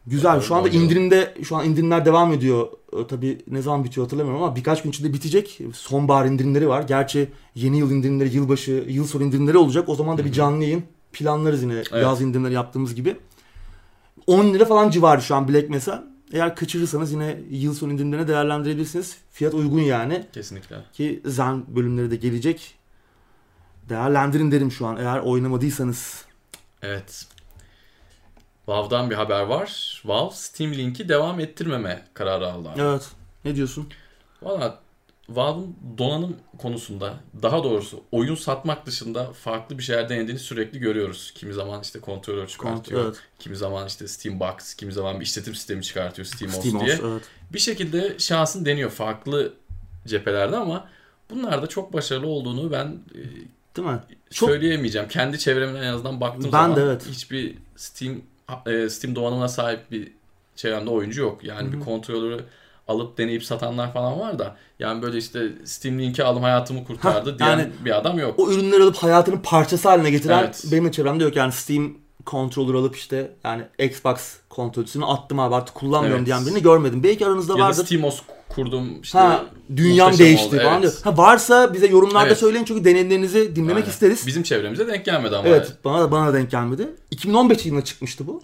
Güzel. 0.07 0.41
Şu 0.41 0.55
anda 0.55 0.69
indirimde 0.69 1.33
şu 1.43 1.55
an 1.55 1.65
indirimler 1.65 2.05
devam 2.05 2.33
ediyor. 2.33 2.67
Ee, 2.93 3.07
tabii 3.07 3.41
ne 3.47 3.61
zaman 3.61 3.83
bitiyor 3.83 4.05
hatırlamıyorum 4.05 4.43
ama 4.43 4.55
birkaç 4.55 4.81
gün 4.83 4.89
içinde 4.89 5.13
bitecek. 5.13 5.59
Sonbahar 5.73 6.25
indirimleri 6.25 6.69
var. 6.69 6.81
Gerçi 6.81 7.29
yeni 7.55 7.77
yıl 7.77 7.91
indirimleri, 7.91 8.35
yılbaşı, 8.35 8.85
yıl 8.87 9.07
sonu 9.07 9.23
indirimleri 9.23 9.57
olacak. 9.57 9.89
O 9.89 9.95
zaman 9.95 10.17
da 10.17 10.25
bir 10.25 10.31
canlı 10.31 10.63
yayın 10.63 10.83
planlarız 11.13 11.63
yine 11.63 11.83
yaz 11.91 12.21
indirimleri 12.21 12.53
yaptığımız 12.53 12.95
gibi. 12.95 13.17
10 14.27 14.53
lira 14.53 14.65
falan 14.65 14.89
civarı 14.89 15.21
şu 15.21 15.35
an 15.35 15.47
Black 15.47 15.69
Mesa. 15.69 16.03
Eğer 16.31 16.55
kaçırırsanız 16.55 17.11
yine 17.11 17.39
yıl 17.49 17.73
sonu 17.73 17.93
indirimlerine 17.93 18.27
değerlendirebilirsiniz. 18.27 19.17
Fiyat 19.31 19.53
uygun 19.53 19.79
yani. 19.79 20.25
kesinlikle. 20.33 20.75
Ki 20.93 21.21
Zen 21.25 21.75
bölümleri 21.75 22.11
de 22.11 22.15
gelecek. 22.15 22.75
Değerlendirin 23.89 24.51
derim 24.51 24.71
şu 24.71 24.87
an 24.87 24.97
eğer 24.97 25.19
oynamadıysanız. 25.19 26.25
Evet. 26.81 27.27
Valve'dan 28.67 29.09
bir 29.09 29.15
haber 29.15 29.41
var. 29.41 30.01
Valve 30.05 30.33
Steam 30.35 30.73
Link'i 30.73 31.09
devam 31.09 31.39
ettirmeme 31.39 32.03
kararı 32.13 32.47
aldı. 32.47 32.69
abi. 32.69 32.81
Evet. 32.81 33.07
Ne 33.45 33.55
diyorsun? 33.55 33.89
Valla 34.41 34.79
Valve'ın 35.29 35.75
donanım 35.97 36.35
konusunda 36.57 37.13
daha 37.41 37.63
doğrusu 37.63 38.03
oyun 38.11 38.35
satmak 38.35 38.85
dışında 38.85 39.33
farklı 39.33 39.77
bir 39.77 39.83
şeyler 39.83 40.09
denediğini 40.09 40.39
sürekli 40.39 40.79
görüyoruz. 40.79 41.31
Kimi 41.35 41.53
zaman 41.53 41.81
işte 41.81 41.99
kontrolör 41.99 42.47
çıkartıyor. 42.47 43.05
evet. 43.05 43.15
Kimi 43.39 43.55
zaman 43.55 43.87
işte 43.87 44.07
Steam 44.07 44.39
Box, 44.39 44.73
kimi 44.73 44.91
zaman 44.93 45.19
bir 45.19 45.25
işletim 45.25 45.55
sistemi 45.55 45.83
çıkartıyor 45.83 46.25
SteamOS 46.25 46.59
SteamOS, 46.59 46.85
diye. 46.85 46.99
evet. 47.03 47.23
Bir 47.53 47.59
şekilde 47.59 48.19
şansını 48.19 48.65
deniyor 48.65 48.89
farklı 48.89 49.53
cephelerde 50.07 50.57
ama 50.57 50.87
bunlar 51.29 51.61
da 51.61 51.67
çok 51.67 51.93
başarılı 51.93 52.27
olduğunu 52.27 52.71
ben 52.71 52.85
e, 53.15 53.21
Değil 53.77 53.87
mi? 53.87 53.99
Çok 54.31 54.49
söyleyemeyeceğim. 54.49 55.07
Kendi 55.07 55.39
çevremden 55.39 55.81
en 55.81 55.93
azından 55.93 56.21
baktığım 56.21 56.43
Ben 56.43 56.49
zaman 56.49 56.75
de 56.75 56.81
evet. 56.81 57.05
hiçbir 57.09 57.55
Steam 57.75 58.21
e, 58.65 58.89
Steam 58.89 59.15
donanımına 59.15 59.47
sahip 59.47 59.91
bir 59.91 60.11
çevremde 60.55 60.89
oyuncu 60.89 61.21
yok. 61.21 61.43
Yani 61.43 61.73
bir 61.73 61.79
kontrolörü 61.79 62.43
alıp 62.87 63.17
deneyip 63.17 63.43
satanlar 63.43 63.93
falan 63.93 64.19
var 64.19 64.39
da 64.39 64.55
yani 64.79 65.01
böyle 65.01 65.17
işte 65.17 65.51
Steam 65.65 65.99
Link'i 65.99 66.23
aldım 66.23 66.43
hayatımı 66.43 66.83
kurtardı 66.85 67.31
Ha, 67.31 67.39
diyen 67.39 67.49
yani 67.49 67.69
bir 67.85 67.97
adam 67.97 68.19
yok. 68.19 68.39
o 68.39 68.51
ürünleri 68.51 68.83
alıp 68.83 68.95
hayatının 68.95 69.37
parçası 69.43 69.89
haline 69.89 70.11
getiren 70.11 70.43
Evet. 70.43 70.63
benim 70.71 70.85
de 70.85 70.91
çevremde 70.91 71.23
yok. 71.23 71.35
Yani 71.35 71.51
Steam 71.51 71.93
controller 72.25 72.73
alıp 72.73 72.95
işte 72.95 73.31
yani 73.43 73.63
Xbox 73.79 74.37
kontrolcüsünü 74.49 75.05
attım 75.05 75.39
abi 75.39 75.55
artık 75.55 75.75
kullanmıyorum 75.75 76.17
Evet. 76.19 76.25
diyen 76.25 76.45
birini 76.45 76.61
görmedim. 76.61 77.03
Belki 77.03 77.25
aranızda 77.25 77.57
Ya 77.57 77.65
vardır. 77.65 77.85
SteamOS 77.85 78.21
kurdum 78.63 79.01
işte 79.01 79.17
Ha, 79.19 79.45
dünyam 79.75 80.17
değişti 80.17 80.47
oldu, 80.47 80.57
falan 80.57 80.81
evet. 80.81 80.81
diyor. 81.03 81.03
Ha, 81.03 81.17
varsa 81.17 81.73
bize 81.73 81.87
yorumlarda 81.87 82.27
Evet. 82.27 82.37
söyleyin 82.37 82.65
çünkü 82.65 82.85
deneyimlerinizi 82.85 83.55
dinlemek 83.55 83.75
Aynen. 83.75 83.89
isteriz. 83.89 84.27
Bizim 84.27 84.43
çevremize 84.43 84.87
denk 84.87 85.05
gelmedi 85.05 85.35
ama. 85.35 85.47
Evet 85.47 85.73
bana 85.85 86.01
da 86.01 86.11
bana 86.11 86.27
da 86.27 86.33
denk 86.33 86.51
gelmedi. 86.51 86.87
2015 87.11 87.65
yılında 87.65 87.83
çıkmıştı 87.83 88.27
bu. 88.27 88.41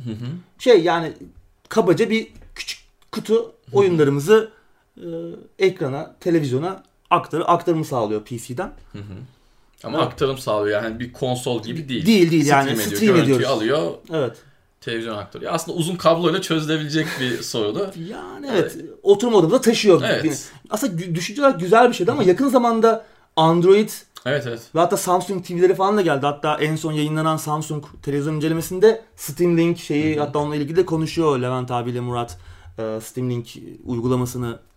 Şey 0.60 0.82
yani 0.84 1.14
kabaca 1.70 2.10
bir 2.10 2.28
küçük 2.56 2.80
kutu 3.12 3.52
oyunlarımızı 3.74 4.52
e, 4.98 5.08
ekrana, 5.60 6.16
televizyona 6.20 6.84
aktarı 7.10 7.46
aktarımı 7.48 7.86
sağlıyor 7.86 8.24
PC'den. 8.26 8.72
Ama 9.84 9.98
aktarım 10.00 10.38
sağlıyor 10.38 10.84
yani 10.84 11.00
bir 11.00 11.14
konsol 11.14 11.64
gibi 11.64 11.90
değil. 11.90 12.06
Değil, 12.06 12.32
değil 12.32 12.46
yani, 12.46 12.72
ediyor, 12.72 12.88
stream 12.88 13.16
ediyoruz. 13.16 13.46
alıyor, 13.46 13.92
Evet. 14.14 14.38
Televizyon 14.84 15.18
aktarıyor. 15.18 15.54
Aslında 15.54 15.78
uzun 15.78 15.96
kabloyla 15.96 16.42
çözülebilecek 16.42 17.08
bir 17.20 17.42
sorunu. 17.42 17.88
Yani 18.10 18.48
evet. 18.52 18.78
Oturma 19.04 19.38
odamıza 19.38 19.62
taşıyor. 19.62 20.02
Evet. 20.06 20.52
Aslında 20.70 21.16
düşünce 21.16 21.42
olarak 21.42 21.60
güzel 21.60 21.90
bir 21.90 21.94
şeydi 21.94 22.12
ama 22.12 22.24
yakın 22.24 22.50
zamanda 22.50 23.06
Android 23.36 23.90
Evet 24.26 24.48
evet. 24.48 24.62
ve 24.76 24.80
hatta 24.80 24.98
Samsung 24.98 25.46
TV'leri 25.46 25.76
falan 25.76 25.98
da 25.98 26.02
geldi. 26.02 26.26
Hatta 26.26 26.58
en 26.58 26.76
son 26.76 26.92
yayınlanan 26.92 27.38
Samsung 27.38 27.86
televizyon 28.02 28.36
incelemesinde 28.36 29.02
Steam 29.16 29.58
Link 29.58 29.80
şeyi 29.80 30.20
hatta 30.20 30.40
onunla 30.40 30.56
ilgili 30.56 30.76
de 30.76 30.86
konuşuyor 30.86 31.40
Levent 31.40 31.72
abiyle 31.72 32.00
Murat. 32.00 32.38
Ee, 32.80 33.00
Steam 33.04 33.30
Link 33.30 33.48
uygulamasını 33.86 34.48
e, 34.50 34.73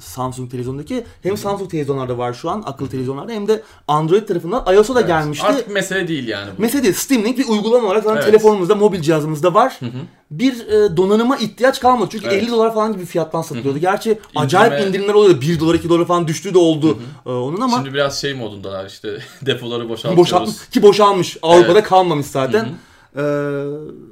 Samsung 0.00 0.50
televizyondaki 0.50 1.04
hem 1.22 1.36
Samsung 1.36 1.70
televizyonlarda 1.70 2.18
var 2.18 2.32
şu 2.32 2.50
an 2.50 2.62
akıllı 2.66 2.88
televizyonlarda 2.88 3.32
hem 3.32 3.48
de 3.48 3.62
Android 3.88 4.28
tarafından 4.28 4.74
iOS'a 4.74 4.94
da 4.94 4.98
Evet. 5.00 5.08
gelmişti. 5.08 5.46
Artık 5.46 5.68
mesele 5.70 6.08
değil 6.08 6.28
yani 6.28 6.50
bu. 6.50 6.62
Mesela 6.62 6.82
değil, 6.84 6.94
Steam 6.94 7.24
Link 7.24 7.38
bir 7.38 7.48
uygulama 7.48 7.86
olarak 7.88 8.02
zaten 8.04 8.16
Evet. 8.16 8.26
telefonumuzda, 8.26 8.74
mobil 8.74 9.00
cihazımızda 9.00 9.54
var. 9.54 9.78
Bir 10.30 10.66
e, 10.68 10.96
donanıma 10.96 11.36
ihtiyaç 11.36 11.80
kalmadı. 11.80 12.08
Çünkü 12.12 12.26
Evet. 12.26 12.42
50 12.42 12.50
dolar 12.50 12.74
falan 12.74 12.92
gibi 12.92 13.00
bir 13.02 13.06
fiyattan 13.06 13.42
satılıyordu. 13.42 13.78
Gerçi 13.78 14.18
acayip 14.36 14.72
İndirme- 14.72 14.88
indirimler 14.88 15.14
oluyor. 15.14 15.40
1 15.40 15.60
dolar, 15.60 15.74
2 15.74 15.88
dolar 15.88 16.06
falan 16.06 16.28
düştüğü 16.28 16.54
de 16.54 16.58
oldu 16.58 16.98
e, 17.26 17.30
onun 17.30 17.60
ama 17.60 17.76
Şimdi 17.76 17.94
biraz 17.94 18.20
şey 18.20 18.34
modundalar 18.34 18.86
işte 18.86 19.18
depoları 19.42 19.88
boşaltıyoruz. 19.88 20.18
boşaltmış 20.18 20.68
ki 20.70 20.82
boşalmış. 20.82 21.36
Avrupa'da 21.42 21.72
Evet. 21.78 21.88
kalmamış 21.88 22.26
zaten. 22.26 22.68
E, 23.16 23.22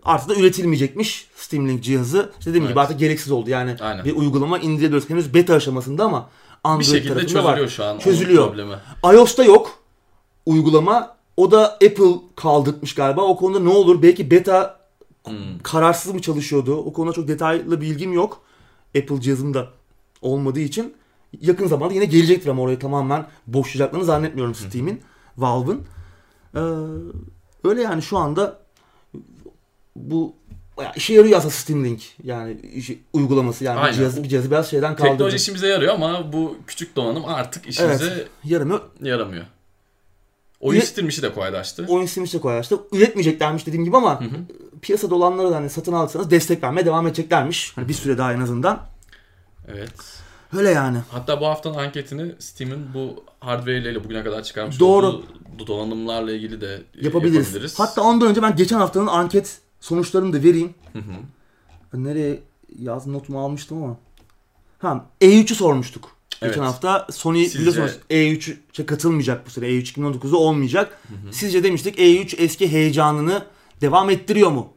artık 0.03 0.29
da 0.29 0.35
üretilmeyecekmiş 0.35 1.29
Steam 1.37 1.69
Link 1.69 1.83
cihazı. 1.85 2.31
İşte 2.39 2.51
dediğim 2.51 2.65
gibi 2.65 2.73
Evet. 2.73 2.83
artık 2.85 2.99
gereksiz 2.99 3.33
oldu. 3.33 3.51
Yani 3.51 3.77
Aynen. 3.81 4.05
bir 4.05 4.17
uygulama 4.17 4.59
indirebiliyoruz. 4.59 5.11
Henüz 5.11 5.35
beta 5.35 5.55
aşamasında 5.55 6.05
ama 6.05 6.29
Android 6.65 6.81
Bir 6.81 6.93
şekilde 6.93 7.21
çözülüyor 7.21 7.45
var. 7.45 7.69
şu 7.69 7.85
an 7.85 7.99
Çözülüyor. 7.99 8.49
problemi. 8.49 8.75
iOS'ta 9.15 9.45
yok 9.45 9.79
uygulama. 10.47 11.17
O 11.37 11.51
da 11.51 11.73
Apple 11.73 12.13
kaldırtmış 12.37 12.95
galiba. 12.95 13.23
O 13.23 13.37
konuda 13.37 13.61
ne 13.61 13.69
olur? 13.69 14.03
Belki 14.03 14.31
beta 14.31 14.83
Hmm. 15.25 15.35
kararsız 15.63 16.15
mı 16.15 16.21
çalışıyordu? 16.23 16.77
O 16.77 16.93
konuda 16.93 17.13
çok 17.13 17.29
detaylı 17.29 17.81
bilgim 17.81 18.13
yok. 18.13 18.41
Apple 18.99 19.21
cihazında 19.21 19.69
olmadığı 20.23 20.61
için. 20.61 20.95
Yakın 21.41 21.67
zamanda 21.67 21.95
yine 21.95 22.05
gelecektir 22.05 22.49
ama 22.51 22.63
orayı 22.63 22.79
tamamen 22.79 23.27
boşlayacaklarını 23.47 24.05
zannetmiyorum 24.05 24.55
Steam'in, 24.55 25.01
Valve'ın. 25.39 25.81
Ee, 26.55 26.61
öyle 27.69 27.83
yani 27.83 28.03
şu 28.03 28.19
anda 28.19 28.59
bu 29.97 30.35
ya 30.81 30.93
işe 30.97 31.15
yarıyor 31.15 31.39
aslında 31.39 31.55
Steam 31.55 31.85
Link 31.85 32.03
yani 32.25 32.61
işi- 32.75 33.03
uygulaması 33.13 33.65
yani 33.65 33.81
Aynen. 33.81 33.97
cihazı, 33.97 34.23
bir 34.25 34.29
cihazı 34.29 34.51
biraz 34.51 34.71
şeyden 34.71 34.97
kaldırdı. 34.97 35.13
Teknoloji 35.13 35.37
işimize 35.37 35.67
yarıyor 35.69 35.95
ama 35.95 36.33
bu 36.33 36.57
küçük 36.67 36.97
donanım 36.97 37.25
artık 37.25 37.67
işimize 37.69 38.05
Evet. 38.15 38.29
Yaramıyor. 38.45 38.81
yaramıyor. 39.03 39.45
Oyun 40.61 40.81
Üre- 40.81 40.85
Steam 40.85 41.09
işi 41.09 41.23
de 41.23 41.33
kolaylaştı. 41.35 41.87
Oyun 41.89 42.07
Steam 42.07 42.25
işte 42.25 42.39
koyarlar. 42.41 42.69
Üretmeyeceklermiş 42.93 43.67
dediğim 43.67 43.85
gibi 43.85 43.97
ama 43.97 44.21
piyasada 44.83 45.15
olanlara 45.15 45.51
da 45.51 45.57
hani 45.57 45.71
satın 45.71 45.93
alırsanız 45.93 46.31
destek 46.31 46.63
vermeye 46.63 46.87
devam 46.87 47.07
edeceklermiş. 47.07 47.73
Hani 47.77 47.89
bir 47.89 47.95
süre 47.95 48.19
daha 48.19 48.33
en 48.33 48.41
azından. 48.41 48.81
Evet. 49.69 49.93
Öyle 50.57 50.71
yani. 50.71 50.99
Hatta 51.11 51.41
bu 51.41 51.47
haftanın 51.47 51.75
anketini 51.79 52.33
Steam'in 52.39 52.95
bu 52.95 53.25
hardware 53.41 53.79
ile 53.79 54.05
bugüne 54.05 54.25
kadar 54.25 54.43
çıkarmış 54.43 54.81
Doğru. 54.81 55.07
olduğu 55.07 55.67
donanımlarla 55.67 56.33
ilgili 56.33 56.61
de 56.61 56.83
Yapabiliriz. 57.03 57.47
yapabiliriz. 57.47 57.79
Hatta 57.81 58.03
ondan 58.03 58.29
önce 58.29 58.43
ben 58.43 58.57
geçen 58.57 58.77
haftanın 58.79 59.07
anket 59.07 59.59
sonuçlarını 59.87 60.33
da 60.33 60.43
vereyim. 60.43 60.75
Hı 60.93 60.99
hı. 60.99 61.13
Ben 61.95 62.05
nereye 62.05 62.41
yaz 62.79 63.07
notumu 63.07 63.41
almıştım 63.45 63.83
ama. 63.83 63.97
Ha, 64.79 65.07
E3'ü 65.21 65.55
sormuştuk. 65.55 66.11
Evet. 66.43 66.55
Geçen 66.55 66.65
hafta 66.65 67.07
Sony 67.11 67.45
Sizce- 67.45 67.59
biliyorsunuz 67.59 67.99
E3'e 68.11 68.87
katılmayacak 68.87 69.47
bu 69.47 69.51
sene. 69.51 69.67
E3 69.67 69.93
2019'da 69.93 70.37
olmayacak. 70.37 70.99
Sizce 71.31 71.65
demiştik 71.65 71.99
E3 71.99 72.37
eski 72.37 72.73
heyecanını 72.73 73.43
devam 73.81 74.11
ettiriyor 74.11 74.51
mu? 74.51 74.69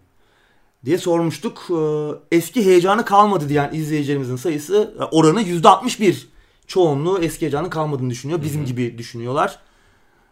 diye 0.85 0.97
sormuştuk. 0.97 1.67
Ee, 1.69 2.35
Eski 2.37 2.65
heyecanı 2.65 3.05
kalmadı 3.05 3.49
diyen 3.49 3.73
izleyicilerimizin 3.73 4.35
sayısı 4.35 4.93
e, 4.99 5.03
oranı 5.03 5.41
%61. 5.41 6.15
Çoğunluğu 6.67 7.19
eski 7.19 7.41
heyecanı 7.41 7.69
kalmadığını 7.69 8.09
düşünüyor. 8.09 8.41
Bizim 8.43 8.65
gibi 8.65 8.97
düşünüyorlar. 8.97 9.59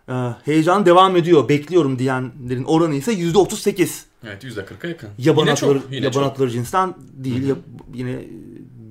Ee, 0.10 0.14
Heyecan 0.46 0.86
devam 0.86 1.16
ediyor. 1.16 1.50
Bekliyorum 1.50 2.00
diyenlerin 2.00 2.64
oranı 2.64 2.96
ise 2.96 3.14
%38. 3.14 4.06
Evet 4.28 4.44
%40'a 4.44 4.90
yakın. 4.90 5.10
Yaban 5.18 5.42
yine 5.42 5.52
atları, 5.52 5.80
çok. 5.82 5.92
Yine 5.92 6.06
yaban 6.06 6.12
çok. 6.14 6.24
atları 6.24 6.50
cinsten 6.50 6.94
değil. 7.14 7.48
ya- 7.48 7.56
yine 7.94 8.20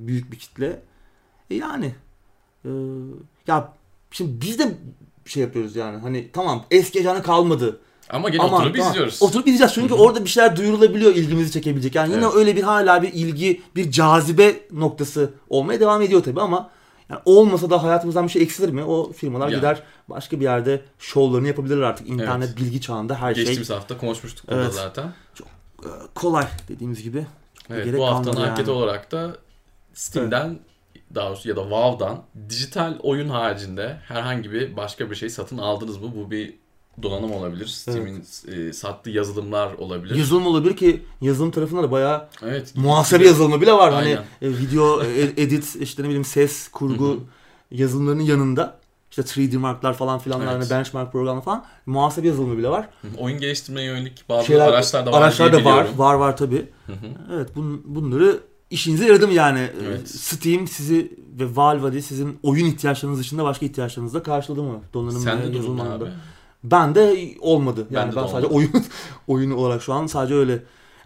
büyük 0.07 0.33
bir 0.33 0.37
kitle. 0.39 0.81
E 1.51 1.55
yani 1.55 1.95
e, 2.65 2.69
ya 3.47 3.73
şimdi 4.11 4.41
biz 4.47 4.59
de 4.59 4.75
şey 5.27 5.43
yapıyoruz 5.43 5.77
yani 5.77 5.99
hani 5.99 6.31
tamam 6.33 6.65
eski 6.71 6.99
heyecanı 6.99 7.23
kalmadı. 7.23 7.81
Ama 8.11 8.29
gene 8.29 8.43
Ama 8.43 8.57
oturup 8.57 8.77
tamam, 8.77 8.91
izliyoruz. 8.91 9.23
Oturup 9.23 9.47
izleyeceğiz 9.47 9.73
çünkü 9.75 9.95
orada 9.95 10.25
bir 10.25 10.31
şeyler 10.31 10.57
duyurulabiliyor 10.57 11.15
ilgimizi 11.15 11.51
çekebilecek. 11.53 11.95
Yani 11.95 12.13
yine 12.13 12.25
Evet. 12.25 12.35
öyle 12.35 12.57
bir 12.57 12.63
hala 12.63 13.03
bir 13.03 13.13
ilgi, 13.13 13.63
bir 13.77 13.91
cazibe 13.91 14.61
noktası 14.73 15.31
olmaya 15.49 15.81
devam 15.81 16.03
ediyor 16.03 16.23
tabii 16.23 16.41
ama 16.41 16.71
yani 17.13 17.23
olmasa 17.25 17.71
da 17.71 17.83
hayatımızdan 17.83 18.25
bir 18.27 18.33
şey 18.33 18.43
eksilir 18.43 18.69
mi? 18.69 18.85
O 18.85 19.13
firmalar 19.13 19.49
Ya. 19.49 19.57
gider 19.59 19.83
başka 20.09 20.41
bir 20.41 20.45
yerde 20.45 20.83
şovlarını 20.99 21.49
yapabilirler 21.49 21.83
artık. 21.83 22.09
İnternet 22.09 22.57
bilgi 22.57 22.81
çağında 22.81 23.15
her 23.21 23.33
Geçtiğimiz 23.33 23.67
şey 23.69 23.77
hafta 23.77 23.99
konuşmuştuk 23.99 24.49
burada 24.51 24.63
Evet. 24.63 24.75
zaten. 24.75 25.13
e, 25.85 25.89
kolay 26.15 26.47
dediğimiz 26.69 27.03
gibi. 27.03 27.27
Evet, 27.71 27.85
gerek 27.85 28.01
bu 28.01 28.07
haftanın 28.07 28.35
kalmadı 28.35 28.51
anketi 28.51 28.71
yani. 28.71 28.79
olarak 28.79 29.13
da 29.13 29.37
Steam'den 29.95 30.59
daha 31.15 31.29
doğrusu 31.29 31.49
ya 31.49 31.57
da 31.57 31.61
WoW'dan 31.63 32.23
dijital 32.49 32.95
oyun 33.03 33.29
haricinde 33.29 33.97
herhangi 34.09 34.53
bir 34.53 34.77
başka 34.77 35.11
bir 35.11 35.17
şey 35.17 35.31
satın 35.31 35.59
aldınız 35.59 35.97
mı? 36.03 36.13
Bu 36.17 36.31
bir 36.31 36.55
donanım 37.03 37.33
olabilir. 37.33 37.67
Steam'in 37.67 38.25
e, 38.53 38.73
sattığı 38.73 39.11
yazılımlar 39.11 39.73
olabilir. 39.73 40.15
Yazılım 40.15 40.47
olabilir 40.47 40.77
ki 40.77 41.03
yazılım 41.21 41.51
tarafında 41.51 41.83
da 41.83 41.91
bayağı 41.91 42.29
evet. 42.43 42.73
muhasebe 42.77 43.27
yazılımı 43.27 43.61
bile 43.61 43.73
var. 43.73 43.93
Hani 43.93 44.07
Aynen. 44.07 44.55
e, 44.55 44.59
video 44.59 45.03
e, 45.05 45.23
edit 45.23 45.77
işte 45.81 46.03
ne 46.03 46.07
bileyim 46.07 46.25
ses 46.25 46.69
kurgu 46.69 47.21
yazılımlarının 47.71 48.23
yanında 48.23 48.79
işte 49.11 49.23
3D 49.23 49.57
marklar 49.57 49.95
falan 49.95 50.19
filanlar 50.19 50.47
Evet. 50.47 50.55
hani 50.55 50.71
benchmark 50.71 51.13
programı 51.13 51.41
falan 51.41 51.65
muhasebe 51.87 52.27
yazılımı 52.27 52.59
bile 52.59 52.69
var. 52.69 52.89
Oyun 53.19 53.41
geliştirmeye 53.41 53.87
yönelik 53.87 54.29
bazı 54.29 54.47
Şeyler, 54.47 54.69
araçlar 54.69 55.07
da 55.07 55.13
var 55.13 55.23
araçlar 55.23 55.53
da 55.53 55.65
var. 55.65 55.87
Var 55.97 56.15
var 56.15 56.37
tabi. 56.37 56.69
Evet 57.33 57.57
bun, 57.57 57.83
bunları 57.85 58.41
işinize 58.71 59.07
yaradı 59.07 59.29
mı 59.29 59.35
yani? 59.35 59.59
E, 59.59 59.73
Evet. 59.87 60.09
Steam 60.09 60.69
sizi 60.69 61.13
ve 61.41 61.57
Valve 61.57 61.81
hadi 61.81 62.03
sizin 62.03 62.39
oyun 62.43 62.67
ihtiyaçlarınız 62.67 63.21
dışında 63.21 63.45
başka 63.45 63.67
ihtiyaçlarınızı 63.67 64.15
da 64.19 64.23
karşıladı 64.23 64.63
mı? 64.63 64.81
Donanım 64.95 65.21
Sen 65.21 65.53
ve 65.53 65.57
yazılım 65.57 65.81
anlamında. 65.81 66.11
Ben 66.65 66.95
de 66.95 67.35
olmadı. 67.41 67.87
Yani 67.91 68.17
ben 68.17 68.25
de 68.25 68.29
sadece 68.29 68.47
olmadı. 68.47 68.55
oyun 68.55 68.85
oyunu 69.29 69.57
olarak 69.57 69.83
şu 69.83 69.93
an 69.93 70.07
sadece 70.07 70.35
öyle. 70.35 70.53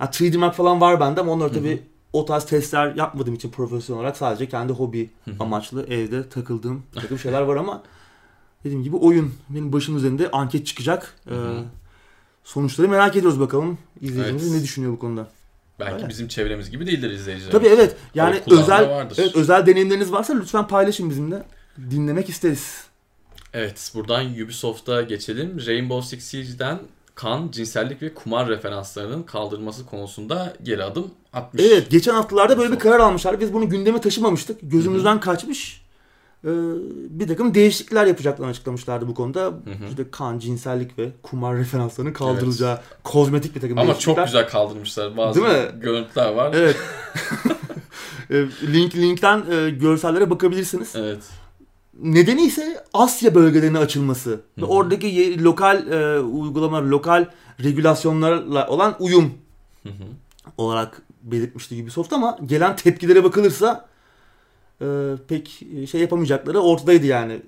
Yani 0.01 0.11
3D 0.11 0.37
Mark 0.38 0.55
falan 0.55 0.81
var 0.81 1.01
bende 1.01 1.21
ama 1.21 1.33
onları 1.33 1.53
tabii 1.53 1.83
o 2.12 2.25
tarz 2.25 2.47
testler 2.47 2.95
yapmadığım 2.95 3.35
için 3.35 3.51
profesyonel 3.51 4.01
olarak 4.01 4.16
sadece 4.16 4.49
kendi 4.49 4.73
hobi 4.73 5.11
amaçlı 5.40 5.87
evde 5.87 6.29
takıldığım 6.29 6.83
takım 6.95 7.19
şeyler 7.19 7.40
var 7.42 7.57
ama 7.57 7.83
dediğim 8.64 8.83
gibi 8.83 8.97
oyun 8.97 9.35
benim 9.49 9.73
başım 9.73 9.97
üzerinde 9.97 10.31
anket 10.31 10.66
çıkacak. 10.66 11.14
Ee, 11.31 11.35
sonuçları 12.45 12.88
merak 12.88 13.16
ediyoruz 13.16 13.40
bakalım. 13.40 13.79
İzleyicimiz 14.01 14.42
Evet. 14.42 14.57
ne 14.57 14.62
düşünüyor 14.62 14.92
bu 14.92 14.99
konuda? 14.99 15.29
Belki 15.81 15.95
Öyle. 15.95 16.09
bizim 16.09 16.29
çevremiz 16.29 16.71
gibi 16.71 16.87
değildir 16.87 17.11
izleyiciler. 17.11 17.53
Tabii 17.53 17.66
evet. 17.66 17.97
Yani 18.14 18.40
özel 18.51 19.07
evet, 19.19 19.37
özel 19.37 19.66
deneyimleriniz 19.66 20.12
varsa 20.12 20.35
lütfen 20.35 20.66
paylaşın 20.66 21.11
bizimle. 21.11 21.42
Dinlemek 21.90 22.29
isteriz. 22.29 22.85
Evet, 23.59 23.90
buradan 23.95 24.27
Ubisoft'a 24.45 25.03
geçelim. 25.03 25.66
Rainbow 25.66 26.09
Six 26.09 26.25
Siege'den 26.25 26.79
kan, 27.14 27.51
cinsellik 27.51 28.03
ve 28.03 28.14
kumar 28.14 28.49
referanslarının 28.49 29.23
kaldırılması 29.23 29.87
konusunda 29.87 30.57
geri 30.62 30.85
adım 30.85 31.11
atmış. 31.33 31.62
Evet 31.62 31.90
geçen 31.90 32.14
haftalarda 32.14 32.59
böyle 32.59 32.73
bir 32.73 32.79
karar 32.79 33.01
almışlar. 33.01 33.40
Biz 33.40 33.53
bunu 33.53 33.69
gündeme 33.69 34.01
taşımamıştık. 34.01 34.59
Gözümüzden 34.62 35.21
kaçmış. 35.21 35.83
Ee, 36.45 36.49
bir 37.11 37.29
takım 37.29 37.55
değişiklikler 37.55 38.07
yapacaklarını 38.07 38.51
açıklamışlardı 38.51 39.09
bu 39.09 39.14
konuda. 39.14 39.53
İşte 39.90 40.11
kan, 40.11 40.38
cinsellik 40.38 40.99
ve 40.99 41.11
kumar 41.23 41.57
referanslarının 41.57 42.12
kaldırılacağı 42.12 42.81
kozmetik 43.05 43.55
bir 43.55 43.61
takım 43.61 43.79
Ama 43.79 43.87
değişiklikler. 43.92 44.14
çok 44.16 44.27
güzel 44.27 44.49
kaldırmışlar. 44.49 45.16
Bazı 45.16 45.40
Değil 45.45 45.55
mi? 45.55 45.81
görüntüler 45.81 46.33
var. 46.33 46.55
Evet. 46.55 46.77
Ee, 48.31 48.45
Link 48.73 48.97
linkten 48.97 49.45
e, 49.51 49.71
görsellere 49.71 50.31
bakabilirsiniz. 50.31 50.92
Evet. 50.97 51.19
Nedeni 52.03 52.43
ise 52.43 52.85
Asya 52.93 53.35
bölgelerine 53.35 53.79
açılması 53.79 54.41
ve 54.59 54.65
oradaki 54.65 55.07
ye- 55.07 55.41
lokal 55.43 55.87
e, 55.93 56.21
uygulamalar, 56.21 56.83
lokal 56.83 57.27
regülasyonlarla 57.65 58.67
olan 58.69 58.97
uyum 59.01 59.35
olarak 60.59 61.03
belirtmişti 61.23 61.83
Ubisoft 61.83 62.13
ama 62.13 62.39
gelen 62.47 62.77
tepkilere 62.77 63.25
bakılırsa 63.25 63.89
e, 64.81 64.87
pek 65.29 65.65
şey 65.91 66.01
yapamayacakları 66.01 66.61
ortadaydı 66.61 67.07
yani. 67.07 67.43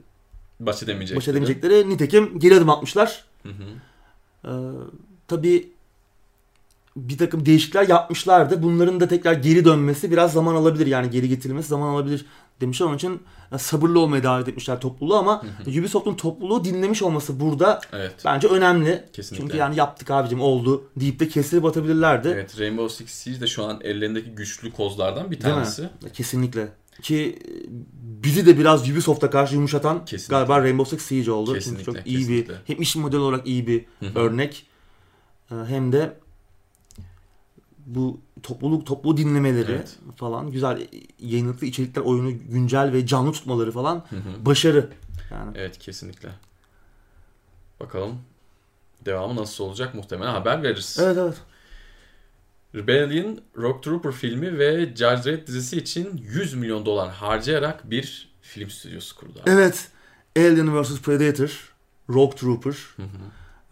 Baş 0.61 0.83
edemeyecek. 0.83 1.17
Baş 1.17 1.29
edemeyecekleri. 1.29 1.89
Nitekim 1.89 2.39
geri 2.39 2.55
adım 2.55 2.71
atmışlar. 2.71 3.25
Hı 3.43 3.49
hı. 3.49 3.65
Ee, 4.45 4.51
tabii 5.29 5.69
bir 6.97 7.19
takım 7.19 7.47
değişiklikler 7.47 7.89
yapmışlardı. 7.89 8.63
Bunların 8.63 9.01
da 9.01 9.09
tekrar 9.09 9.33
geri 9.33 9.65
dönmesi 9.65 10.11
biraz 10.11 10.33
zaman 10.33 10.55
alabilir. 10.55 10.87
Yani 10.87 11.11
geri 11.11 11.29
getirilmesi 11.29 11.69
zaman 11.69 11.89
alabilir 11.89 12.27
demişler. 12.61 12.87
Onun 12.87 12.97
için 12.97 13.23
e, 13.53 13.59
sabırlı 13.59 14.01
olmaya 14.01 14.23
davet 14.23 14.49
etmişler 14.49 14.81
topluluğu 14.81 15.17
ama 15.17 15.43
Ubisoft'un 15.67 16.15
topluluğu 16.15 16.65
dinlemiş 16.65 17.03
olması 17.03 17.41
burada 17.41 17.81
Evet. 17.93 18.15
bence 18.25 18.49
önemli. 18.49 19.05
Kesinlikle. 19.13 19.45
Çünkü 19.45 19.57
yani 19.57 19.77
yaptık 19.77 20.11
abicim 20.11 20.41
oldu 20.41 20.85
deyip 20.97 21.21
de 21.21 21.29
kesilip 21.29 21.65
atabilirlerdi. 21.65 22.29
Evet, 22.29 22.61
Rainbow 22.61 22.95
Six 22.97 23.11
Siege 23.15 23.41
de 23.41 23.47
şu 23.47 23.65
an 23.65 23.81
ellerindeki 23.83 24.31
güçlü 24.31 24.73
kozlardan 24.73 25.31
bir 25.31 25.41
tanesi. 25.41 25.89
Kesinlikle. 26.13 26.69
Ki 27.03 27.39
e, 27.49 27.51
bizi 28.25 28.47
de 28.47 28.59
biraz 28.59 28.91
Ubisoft'a 28.91 29.31
karşı 29.31 29.55
yumuşatan 29.55 30.05
Kesinlikle. 30.05 30.37
galiba 30.37 30.61
Rainbow 30.63 30.97
Six 30.97 31.07
Siege 31.07 31.31
oldu. 31.31 31.47
Çünkü 31.47 31.59
Kesinlikle, 31.61 31.85
çok 31.85 32.07
iyi 32.07 32.19
kesinlikle. 32.19 32.53
bir 32.55 32.59
hem 32.75 32.83
iş 32.83 32.97
modeli 32.97 33.21
olarak 33.21 33.47
iyi 33.47 33.67
bir 33.67 33.85
örnek 34.15 34.67
e, 35.51 35.55
hem 35.69 35.93
de 35.93 36.17
bu 37.89 38.21
topluluk 38.43 38.87
toplu 38.87 39.17
dinlemeleri 39.17 39.73
Evet. 39.73 39.97
falan 40.17 40.51
güzel 40.51 40.87
yayınlıklı 41.19 41.67
içerikler 41.67 42.03
oyunu 42.03 42.31
güncel 42.51 42.93
ve 42.93 43.07
canlı 43.07 43.33
tutmaları 43.33 43.73
falan 43.73 44.05
başarı. 44.45 44.89
Yani 45.31 45.53
Evet, 45.55 45.79
kesinlikle. 45.79 46.29
Bakalım 47.81 48.19
devamı 49.05 49.37
nasıl 49.41 49.65
olacak 49.65 49.95
muhtemelen 49.95 50.31
haber 50.33 50.63
veririz. 50.63 50.99
evet 51.03 51.17
evet. 51.19 51.37
Rebellion, 52.75 53.41
Rock 53.57 53.83
Trooper 53.83 54.13
filmi 54.13 54.59
ve 54.59 54.85
Judge 54.87 55.23
Dredd 55.25 55.47
dizisi 55.47 55.77
için 55.77 56.17
100 56.33 56.55
milyon 56.55 56.87
dolar 56.87 57.11
harcayarak 57.11 57.91
bir 57.91 58.29
film 58.43 58.71
stüdyosu 58.71 59.17
kurdu. 59.17 59.39
abi. 59.43 59.51
Evet. 59.51 59.89
Alien 60.37 60.83
vs 60.83 61.01
Predator, 61.01 61.73
Rogue 62.11 62.37
Trooper, 62.37 62.73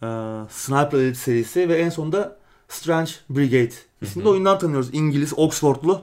e, 0.01 0.07
Sniper 0.49 0.97
Elite 0.97 1.15
serisi 1.19 1.69
ve 1.69 1.77
en 1.77 1.89
sonunda 1.89 2.36
Strange 2.69 3.11
Brigade 3.29 3.73
isimli 4.01 4.27
oyundan 4.27 4.59
tanıyoruz. 4.59 4.89
İngiliz, 4.93 5.33
Oxfordlu 5.37 6.01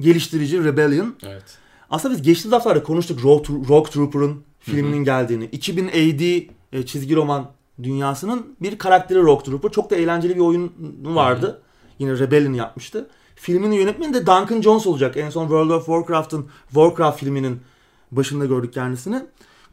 geliştirici 0.00 0.64
Rebellion. 0.64 1.14
Evet. 1.26 1.58
Aslında 1.90 2.14
biz 2.14 2.22
geçtiğimiz 2.22 2.52
haftalarda 2.56 2.82
konuştuk 2.82 3.20
Tro- 3.20 3.68
Rogue 3.68 3.90
Trooper'ın 3.92 4.42
filminin 4.60 5.04
geldiğini. 5.04 5.44
2000 5.44 5.88
AD 5.88 6.48
e, 6.72 6.86
çizgi 6.86 7.16
roman 7.16 7.50
dünyasının 7.82 8.56
bir 8.60 8.78
karakteri 8.78 9.18
Rogue 9.22 9.44
Trooper. 9.44 9.70
Çok 9.70 9.90
da 9.90 9.96
eğlenceli 9.96 10.34
bir 10.36 10.40
oyunu 10.40 10.70
vardı. 11.02 11.62
Yine 11.98 12.18
Rebellion 12.18 12.52
yapmıştı. 12.52 13.10
Filmin 13.34 13.72
yönetmeni 13.72 14.14
de 14.14 14.20
Duncan 14.26 14.60
Jones 14.60 14.86
olacak. 14.86 15.16
En 15.16 15.30
son 15.30 15.42
World 15.42 15.70
of 15.70 15.86
Warcraft'ın 15.86 16.48
Warcraft 16.68 17.20
filminin 17.20 17.60
başında 18.12 18.46
gördük 18.46 18.72
kendisini. 18.74 19.22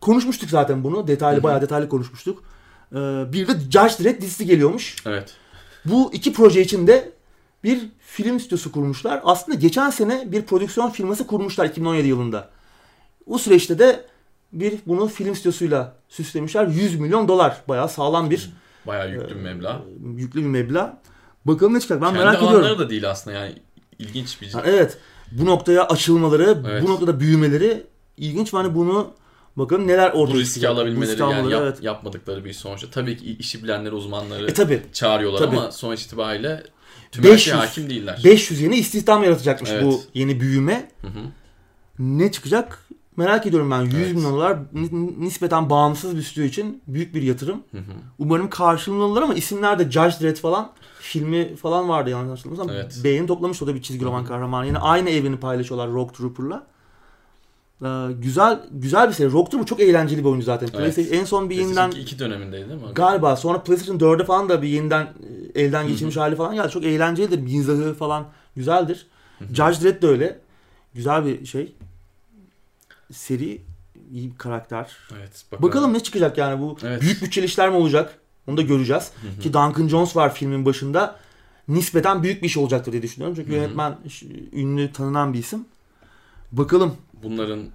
Konuşmuştuk 0.01 0.49
zaten 0.49 0.84
bunu. 0.84 1.07
Detaylı 1.07 1.43
bayağı 1.43 1.61
detaylı 1.61 1.89
konuşmuştuk. 1.89 2.43
Ee, 2.91 2.95
bir 3.34 3.47
de 3.47 3.59
Judge 3.59 4.03
Dredd 4.03 4.22
dizisi 4.22 4.45
geliyormuş. 4.45 4.95
Evet. 5.05 5.36
Bu 5.86 6.13
iki 6.13 6.34
proje 6.34 6.61
için 6.61 6.88
de 6.88 7.11
bir 7.63 7.80
film 7.99 8.39
stüdyosu 8.39 8.71
kurmuşlar. 8.71 9.21
Aslında 9.23 9.57
geçen 9.57 9.89
sene 9.89 10.32
bir 10.32 10.41
prodüksiyon 10.41 10.89
firması 10.89 11.27
kurmuşlar 11.27 11.65
2017 11.65 12.07
yılında. 12.07 12.49
O 13.25 13.38
süreçte 13.38 13.80
de 13.80 14.05
bir 14.53 14.73
bunu 14.88 15.07
film 15.07 15.36
stüdyosuyla 15.36 15.95
süslemişler. 16.09 16.67
100 16.67 16.99
milyon 16.99 17.27
dolar. 17.27 17.61
Bayağı 17.67 17.89
sağlam 17.89 18.30
bir 18.30 18.49
Bayağı 18.88 19.11
yüklü 19.11 19.30
bir 19.36 19.41
meblağ. 19.41 19.82
yüklü 20.15 20.39
bir 20.41 20.47
meblağ. 20.47 21.01
Bakalım 21.45 21.73
ne 21.73 21.80
çıkacak 21.80 22.01
ben 22.01 22.07
Kendi 22.07 22.19
merak 22.19 22.43
ediyorum. 22.43 22.80
da 22.80 22.89
değil 22.89 23.09
aslında 23.09 23.38
yani 23.38 23.53
ilginç 23.99 24.41
bir 24.41 24.53
Ha, 24.53 24.61
evet. 24.65 24.97
Bu 25.32 25.45
noktaya 25.45 25.88
açılmaları, 25.88 26.63
Evet. 26.69 26.84
bu 26.84 26.89
noktada 26.91 27.19
büyümeleri 27.19 27.84
ilginç. 28.17 28.53
ve 28.53 28.57
Hani 28.57 28.75
bunu 28.75 29.11
bakalım 29.60 29.88
neler 29.88 30.12
ortaya 30.12 30.34
bu 30.36 30.39
riski. 30.39 30.64
Bu 30.64 30.68
alabilmeleri 30.68 31.22
yani 31.22 31.51
yap- 31.51 31.62
evet. 31.64 31.84
yapmadıkları 31.84 32.45
bir 32.45 32.53
sonuçta. 32.53 32.88
Tabii 32.91 33.18
ki 33.18 33.36
işi 33.39 33.64
bilenleri, 33.64 33.95
uzmanları 33.95 34.49
E 34.49 34.53
tabi. 34.53 34.82
çağırıyorlar 34.93 35.39
tabii. 35.39 35.57
ama 35.57 35.72
sonuç 35.72 36.01
itibariyle 36.05 36.64
tüm 37.12 37.24
500 37.24 37.34
her 37.34 37.38
şeye 37.38 37.55
hakim 37.68 37.89
değiller. 37.89 38.22
500 38.26 38.62
yeni 38.62 38.76
istihdam 38.76 39.24
yaratacakmış 39.24 39.70
Evet. 39.74 39.84
bu 39.84 40.01
yeni 40.14 40.39
büyüme. 40.39 40.91
Hı 41.01 41.07
hı. 41.07 41.20
Ne 41.99 42.32
çıkacak? 42.32 42.86
Merak 43.18 43.45
ediyorum 43.47 43.72
ben. 43.72 43.82
100 43.82 43.93
Evet. 43.95 44.16
milyon 44.16 44.34
dolar 44.34 44.57
ni- 44.74 45.26
nispeten 45.26 45.70
bağımsız 45.70 46.18
bir 46.18 46.22
stüdyo 46.22 46.43
için 46.47 46.82
büyük 46.88 47.16
bir 47.16 47.22
yatırım. 47.22 47.64
Hı 47.72 47.78
hı. 47.78 47.82
Umarım 48.20 48.49
karşılığını 48.49 49.03
alır 49.03 49.22
ama 49.22 49.34
isimler 49.34 49.80
de 49.80 49.91
Judge 49.91 50.16
Dredd 50.22 50.36
falan 50.38 50.72
filmi 50.99 51.55
falan 51.55 51.89
vardı 51.89 52.10
yanlış 52.10 52.39
hatırlamıyorsam. 52.39 52.76
Evet. 52.76 52.99
Beğeni 53.03 53.28
toplamış 53.28 53.62
o 53.62 53.68
da 53.68 53.76
bir 53.76 53.82
çizgi 53.82 54.05
roman 54.05 54.26
kahramanı. 54.26 54.66
Yine 54.68 54.78
aynı 54.78 55.10
evreni 55.10 55.38
paylaşıyorlar 55.39 55.89
Rogue 55.91 56.14
Trooper'la. 56.18 56.68
Ee, 57.84 58.11
güzel 58.11 58.59
güzel 58.71 59.09
bir 59.09 59.13
seri. 59.13 59.32
Rogue 59.32 59.49
Trooper 59.49 59.65
çok 59.65 59.80
eğlenceli 59.80 60.19
bir 60.19 60.25
oyuncu 60.30 60.45
zaten. 60.45 60.67
Evet. 60.67 60.77
PlayStation 60.77 61.19
en 61.19 61.25
son 61.25 61.49
bir 61.49 61.55
yeniden 61.55 61.75
PlayStation 61.75 62.01
2 62.01 62.19
dönemindeydi 62.19 62.69
değil 62.69 62.82
mi? 62.82 62.88
galiba 62.95 63.36
sonra 63.36 63.63
PlayStation 63.63 63.97
4'e 63.99 64.25
falan 64.25 64.49
da 64.49 64.61
bir 64.61 64.67
yeniden 64.67 65.13
e, 65.55 65.61
elden 65.61 65.88
geçirmiş 65.88 66.17
hali 66.17 66.36
falan 66.36 66.55
geldi. 66.55 66.69
Çok 66.71 66.84
eğlencelidir. 66.84 67.39
Mizahı 67.39 67.93
falan 67.93 68.27
güzeldir. 68.55 69.07
Judge 69.53 69.82
Dredd 69.82 70.01
de 70.01 70.07
öyle. 70.07 70.39
Güzel 70.93 71.25
bir 71.25 71.45
şey. 71.45 71.73
Seri 73.11 73.61
iyi 74.11 74.32
bir 74.32 74.38
karakter. 74.38 74.97
Evet. 75.17 75.45
Bakalım. 75.51 75.69
Bakalım 75.69 75.93
ne 75.93 75.99
çıkacak 75.99 76.38
yani 76.38 76.61
bu 76.61 76.77
Evet. 76.84 77.01
büyük 77.01 77.21
bütçeli 77.21 77.45
işler 77.45 77.69
mi 77.69 77.75
olacak? 77.75 78.17
Onu 78.47 78.57
da 78.57 78.61
göreceğiz. 78.61 79.11
Ki 79.41 79.53
Duncan 79.53 79.88
Jones 79.88 80.15
var 80.15 80.34
filmin 80.36 80.65
başında. 80.65 81.15
Nispeten 81.67 82.23
büyük 82.23 82.41
bir 82.41 82.47
iş 82.47 82.57
olacaktır 82.57 82.91
diye 82.91 83.01
düşünüyorum. 83.01 83.36
Çünkü 83.36 83.51
yönetmen 83.51 83.97
ünlü 84.53 84.91
tanınan 84.93 85.34
bir 85.34 85.39
isim. 85.39 85.65
Bakalım. 86.51 86.95
Bunların 87.24 87.65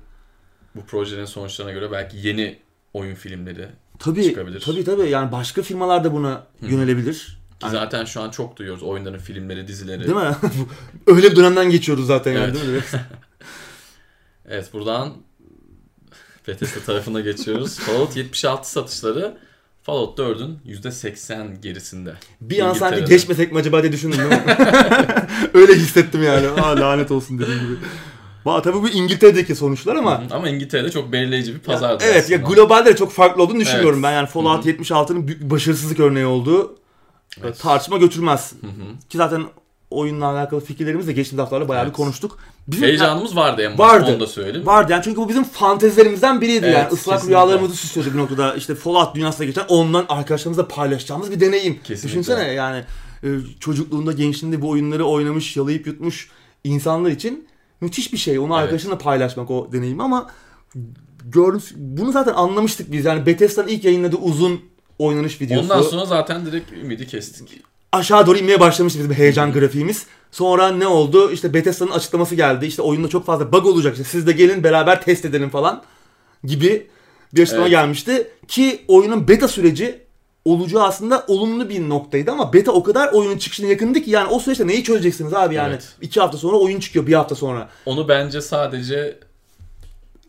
bu 0.77 0.85
projenin 0.85 1.25
sonuçlarına 1.25 1.73
göre 1.73 1.93
belki 1.93 2.17
yeni 2.29 2.59
oyun 2.93 3.15
filmleri 3.15 3.69
Tabii 3.99 4.25
Çıkabilir. 4.25 4.61
tabii 4.61 4.85
tabii 4.85 5.11
yani 5.11 5.33
başka 5.33 5.63
firmalar 5.63 6.05
da 6.05 6.13
buna 6.13 6.47
yönelebilir. 6.61 7.39
ki 7.61 7.71
zaten 7.71 8.05
şu 8.05 8.21
an 8.21 8.31
çok 8.31 8.57
duyuyoruz 8.57 8.83
oyunların 8.83 9.19
filmleri, 9.19 9.69
dizileri. 9.69 10.05
Değil 10.05 10.17
mi? 10.17 10.37
Öyle 11.07 11.31
bir 11.31 11.37
dönemden 11.37 11.71
geçiyoruz 11.71 12.07
zaten 12.07 12.33
yani 12.33 12.45
Evet. 12.45 12.55
değil 12.55 12.69
mi? 12.73 12.83
Evet 14.49 14.73
buradan 14.73 15.13
Bethesda 16.49 16.81
tarafına 16.81 17.21
geçiyoruz. 17.21 17.79
Fallout 17.79 18.17
76 18.17 18.71
satışları 18.71 19.39
Fallout 19.83 20.19
4'ün 20.19 20.59
%80 20.67 21.61
gerisinde. 21.61 22.15
Bir 22.41 22.61
an 22.61 22.73
sanki 22.73 23.05
geçmesek 23.05 23.53
mi 23.53 23.59
acaba 23.59 23.83
diye 23.83 23.93
düşündüm? 23.93 24.19
Öyle 25.55 25.75
hissettim 25.75 26.23
yani. 26.23 26.49
Aa 26.49 26.77
lanet 26.81 27.11
olsun 27.11 27.39
dediğim 27.39 27.61
gibi. 27.61 27.77
Ba 28.45 28.63
tabii 28.63 28.83
bu 28.83 28.89
İngiltere'deki 28.89 29.55
sonuçlar 29.55 29.97
ama 29.97 30.23
Ama 30.31 30.49
İngiltere'de 30.49 30.91
çok 30.91 31.13
belirleyici 31.13 31.51
bir 31.51 31.57
Ya, 31.59 31.63
pazardı 31.63 32.05
evet 32.07 32.31
ya 32.31 32.39
aslında. 32.39 32.55
globalde 32.55 32.91
de 32.91 32.97
çok 32.97 33.13
farklı 33.13 33.43
olduğunu 33.43 33.61
düşünüyorum 33.61 33.95
Evet. 33.99 34.05
ben. 34.05 34.13
Yani 34.13 34.27
Fallout 34.27 34.67
76'nın 34.67 35.27
büyük 35.29 35.41
bir 35.43 35.51
başarısızlık 35.51 36.01
örneği 36.01 36.27
olduğu 36.27 36.77
Evet. 37.43 37.59
tartışma 37.61 37.99
götürmez. 37.99 38.53
Hı 38.61 38.67
hı. 38.67 39.09
Ki 39.09 39.17
zaten 39.19 39.43
oyunla 39.91 40.27
alakalı 40.27 40.61
fikirlerimizi 40.61 41.09
de 41.09 41.13
geçtiğimiz 41.13 41.43
haftalarda 41.43 41.69
bayağı 41.69 41.83
bir 41.85 41.89
Evet. 41.89 41.97
konuştuk. 41.97 42.39
Bizim 42.69 42.89
Heyecanımız 42.89 43.37
vardı 43.37 43.63
en 43.63 43.79
başta 43.79 43.95
Vardı. 43.97 44.11
onu 44.13 44.21
da 44.21 44.27
söyleyeyim. 44.27 44.67
Vardı 44.67 44.93
yani 44.93 45.03
çünkü 45.05 45.17
bu 45.17 45.29
bizim 45.29 45.45
fantezilerimizden 45.45 46.41
biriydi 46.41 46.67
Evet, 46.67 46.75
yani. 46.75 46.85
Islak 46.85 46.99
kesinlikle. 47.15 47.29
rüyalarımızı 47.29 47.77
süslüyordu 47.77 48.13
bir 48.15 48.19
noktada. 48.19 48.55
İşte 48.55 48.75
Fallout 48.75 49.15
dünyasına 49.15 49.47
geçen 49.47 49.65
ondan 49.69 50.05
arkadaşlarımızla 50.09 50.69
paylaşacağımız 50.69 51.31
bir 51.31 51.41
deneyim. 51.41 51.75
Kesinlikle. 51.85 52.09
Düşünsene 52.09 52.53
yani 52.53 52.85
e, 53.25 53.29
çocukluğunda, 53.61 54.13
gençliğinde 54.13 54.63
bu 54.63 54.69
oyunları 54.71 55.05
oynamış, 55.05 55.57
yalayıp 55.57 55.87
yutmuş 55.87 56.29
insanlar 56.65 57.11
için 57.11 57.49
müthiş 57.85 58.13
bir 58.13 58.19
şey. 58.19 58.39
Onu 58.39 58.53
Evet. 58.55 58.63
arkadaşınla 58.63 58.99
paylaşmak 58.99 59.51
o 59.51 59.69
deneyimi 59.73 60.03
ama 60.03 60.31
gördüğünüz 61.25 61.73
bunu 61.77 62.13
zaten 62.13 62.33
anlamıştık 62.35 62.93
biz. 62.93 63.05
Yani 63.05 63.27
Bethesda'nın 63.27 63.69
ilk 63.69 63.85
yayınladığı 63.85 64.17
uzun 64.17 64.61
oynanış 64.99 65.41
videosu. 65.41 65.63
Ondan 65.63 65.83
sonra 65.83 66.05
zaten 66.07 66.47
direkt 66.47 66.73
ümidi 66.73 67.07
kestik. 67.07 67.63
aşağı 67.93 68.27
doğru 68.27 68.39
inmeye 68.39 68.61
başlamıştı 68.61 68.99
bizim 68.99 69.13
heyecan 69.13 69.53
grafiğimiz. 69.53 70.07
Sonra 70.31 70.69
ne 70.71 70.87
oldu? 70.87 71.31
İşte 71.33 71.55
Bethesda'nın 71.55 71.91
açıklaması 71.91 72.35
geldi. 72.35 72.67
İşte 72.67 72.83
oyunda 72.83 73.09
çok 73.09 73.27
fazla 73.27 73.53
bug 73.53 73.67
olacak. 73.67 73.93
İşte 73.93 74.05
siz 74.05 74.27
de 74.27 74.33
gelin 74.33 74.65
beraber 74.65 75.03
test 75.03 75.25
edelim 75.25 75.51
falan 75.51 75.83
gibi 76.45 76.87
bir 77.35 77.43
açıklama 77.43 77.63
Evet. 77.65 77.71
gelmişti. 77.71 78.29
Ki 78.49 78.81
oyunun 78.89 79.29
beta 79.29 79.49
süreci 79.49 80.04
olacağı 80.45 80.83
aslında 80.83 81.25
olumlu 81.29 81.69
bir 81.69 81.89
noktaydı 81.89 82.31
ama 82.31 82.53
beta 82.53 82.73
o 82.73 82.83
kadar 82.83 83.09
oyunun 83.13 83.39
çıkışına 83.39 83.67
yakındı 83.67 84.01
ki 84.03 84.11
yani 84.11 84.29
o 84.31 84.39
süreçte 84.41 84.67
neyi 84.67 84.85
çözeceksiniz 84.85 85.35
abi 85.35 85.55
yani 85.55 85.71
Evet. 85.71 85.89
iki 86.03 86.21
hafta 86.21 86.39
sonra 86.39 86.57
oyun 86.57 86.81
çıkıyor 86.81 87.07
bir 87.07 87.15
hafta 87.15 87.35
sonra. 87.35 87.69
Onu 87.87 88.09
bence 88.09 88.41
sadece 88.41 89.19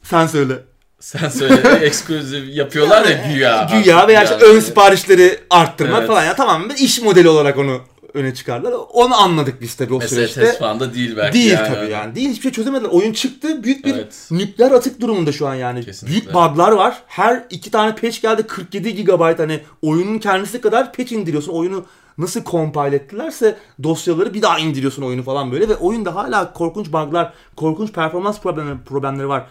Sen 0.03 0.28
söyle. 0.28 0.53
sen 0.99 1.30
söyle 1.30 1.70
eksklusif 1.86 2.55
yapıyorlar 2.55 3.05
ya 3.05 3.28
güya. 3.34 3.70
Güya 3.84 4.07
veya 4.07 4.24
işte 4.24 4.36
Yani- 4.41 4.43
ön 4.43 4.59
siparişleri 4.59 5.39
arttırmak 5.49 5.97
Evet. 5.99 6.07
falan 6.07 6.24
ya 6.26 6.36
tamamen 6.36 6.70
bir 6.70 6.76
iş 6.76 7.01
modeli 7.01 7.30
olarak 7.30 7.57
onu 7.57 7.82
öne 8.16 8.34
çıkardılar. 8.34 8.74
Onu 8.93 9.16
anladık 9.22 9.61
biz 9.61 9.76
tabii 9.76 9.93
o 9.93 9.97
Mesela 9.99 10.22
süreçte. 10.22 10.41
test 10.41 10.59
falan 10.59 10.80
da 10.80 10.93
değil 10.93 11.18
belki. 11.18 11.34
Değil 11.34 11.51
yani. 11.51 11.74
tabii 11.74 11.91
yani. 11.91 12.16
Değil 12.16 12.30
hiçbir 12.30 12.41
şey 12.41 12.51
çözemediler. 12.51 12.89
Oyun 12.89 13.13
çıktı. 13.13 13.63
Büyük 13.63 13.86
bir 13.86 13.93
Evet. 13.95 14.28
nükleer 14.32 14.72
atık 14.72 15.01
durumunda 15.01 15.32
şu 15.32 15.47
an 15.47 15.55
yani. 15.55 15.86
Kesinlikle. 15.86 16.22
Büyük 16.22 16.34
bug'lar 16.34 16.72
var. 16.72 17.03
Her 17.07 17.45
iki 17.49 17.72
tane 17.72 17.95
patch 17.95 18.22
geldi 18.22 18.43
47 18.47 19.03
GB 19.03 19.39
hani 19.39 19.59
oyunun 19.82 20.18
kendisi 20.18 20.61
kadar 20.61 20.93
patch 20.93 21.11
indiriyorsun. 21.11 21.51
Oyunu 21.51 21.86
nasıl 22.18 22.43
compile 22.43 22.95
ettilerse 22.95 23.57
dosyaları 23.84 24.34
bir 24.34 24.41
daha 24.41 24.59
indiriyorsun 24.59 25.03
oyunu 25.03 25.24
falan 25.24 25.51
böyle 25.51 25.70
ve 25.70 25.76
oyunda 25.76 26.16
hala 26.16 26.53
korkunç 26.53 26.88
bug'lar, 26.88 27.34
korkunç 27.55 27.91
performans 27.91 28.39
problemleri, 28.41 28.78
problemleri 28.86 29.28
var 29.30 29.45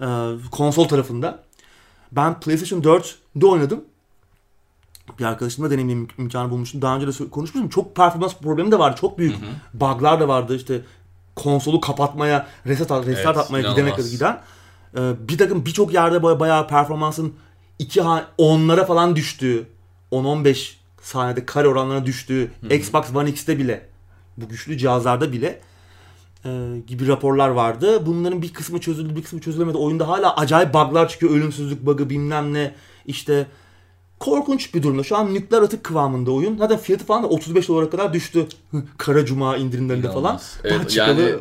ee, 0.00 0.04
konsol 0.50 0.88
tarafında. 0.88 1.38
Ben 2.12 2.40
PlayStation 2.40 2.82
4'de 2.82 3.46
oynadım. 3.46 3.84
Bir 5.18 5.24
arkadaşımla 5.24 5.70
deneyimleme 5.70 6.06
imkanı 6.18 6.50
bulmuştum. 6.50 6.82
Daha 6.82 6.96
önce 6.96 7.06
de 7.06 7.30
konuşmuştum. 7.30 7.68
Çok 7.68 7.96
performans 7.96 8.36
problemi 8.36 8.72
de 8.72 8.78
vardı. 8.78 8.96
Çok 9.00 9.18
büyük 9.18 9.36
bug'lar 9.74 10.20
da 10.20 10.28
vardı. 10.28 10.56
İşte 10.56 10.80
konsolu 11.36 11.80
kapatmaya, 11.80 12.46
reset 12.66 12.90
restart 12.90 13.06
Evet, 13.06 13.36
atmaya 13.36 13.70
gidene 13.70 13.94
kadar 13.94 14.08
giden. 14.08 14.40
Ee, 14.96 15.28
bir 15.28 15.38
takım 15.38 15.66
birçok 15.66 15.94
yerde 15.94 16.22
baya- 16.22 16.40
bayağı 16.40 16.68
performansın 16.68 17.34
2 17.78 18.02
onlara 18.38 18.84
falan 18.84 19.16
düştüğü, 19.16 19.66
10-15 20.10 20.76
saniyede 21.02 21.46
kare 21.46 21.68
oranlarına 21.68 22.06
düştüğü, 22.06 22.50
Xbox 22.70 23.14
One 23.14 23.30
X'te 23.30 23.58
bile, 23.58 23.88
bu 24.36 24.48
güçlü 24.48 24.78
cihazlarda 24.78 25.32
bile 25.32 25.60
e, 26.44 26.50
gibi 26.86 27.08
raporlar 27.08 27.48
vardı. 27.48 28.06
Bunların 28.06 28.42
bir 28.42 28.52
kısmı 28.52 28.80
çözüldü, 28.80 29.16
bir 29.16 29.22
kısmı 29.22 29.40
çözülemedi. 29.40 29.78
Oyunda 29.78 30.08
hala 30.08 30.36
acayip 30.36 30.74
bug'lar 30.74 31.08
çıkıyor. 31.08 31.32
Ölümsüzlük 31.32 31.86
bug'ı 31.86 32.10
bilmem 32.10 32.54
ne. 32.54 32.74
İşte 33.06 33.46
korkunç 34.20 34.74
bir 34.74 34.82
durumda. 34.82 35.02
Şu 35.02 35.16
an 35.16 35.34
nükleer 35.34 35.62
atık 35.62 35.84
kıvamında 35.84 36.30
oyun. 36.30 36.56
Zaten 36.58 36.78
fiyatı 36.78 37.04
falan 37.04 37.22
da 37.22 37.26
35 37.28 37.68
dolara 37.68 37.90
kadar 37.90 38.12
düştü. 38.12 38.46
Kara 38.98 39.24
Cuma 39.24 39.56
indirimlerinde 39.56 40.06
falan. 40.06 40.20
İnanılmaz. 40.20 40.56
Evet, 40.64 40.78
Daha 40.78 40.88
çıkalı 40.88 41.20
yani- 41.20 41.40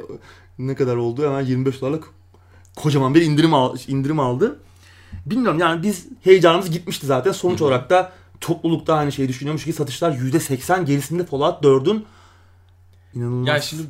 ne 0.59 0.75
kadar 0.75 0.95
oldu? 0.95 1.25
Hemen 1.25 1.45
25 1.45 1.81
dolarlık 1.81 2.03
kocaman 2.75 3.15
bir 3.15 3.21
indirim 3.21 3.53
al, 3.53 3.77
indirim 3.87 4.19
aldı. 4.19 4.59
Bilmiyorum 5.25 5.59
yani 5.59 5.83
biz 5.83 6.07
heyecanımız 6.23 6.71
gitmişti 6.71 7.05
zaten. 7.05 7.31
Sonuç 7.31 7.61
olarak 7.61 7.89
da 7.89 8.11
toplulukta 8.41 8.93
aynı 8.93 9.11
şeyi 9.11 9.27
düşünüyormuş 9.27 9.65
ki 9.65 9.73
satışlar 9.73 10.11
%80 10.11 10.85
gerisinde 10.85 11.25
Fallout 11.25 11.63
4'ün 11.63 12.05
inanılmaz. 13.15 13.47
Yani 13.47 13.61
şimdi 13.63 13.83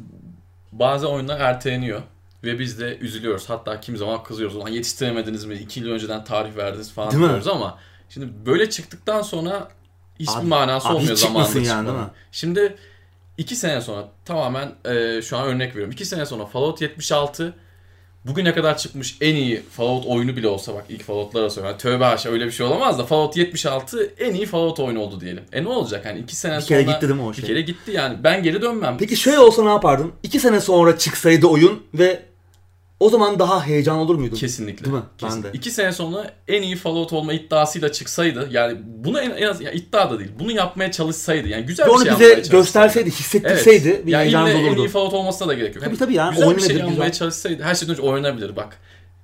bazı 0.71 1.07
oyunlar 1.09 1.39
erteleniyor. 1.39 2.01
Ve 2.43 2.59
biz 2.59 2.79
de 2.79 2.97
üzülüyoruz. 2.97 3.49
Hatta 3.49 3.79
kim 3.79 3.97
zaman 3.97 4.23
kızıyoruz. 4.23 4.55
Ulan 4.55 4.69
yetiştiremediniz 4.69 5.45
mi? 5.45 5.55
İki 5.55 5.79
yıl 5.79 5.89
önceden 5.89 6.23
tarih 6.23 6.55
verdiniz 6.55 6.91
falan 6.91 7.11
Değil 7.11 7.23
mi? 7.23 7.29
diyoruz 7.29 7.47
ama 7.47 7.77
şimdi 8.10 8.45
böyle 8.45 8.70
çıktıktan 8.70 9.22
sonra 9.22 9.70
hiçbir 10.20 10.39
Abi- 10.39 10.47
manası 10.47 10.88
abi 10.88 10.95
olmuyor 10.95 11.16
zamanında 11.16 11.60
yani, 11.60 11.88
değil 11.88 11.97
mi? 11.97 12.07
Şimdi 12.32 12.76
iki 13.38 13.55
sene 13.55 13.82
sonra 13.82 14.07
tamamen 14.26 14.72
e, 14.86 15.22
şu 15.22 15.38
an 15.38 15.47
örnek 15.47 15.70
veriyorum. 15.70 15.91
İki 15.91 16.05
sene 16.05 16.26
sonra 16.26 16.45
Fallout 16.45 16.82
76 16.82 17.53
bugüne 18.26 18.53
kadar 18.53 18.78
çıkmış 18.78 19.18
en 19.22 19.36
iyi 19.36 19.64
Fallout 19.72 20.05
oyunu 20.05 20.36
bile 20.36 20.47
olsa 20.47 20.76
bak 20.76 20.86
ilk 20.89 21.03
Fallout'lara 21.03 21.49
söylüyorum. 21.49 21.80
Yani 21.84 21.93
tövbe 21.93 22.03
haşa 22.03 22.30
öyle 22.30 22.45
bir 22.45 22.51
şey 22.51 22.66
olamaz 22.66 22.99
da 22.99 23.05
Fallout 23.05 23.38
76 23.38 24.14
en 24.20 24.34
iyi 24.34 24.45
Fallout 24.45 24.80
oyunu 24.80 24.99
oldu 24.99 25.22
diyelim. 25.22 25.43
E 25.51 25.64
ne 25.64 25.68
olacak? 25.68 26.05
Hani 26.05 26.20
iki 26.20 26.36
sene 26.36 26.55
Bir 26.55 26.62
sonra 26.62 26.80
kere 26.80 26.91
gitti 26.91 27.01
değil 27.01 27.22
mi 27.22 27.22
o 27.22 27.34
şey? 27.34 27.43
Bir 27.43 27.47
kere 27.47 27.62
gitti 27.62 27.91
yani. 27.91 28.24
Ben 28.24 28.43
geri 28.43 28.62
dönmem. 28.62 28.97
Peki 28.99 29.18
şöyle 29.18 29.39
olsa 29.39 29.64
ne 29.64 29.70
yapardın? 29.70 30.12
2 30.24 30.39
sene 30.39 30.62
sonra 30.62 30.97
çıksaydı 30.97 31.47
oyun 31.47 31.84
ve 31.93 32.28
o 32.99 33.09
zaman 33.09 33.39
daha 33.39 33.65
heyecan 33.67 33.97
olur 33.97 34.15
muydun? 34.15 34.35
Kesinlikle. 34.35 34.85
Değil 34.85 34.95
mi? 34.95 35.03
Kesin. 35.17 35.43
Ben 35.43 35.53
de. 35.53 35.57
İki 35.57 35.71
sene 35.71 35.91
sonra 35.91 36.31
en 36.47 36.61
iyi 36.61 36.75
Fallout 36.75 37.13
olma 37.13 37.33
iddiasıyla 37.33 37.91
çıksaydı 37.91 38.47
yani 38.51 38.77
bunu 38.85 39.19
en, 39.19 39.31
en 39.31 39.47
az 39.47 39.61
ya 39.61 39.71
iddia 39.71 40.11
da 40.11 40.19
değil. 40.19 40.31
Bunu 40.39 40.51
yapmaya 40.51 40.91
çalışsaydı 40.91 41.47
yani 41.47 41.65
güzel 41.65 41.87
Ve 41.87 41.91
bir 41.91 42.05
şey 42.05 42.11
bize 42.11 42.41
gösterseydi, 42.51 43.11
hissettirseydi 43.11 44.01
bir 44.05 44.11
yani 44.11 44.21
heyecanımız 44.21 44.53
illa 44.53 44.59
en 44.61 44.67
olurdu. 44.67 44.85
iyi 44.85 44.89
Fallout 44.89 45.13
olmasına 45.13 45.47
da 45.47 45.53
gerek 45.53 45.75
yok. 45.75 45.85
Tabii 45.85 45.97
tabii 45.97 46.13
ya, 46.13 46.29
Güzel 46.29 46.43
bir 46.43 46.47
oynanabilir, 46.47 46.79
şey 46.79 46.87
yapmaya 46.89 47.11
çalışsaydı 47.11 47.63
her 47.63 47.75
şeyden 47.75 47.93
önce 47.93 48.01
oynanabilir 48.01 48.55
bak. 48.55 48.79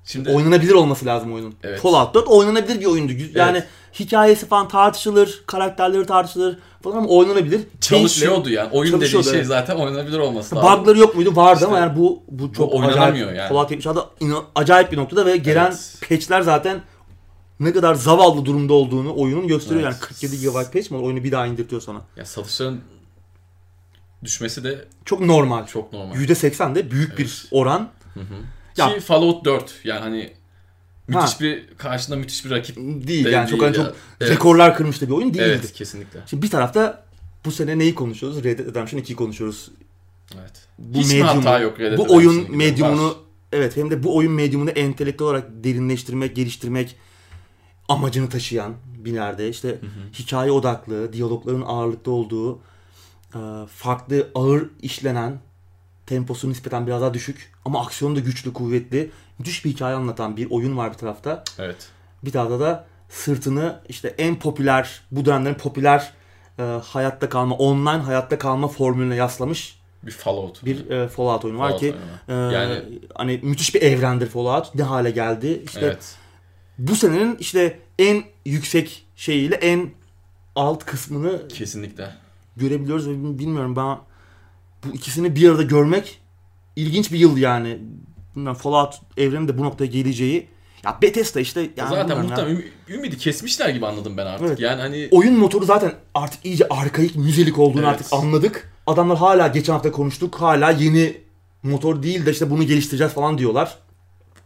Şimdi 0.05 0.29
Oynanabilir 0.31 0.71
olması 0.73 1.05
lazım 1.05 1.33
oyunun. 1.33 1.55
Evet. 1.63 1.79
Fallout 1.79 2.13
4 2.15 2.27
oynanabilir 2.27 2.79
bir 2.79 2.85
oyundu. 2.85 3.11
Yani 3.35 3.57
Evet. 3.57 3.67
hikayesi 3.99 4.45
falan 4.47 4.67
tartışılır, 4.67 5.43
karakterleri 5.47 6.05
tartışılır 6.05 6.57
falan 6.83 6.97
ama 6.97 7.07
oynanabilir. 7.07 7.61
çalışıyordu 7.81 8.49
yani. 8.49 8.69
Oyun 8.71 8.91
Çalışıyordu, 8.91 9.27
şey 9.29 9.35
evet. 9.37 9.47
zaten 9.47 9.75
oynanabilir 9.75 10.17
olması 10.19 10.55
lazım. 10.55 10.79
Bug'ları 10.81 10.99
yok 10.99 11.15
muydu? 11.15 11.35
Vardı 11.35 11.65
ama 11.65 11.75
İşte 11.77 11.87
yani 11.87 11.97
bu 11.99 12.23
bu 12.29 12.53
çok 12.53 12.73
oynanamıyor 12.73 13.07
acayip. 13.27 13.37
yani. 13.37 13.49
Fallout 13.49 13.71
76'da 13.71 14.09
inan- 14.19 14.43
acayip 14.55 14.91
bir 14.91 14.97
noktada 14.97 15.25
ve 15.25 15.37
gelen 15.37 15.65
Evet. 15.71 15.97
patch'ler 16.09 16.41
zaten 16.41 16.81
ne 17.59 17.73
kadar 17.73 17.95
zavallı 17.95 18.45
durumda 18.45 18.73
olduğunu 18.73 19.15
oyunun 19.17 19.47
gösteriyor. 19.47 19.81
Evet. 19.81 19.93
Yani 19.93 19.99
47 20.01 20.41
GB 20.41 20.73
patch 20.73 20.91
mi? 20.91 20.97
Oyunu 20.97 21.23
bir 21.23 21.31
daha 21.31 21.45
indirtiyor 21.47 21.81
sana. 21.81 22.01
Ya 22.17 22.25
satışların 22.25 22.79
düşmesi 24.23 24.63
de 24.63 24.85
Çok 25.05 25.19
normal. 25.19 25.65
çok 25.67 25.93
normal. 25.93 26.15
%80 26.15 26.75
de 26.75 26.91
büyük 26.91 27.17
bir 27.17 27.23
Evet. 27.23 27.45
oran. 27.51 27.89
Ya- 28.77 28.93
Ki 28.93 28.99
Fallout 28.99 29.45
4 29.45 29.75
yani 29.83 29.99
hani 29.99 30.33
müthiş 31.07 31.33
Ha. 31.35 31.39
bir 31.39 31.67
karşında 31.77 32.15
müthiş 32.17 32.45
bir 32.45 32.49
rakip 32.51 32.75
Değil 32.77 33.25
de 33.25 33.29
yani 33.29 33.49
çok 33.49 33.59
değil 33.61 33.73
hani 33.73 33.83
ya. 33.85 33.91
çok 33.91 33.95
Evet. 34.21 34.31
rekorlar 34.31 34.75
kırmış 34.77 35.01
da 35.01 35.07
bir 35.07 35.11
oyun 35.11 35.33
değildi. 35.33 35.43
Evet 35.61 35.73
kesinlikle. 35.73 36.19
Şimdi 36.25 36.43
bir 36.43 36.49
tarafta 36.49 37.05
bu 37.45 37.51
sene 37.51 37.77
neyi 37.79 37.95
konuşuyoruz? 37.95 38.43
Red 38.43 38.59
Dead 38.59 38.67
Redemption 38.67 38.99
2'yi 39.01 39.15
konuşuyoruz. 39.15 39.71
Evet. 40.41 40.67
Bu 40.79 40.99
Hiç 40.99 41.07
mi 41.11 41.13
medyumu- 41.19 41.25
hata 41.37 41.59
yok 41.59 41.79
Red 41.79 41.91
Dead 41.91 41.97
Bu 41.97 42.15
oyun 42.15 42.57
medyumunu 42.57 43.07
Var. 43.07 43.15
evet 43.51 43.77
hem 43.77 43.91
de 43.91 44.03
bu 44.03 44.15
oyun 44.17 44.31
medyumunu 44.31 44.69
entelektüel 44.69 45.27
olarak 45.29 45.47
derinleştirmek, 45.63 46.35
geliştirmek 46.35 46.95
amacını 47.89 48.29
taşıyan 48.29 48.73
bir 48.97 49.13
yerde 49.13 49.49
işte 49.49 49.79
hikaye 50.19 50.51
odaklı, 50.51 51.13
diyalogların 51.13 51.61
ağırlıkta 51.65 52.11
olduğu, 52.11 52.59
farklı 53.67 54.27
ağır 54.35 54.69
işlenen, 54.81 55.39
temposu 56.05 56.49
nispeten 56.49 56.87
biraz 56.87 57.01
daha 57.01 57.13
düşük 57.13 57.51
ama 57.65 57.81
aksiyonu 57.85 58.15
da 58.15 58.19
güçlü, 58.19 58.53
kuvvetli, 58.53 59.11
müthiş 59.39 59.65
bir 59.65 59.69
hikaye 59.69 59.95
anlatan 59.95 60.37
bir 60.37 60.51
oyun 60.51 60.77
var 60.77 60.91
bir 60.93 60.97
tarafta. 60.97 61.43
Evet. 61.59 61.89
Bir 62.25 62.31
tarafta 62.31 62.59
da 62.59 62.85
sırtını 63.09 63.79
işte 63.89 64.15
en 64.17 64.39
popüler, 64.39 65.01
bu 65.11 65.25
dönemlerin 65.25 65.55
popüler 65.55 66.13
e, 66.59 66.63
hayatta 66.63 67.29
kalma, 67.29 67.55
online 67.55 67.89
hayatta 68.03 68.37
kalma 68.37 68.67
formülüne 68.67 69.15
yaslamış 69.15 69.79
Bir 70.03 70.11
Fallout. 70.11 70.65
bir 70.65 70.89
e, 70.89 71.07
Fallout 71.07 71.45
oyunu 71.45 71.59
var 71.59 71.67
Fallout 71.67 71.79
ki 71.81 71.95
oyunu. 72.27 72.51
e, 72.51 72.55
Yani- 72.55 72.81
hani 73.15 73.39
müthiş 73.43 73.75
bir 73.75 73.81
evrendir 73.81 74.27
Fallout. 74.29 74.75
Ne 74.75 74.83
hale 74.83 75.11
geldi? 75.11 75.61
İşte 75.65 75.79
Evet. 75.83 76.15
bu 76.77 76.95
senenin 76.95 77.35
işte 77.39 77.79
en 77.99 78.23
yüksek 78.45 79.05
şeyiyle 79.15 79.55
en 79.55 79.89
alt 80.55 80.85
kısmını 80.85 81.47
Kesinlikle. 81.47 82.09
görebiliyoruz 82.57 83.07
ve 83.07 83.39
bilmiyorum 83.39 83.75
ben 83.75 83.97
bu 84.83 84.95
ikisini 84.95 85.35
bir 85.35 85.49
arada 85.49 85.63
görmek 85.63 86.19
ilginç 86.75 87.11
bir 87.11 87.19
yıl 87.19 87.37
yani. 87.37 87.79
Fallout 88.57 88.93
evreni 89.17 89.47
de 89.47 89.57
bu 89.57 89.63
noktaya 89.63 89.85
geleceği. 89.85 90.47
Ya 90.83 90.97
Bethesda 91.01 91.39
işte 91.39 91.69
yani 91.77 91.89
Zaten 91.89 92.15
ya. 92.15 92.21
muhtemelen 92.23 92.55
üm- 92.55 92.65
ümidi 92.89 93.17
kesmişler 93.17 93.69
gibi 93.69 93.85
anladım 93.87 94.17
ben 94.17 94.25
artık. 94.25 94.47
Evet. 94.47 94.59
Yani 94.59 94.81
hani 94.81 95.07
oyun 95.11 95.33
motoru 95.33 95.65
zaten 95.65 95.93
artık 96.13 96.45
iyice 96.45 96.67
arkaik, 96.69 97.15
müzelik 97.15 97.59
olduğunu 97.59 97.81
Evet. 97.81 97.89
artık 97.89 98.13
anladık. 98.13 98.71
Adamlar 98.87 99.17
hala 99.17 99.47
geçen 99.47 99.73
hafta 99.73 99.91
konuştuk. 99.91 100.35
Hala 100.35 100.71
yeni 100.71 101.17
motor 101.63 102.03
değil 102.03 102.25
de 102.25 102.31
işte 102.31 102.49
bunu 102.49 102.63
geliştireceğiz 102.63 103.13
falan 103.13 103.37
diyorlar. 103.37 103.77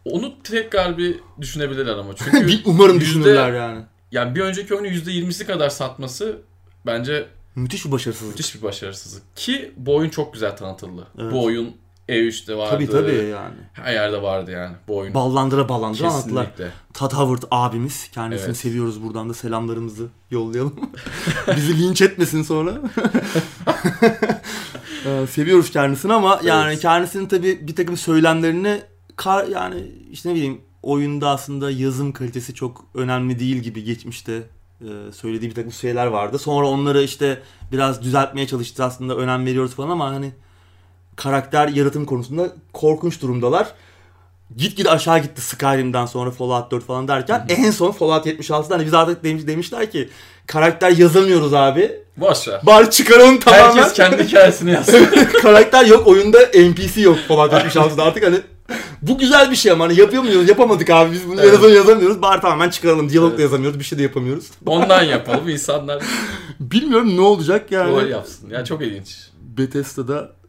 onu 0.04 0.42
tekrar 0.42 0.98
bir 0.98 1.20
düşünebilirler 1.40 1.96
ama. 1.96 2.14
Çünkü 2.16 2.46
Bir 2.46 2.62
umarım 2.64 2.94
yüzde- 2.94 3.00
düşünürler 3.06 3.52
yani. 3.52 3.80
Yani 4.12 4.34
bir 4.34 4.40
önceki 4.40 4.74
oyunu 4.74 4.86
%20'si 4.88 5.46
kadar 5.46 5.70
satması 5.70 6.38
bence 6.86 7.26
Müthiş 7.56 7.84
bir 7.86 7.92
başarısızlık. 7.92 8.36
müthiş 8.36 8.54
bir 8.54 8.62
başarısızlık. 8.62 9.22
Ki 9.36 9.72
bu 9.76 9.94
oyun 9.96 10.10
çok 10.10 10.32
güzel 10.32 10.56
tanıtıldı. 10.56 11.06
Evet. 11.18 11.32
Bu 11.32 11.44
oyun 11.44 11.76
E3'te 12.10 12.56
vardı. 12.56 12.70
Tabii 12.70 12.86
tabii 12.90 13.28
yani. 13.32 13.54
Her 13.72 13.92
yerde 13.92 14.22
vardı 14.22 14.50
yani 14.50 14.76
bu 14.88 14.96
oyun. 14.96 15.14
Ballandıra 15.14 15.68
ballandıra 15.68 16.08
anlattılar. 16.08 16.44
Kesinlikle. 16.46 16.72
Todd 16.94 17.12
Howard 17.12 17.42
abimiz. 17.50 18.10
Kendisini 18.10 18.46
Evet. 18.46 18.56
seviyoruz 18.56 19.02
buradan 19.02 19.28
da 19.28 19.34
selamlarımızı 19.34 20.06
yollayalım. 20.30 20.74
Bizi 21.56 21.82
linç 21.82 22.02
etmesin 22.02 22.42
sonra. 22.42 22.74
Ee, 25.06 25.26
seviyoruz 25.26 25.70
kendisini 25.70 26.12
ama 26.12 26.40
yani 26.44 26.66
Evet. 26.72 26.80
kendisinin 26.82 27.26
tabii 27.26 27.58
bir 27.68 27.76
takım 27.76 27.96
söylemlerini 27.96 28.80
kar, 29.16 29.46
yani 29.46 29.84
işte 30.10 30.28
ne 30.28 30.34
bileyim 30.34 30.60
oyunda 30.82 31.28
aslında 31.28 31.70
yazım 31.70 32.12
kalitesi 32.12 32.54
çok 32.54 32.84
önemli 32.94 33.38
değil 33.38 33.56
gibi 33.56 33.84
geçmişte 33.84 34.42
e, 34.80 35.12
söylediği 35.12 35.50
bir 35.50 35.54
takım 35.54 35.72
şeyler 35.72 36.06
vardı. 36.06 36.38
Sonra 36.38 36.66
onları 36.66 37.02
işte 37.02 37.42
biraz 37.72 38.02
düzeltmeye 38.02 38.46
çalıştı 38.46 38.84
aslında 38.84 39.16
önem 39.16 39.46
veriyoruz 39.46 39.74
falan 39.74 39.90
ama 39.90 40.10
hani 40.10 40.32
karakter 41.22 41.68
yaratım 41.68 42.04
konusunda 42.04 42.48
korkunç 42.72 43.22
durumdalar. 43.22 43.66
Gitgide 44.56 44.90
aşağı 44.90 45.18
gitti 45.18 45.40
Skyrim'den 45.40 46.06
sonra 46.06 46.30
Fallout 46.30 46.70
4 46.70 46.84
falan 46.86 47.08
derken 47.08 47.46
en 47.48 47.70
son 47.70 47.92
Fallout 47.92 48.26
76'da 48.26 48.74
hani 48.74 48.86
biz 48.86 48.94
artık 48.94 49.24
demiş, 49.24 49.46
demişler 49.46 49.90
ki 49.90 50.08
karakter 50.46 50.90
yazamıyoruz 50.90 51.54
abi. 51.54 51.92
Boş 52.16 52.48
ver. 52.48 52.60
Bari 52.66 52.90
çıkaralım 52.90 53.38
tamamen. 53.38 53.64
Herkes 53.64 53.92
kendi 53.92 54.24
hikayesini 54.24 54.70
yazsın. 54.70 55.06
karakter 55.42 55.84
yok 55.84 56.06
oyunda 56.06 56.38
NPC 56.38 57.00
yok 57.00 57.18
Fallout 57.28 57.52
76'da 57.52 58.02
artık 58.02 58.26
hani 58.26 58.36
bu 59.02 59.18
güzel 59.18 59.50
bir 59.50 59.56
şey 59.56 59.72
ama 59.72 59.84
hani 59.84 60.00
yapıyor 60.00 60.22
muyuz 60.22 60.48
yapamadık 60.48 60.90
abi 60.90 61.12
biz 61.12 61.28
bunu 61.28 61.40
Evet. 61.40 61.52
yazamıyoruz, 61.52 61.76
yazamıyoruz 61.76 62.22
bari 62.22 62.40
tamamen 62.40 62.70
çıkaralım 62.70 63.10
diyalog 63.10 63.38
da 63.38 63.42
yazamıyoruz 63.42 63.78
bir 63.78 63.84
şey 63.84 63.98
de 63.98 64.02
yapamıyoruz. 64.02 64.50
Ondan 64.66 65.02
yapalım 65.02 65.48
insanlar 65.48 66.02
Bilmiyorum 66.60 67.16
ne 67.16 67.20
olacak 67.20 67.72
yani. 67.72 67.90
rol 67.92 68.06
yapsın. 68.08 68.50
Ya 68.50 68.64
çok 68.64 68.82
ilginç. 68.82 69.16
Bethesda'da 69.40 70.39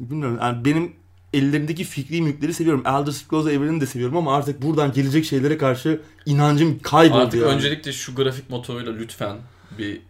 bilmiyorum 0.00 0.38
yani 0.42 0.64
benim 0.64 0.92
ellerindeki 1.32 1.84
fikri 1.84 2.22
mülkleri 2.22 2.54
seviyorum. 2.54 2.82
Elder 2.86 3.12
Scrolls 3.12 3.46
evrenini 3.46 3.80
de 3.80 3.86
seviyorum 3.86 4.16
ama 4.16 4.36
artık 4.36 4.62
buradan 4.62 4.92
gelecek 4.92 5.24
şeylere 5.24 5.58
karşı 5.58 6.00
inancım 6.26 6.78
kayboldu 6.78 7.18
Artık 7.18 7.40
yani. 7.40 7.50
öncelikle 7.52 7.92
şu 7.92 8.14
grafik 8.14 8.50
motoruyla 8.50 8.92
lütfen 8.92 9.36
bir 9.78 10.00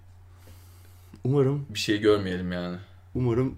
Umarım 1.25 1.67
bir 1.75 1.79
şey 1.79 2.01
görmeyelim 2.01 2.53
yani. 2.53 2.77
umarım 3.15 3.55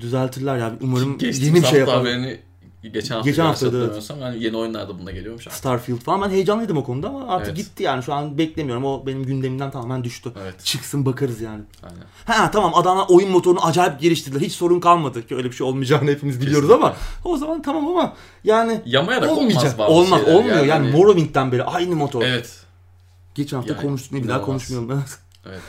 düzeltirler 0.00 0.58
ya. 0.58 0.74
Umarım 0.80 1.18
Geçtiğimiz 1.18 1.42
yeni 1.56 1.62
bir 1.64 1.68
şey 1.70 1.80
yapar. 1.80 1.96
haberini 1.96 2.40
geçen 2.82 3.14
hafta 3.14 3.30
Geçen 3.30 3.44
hafta, 3.44 3.66
hatırlamıyorsam 3.66 4.20
yani 4.20 4.44
yeni 4.44 4.56
oyunlarda 4.56 4.98
buna 4.98 5.10
geliyormuş 5.10 5.46
artık. 5.46 5.58
Starfield 5.58 5.98
falan 5.98 6.22
ben 6.22 6.30
heyecanlıydım 6.30 6.76
o 6.76 6.84
konuda 6.84 7.08
ama 7.08 7.28
artık 7.28 7.46
Evet. 7.48 7.56
gitti 7.56 7.82
yani 7.82 8.02
şu 8.02 8.14
an 8.14 8.38
beklemiyorum. 8.38 8.84
O 8.84 9.06
benim 9.06 9.24
gündemimden 9.24 9.70
tamamen 9.70 10.04
düştü. 10.04 10.32
Evet. 10.42 10.64
Çıksın 10.64 11.06
bakarız 11.06 11.40
yani. 11.40 11.62
Aynen. 11.82 12.04
Ha 12.24 12.50
tamam 12.50 12.74
adamlar 12.74 13.06
oyun 13.08 13.30
motorunu 13.30 13.66
acayip 13.66 14.00
geliştirdiler. 14.00 14.40
Hiç 14.40 14.52
sorun 14.52 14.80
kalmadı 14.80 15.26
ki 15.26 15.36
öyle 15.36 15.48
bir 15.50 15.54
şey 15.56 15.66
olmayacağını 15.66 16.10
hepimiz 16.10 16.40
biliyoruz 16.40 16.70
ama 16.70 16.96
o 17.24 17.36
zaman 17.36 17.62
tamam 17.62 17.86
ama 17.88 18.14
yani 18.44 18.80
Yamayarak 18.86 19.30
olmayacak. 19.30 19.78
olmaz 19.78 19.90
Olmaz, 19.90 20.34
olmuyor. 20.34 20.64
Yani, 20.64 20.70
hani- 20.70 20.90
Morrowind'den 20.96 21.52
beri 21.52 21.64
aynı 21.64 21.96
motor. 21.96 22.22
Evet. 22.22 22.64
Geçen 23.34 23.56
hafta 23.56 23.72
Yani 23.74 23.82
konuştuk 23.82 24.12
bir 24.12 24.28
daha 24.28 24.42
konuşmayalım. 24.42 25.04
Evet. 25.46 25.60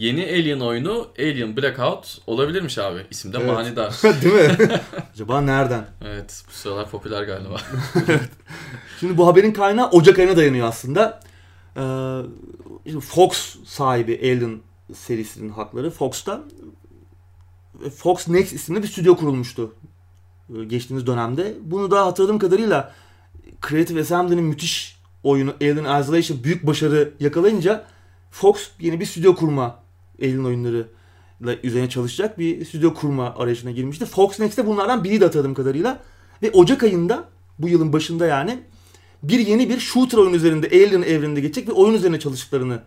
Yeni 0.00 0.24
Alien 0.24 0.60
oyunu 0.60 1.08
Alien 1.18 1.56
Blackout 1.56 2.18
olabilirmiş 2.26 2.78
abi. 2.78 3.06
İsim 3.10 3.32
de 3.32 3.36
Evet. 3.38 3.52
manidar. 3.52 3.94
Değil 4.22 4.34
mi? 4.34 4.80
Acaba 5.14 5.40
nereden? 5.40 5.86
evet. 6.04 6.44
Bu 6.48 6.52
sıralar 6.52 6.90
popüler 6.90 7.22
galiba. 7.22 7.56
Şimdi 9.00 9.16
bu 9.18 9.26
haberin 9.26 9.52
kaynağı 9.52 9.90
Ocak 9.90 10.18
ayına 10.18 10.36
dayanıyor 10.36 10.68
aslında. 10.68 11.20
Ee, 11.76 13.00
Fox 13.00 13.56
sahibi 13.66 14.20
Alien 14.22 14.60
serisinin 14.94 15.48
hakları 15.48 15.90
Fox'ta 15.90 16.40
Fox 17.96 18.28
Next 18.28 18.52
isimli 18.52 18.82
bir 18.82 18.88
stüdyo 18.88 19.16
kurulmuştu 19.16 19.74
e, 20.58 20.64
geçtiğimiz 20.64 21.06
dönemde. 21.06 21.54
Bunu 21.60 21.90
da 21.90 22.06
hatırladığım 22.06 22.38
kadarıyla 22.38 22.94
Creative 23.68 24.00
Assembly'nin 24.00 24.44
müthiş 24.44 25.00
oyunu 25.24 25.54
Alien 25.60 26.00
Isolation 26.00 26.44
büyük 26.44 26.66
başarı 26.66 27.12
yakalayınca 27.20 27.84
Fox 28.30 28.68
yeni 28.80 29.00
bir 29.00 29.06
stüdyo 29.06 29.34
kurma 29.34 29.79
Alien 30.22 30.44
oyunları 30.44 30.88
üzerine 31.62 31.88
çalışacak 31.88 32.38
bir 32.38 32.64
stüdyo 32.64 32.94
kurma 32.94 33.34
arayışına 33.34 33.70
girmişti. 33.70 34.04
Fox 34.04 34.40
Next'te 34.40 34.66
bunlardan 34.66 35.04
biriydi 35.04 35.24
hatırladığım 35.24 35.54
kadarıyla. 35.54 36.00
Ve 36.42 36.50
Ocak 36.50 36.82
ayında 36.82 37.24
bu 37.58 37.68
yılın 37.68 37.92
başında 37.92 38.26
yani 38.26 38.58
bir 39.22 39.38
yeni 39.38 39.68
bir 39.68 39.80
shooter 39.80 40.18
oyun 40.18 40.32
üzerinde 40.32 40.66
Alien 40.66 41.02
evreninde 41.02 41.40
geçecek 41.40 41.68
bir 41.68 41.72
oyun 41.72 41.94
üzerine 41.94 42.20
çalıştıklarını 42.20 42.82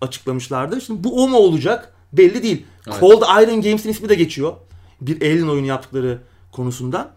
açıklamışlardı. 0.00 0.80
Şimdi 0.80 1.04
bu 1.04 1.24
o 1.24 1.28
mu 1.28 1.36
olacak 1.36 1.94
belli 2.12 2.42
değil. 2.42 2.66
Evet. 2.86 3.00
Cold 3.00 3.22
Iron 3.22 3.62
Games'in 3.62 3.90
ismi 3.90 4.08
de 4.08 4.14
geçiyor. 4.14 4.52
Bir 5.00 5.22
Alien 5.22 5.48
oyunu 5.48 5.66
yaptıkları 5.66 6.18
konusunda. 6.52 7.14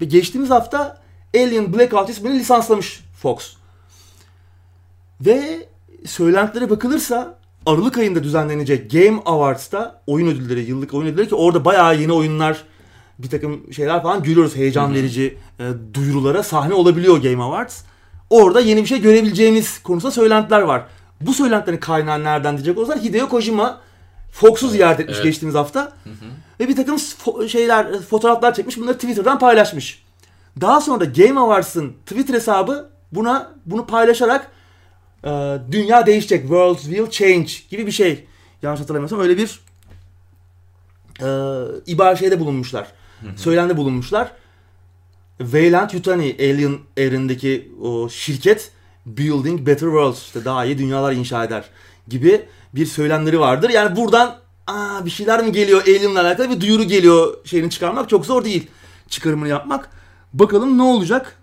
Ve 0.00 0.04
geçtiğimiz 0.04 0.50
hafta 0.50 1.02
Alien 1.34 1.72
Blackout 1.72 2.10
ismini 2.10 2.38
lisanslamış 2.38 3.00
Fox. 3.22 3.52
Ve 5.20 5.68
söylentilere 6.06 6.70
bakılırsa 6.70 7.37
Aralık 7.68 7.98
ayında 7.98 8.24
düzenlenecek 8.24 8.90
Game 8.90 9.20
Awards'ta 9.24 10.02
oyun 10.06 10.26
ödülleri, 10.26 10.60
yıllık 10.60 10.94
oyun 10.94 11.06
ödülleri 11.06 11.28
ki 11.28 11.34
orada 11.34 11.64
bayağı 11.64 12.00
yeni 12.00 12.12
oyunlar 12.12 12.64
bir 13.18 13.30
takım 13.30 13.72
şeyler 13.72 14.02
falan 14.02 14.22
görüyoruz. 14.22 14.56
Heyecan 14.56 14.94
verici 14.94 15.36
e, 15.58 15.64
duyurulara 15.94 16.42
sahne 16.42 16.74
olabiliyor 16.74 17.16
Game 17.16 17.42
Awards. 17.42 17.82
Orada 18.30 18.60
yeni 18.60 18.80
bir 18.80 18.86
şey 18.86 19.00
görebileceğimiz 19.00 19.78
konusunda 19.82 20.12
söylentiler 20.12 20.60
var. 20.60 20.82
Bu 21.20 21.34
söylentilerin 21.34 21.80
kaynağı 21.80 22.24
nereden 22.24 22.56
diyecek 22.56 22.78
olursak 22.78 23.04
Hideo 23.04 23.28
Kojima 23.28 23.80
Fox'u 24.32 24.68
ziyaret 24.68 25.00
etmiş 25.00 25.16
evet. 25.16 25.24
geçtiğimiz 25.24 25.54
hafta. 25.54 25.92
Ve 26.60 26.68
bir 26.68 26.76
takım 26.76 26.96
fo- 26.96 27.48
şeyler, 27.48 28.00
fotoğraflar 28.00 28.54
çekmiş. 28.54 28.78
Bunları 28.78 28.94
Twitter'dan 28.94 29.38
paylaşmış. 29.38 30.04
Daha 30.60 30.80
sonra 30.80 31.00
da 31.00 31.04
Game 31.04 31.40
Awards'ın 31.40 31.92
Twitter 32.06 32.34
hesabı 32.34 32.90
buna 33.12 33.52
bunu 33.66 33.86
paylaşarak 33.86 34.50
e, 35.24 35.58
dünya 35.70 36.06
değişecek, 36.06 36.40
world 36.40 36.78
will 36.78 37.10
change 37.10 37.52
gibi 37.70 37.86
bir 37.86 37.92
şey. 37.92 38.24
Yanlış 38.62 38.80
hatırlamıyorsam 38.80 39.20
öyle 39.20 39.36
bir 39.36 39.60
e, 41.20 41.28
ibar 41.86 42.16
şeyde 42.16 42.40
bulunmuşlar. 42.40 42.92
Söylemde 43.36 43.76
bulunmuşlar. 43.76 44.32
Weyland 45.38 45.90
Yutani 45.90 46.36
Alien 46.40 46.78
evrendeki 46.96 47.72
o 47.82 48.08
şirket 48.08 48.72
Building 49.06 49.66
Better 49.66 49.86
Worlds 49.86 50.22
işte 50.22 50.44
daha 50.44 50.64
iyi 50.64 50.78
dünyalar 50.78 51.12
inşa 51.12 51.44
eder 51.44 51.64
gibi 52.08 52.46
bir 52.74 52.86
söylemleri 52.86 53.40
vardır. 53.40 53.70
Yani 53.70 53.96
buradan 53.96 54.36
aa 54.66 55.04
bir 55.04 55.10
şeyler 55.10 55.44
mi 55.44 55.52
geliyor 55.52 55.82
Alien'la 55.82 56.20
alakalı 56.20 56.50
bir 56.50 56.60
duyuru 56.60 56.84
geliyor 56.84 57.34
şeyini 57.44 57.70
çıkarmak 57.70 58.08
çok 58.08 58.26
zor 58.26 58.44
değil. 58.44 58.66
Çıkarımını 59.08 59.48
yapmak. 59.48 59.90
Bakalım 60.32 60.78
ne 60.78 60.82
olacak? 60.82 61.38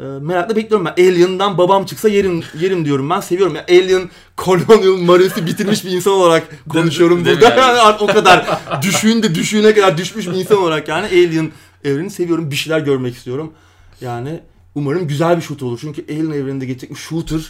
Ee, 0.00 0.04
merakla 0.04 0.56
bekliyorum 0.56 0.86
ben. 0.86 1.02
Alien'dan 1.02 1.58
babam 1.58 1.84
çıksa 1.84 2.08
yerim 2.08 2.42
yerim 2.60 2.84
diyorum 2.84 3.10
ben. 3.10 3.20
Seviyorum 3.20 3.54
ya. 3.54 3.64
Alien 3.68 4.10
Colonial 4.38 4.96
Marines'i 4.96 5.46
bitirmiş 5.46 5.84
bir 5.84 5.90
insan 5.90 6.12
olarak 6.12 6.64
konuşuyorum 6.68 7.24
Değil 7.24 7.36
burada. 7.40 7.54
yani? 7.54 7.78
Yani 7.78 7.96
o 8.00 8.06
kadar 8.06 8.60
düşün 8.82 9.22
de 9.22 9.34
düşüğüne 9.34 9.74
kadar 9.74 9.98
düşmüş 9.98 10.26
bir 10.26 10.32
insan 10.34 10.58
olarak 10.58 10.88
yani 10.88 11.06
Alien 11.06 11.50
evrenini 11.84 12.10
seviyorum. 12.10 12.50
Bir 12.50 12.56
şeyler 12.56 12.80
görmek 12.80 13.14
istiyorum. 13.14 13.52
Yani 14.00 14.40
umarım 14.74 15.08
güzel 15.08 15.36
bir 15.36 15.42
shooter 15.42 15.66
olur. 15.66 15.78
Çünkü 15.80 16.04
Alien 16.10 16.30
evreninde 16.30 16.66
geçecek 16.66 16.90
bir 16.90 16.96
shooter 16.96 17.40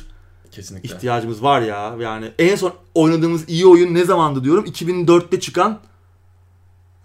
Kesinlikle. 0.50 0.94
ihtiyacımız 0.94 1.42
var 1.42 1.60
ya. 1.60 1.96
Yani 2.00 2.30
en 2.38 2.56
son 2.56 2.72
oynadığımız 2.94 3.48
iyi 3.48 3.66
oyun 3.66 3.94
ne 3.94 4.04
zamandı 4.04 4.44
diyorum. 4.44 4.64
2004'te 4.64 5.40
çıkan 5.40 5.78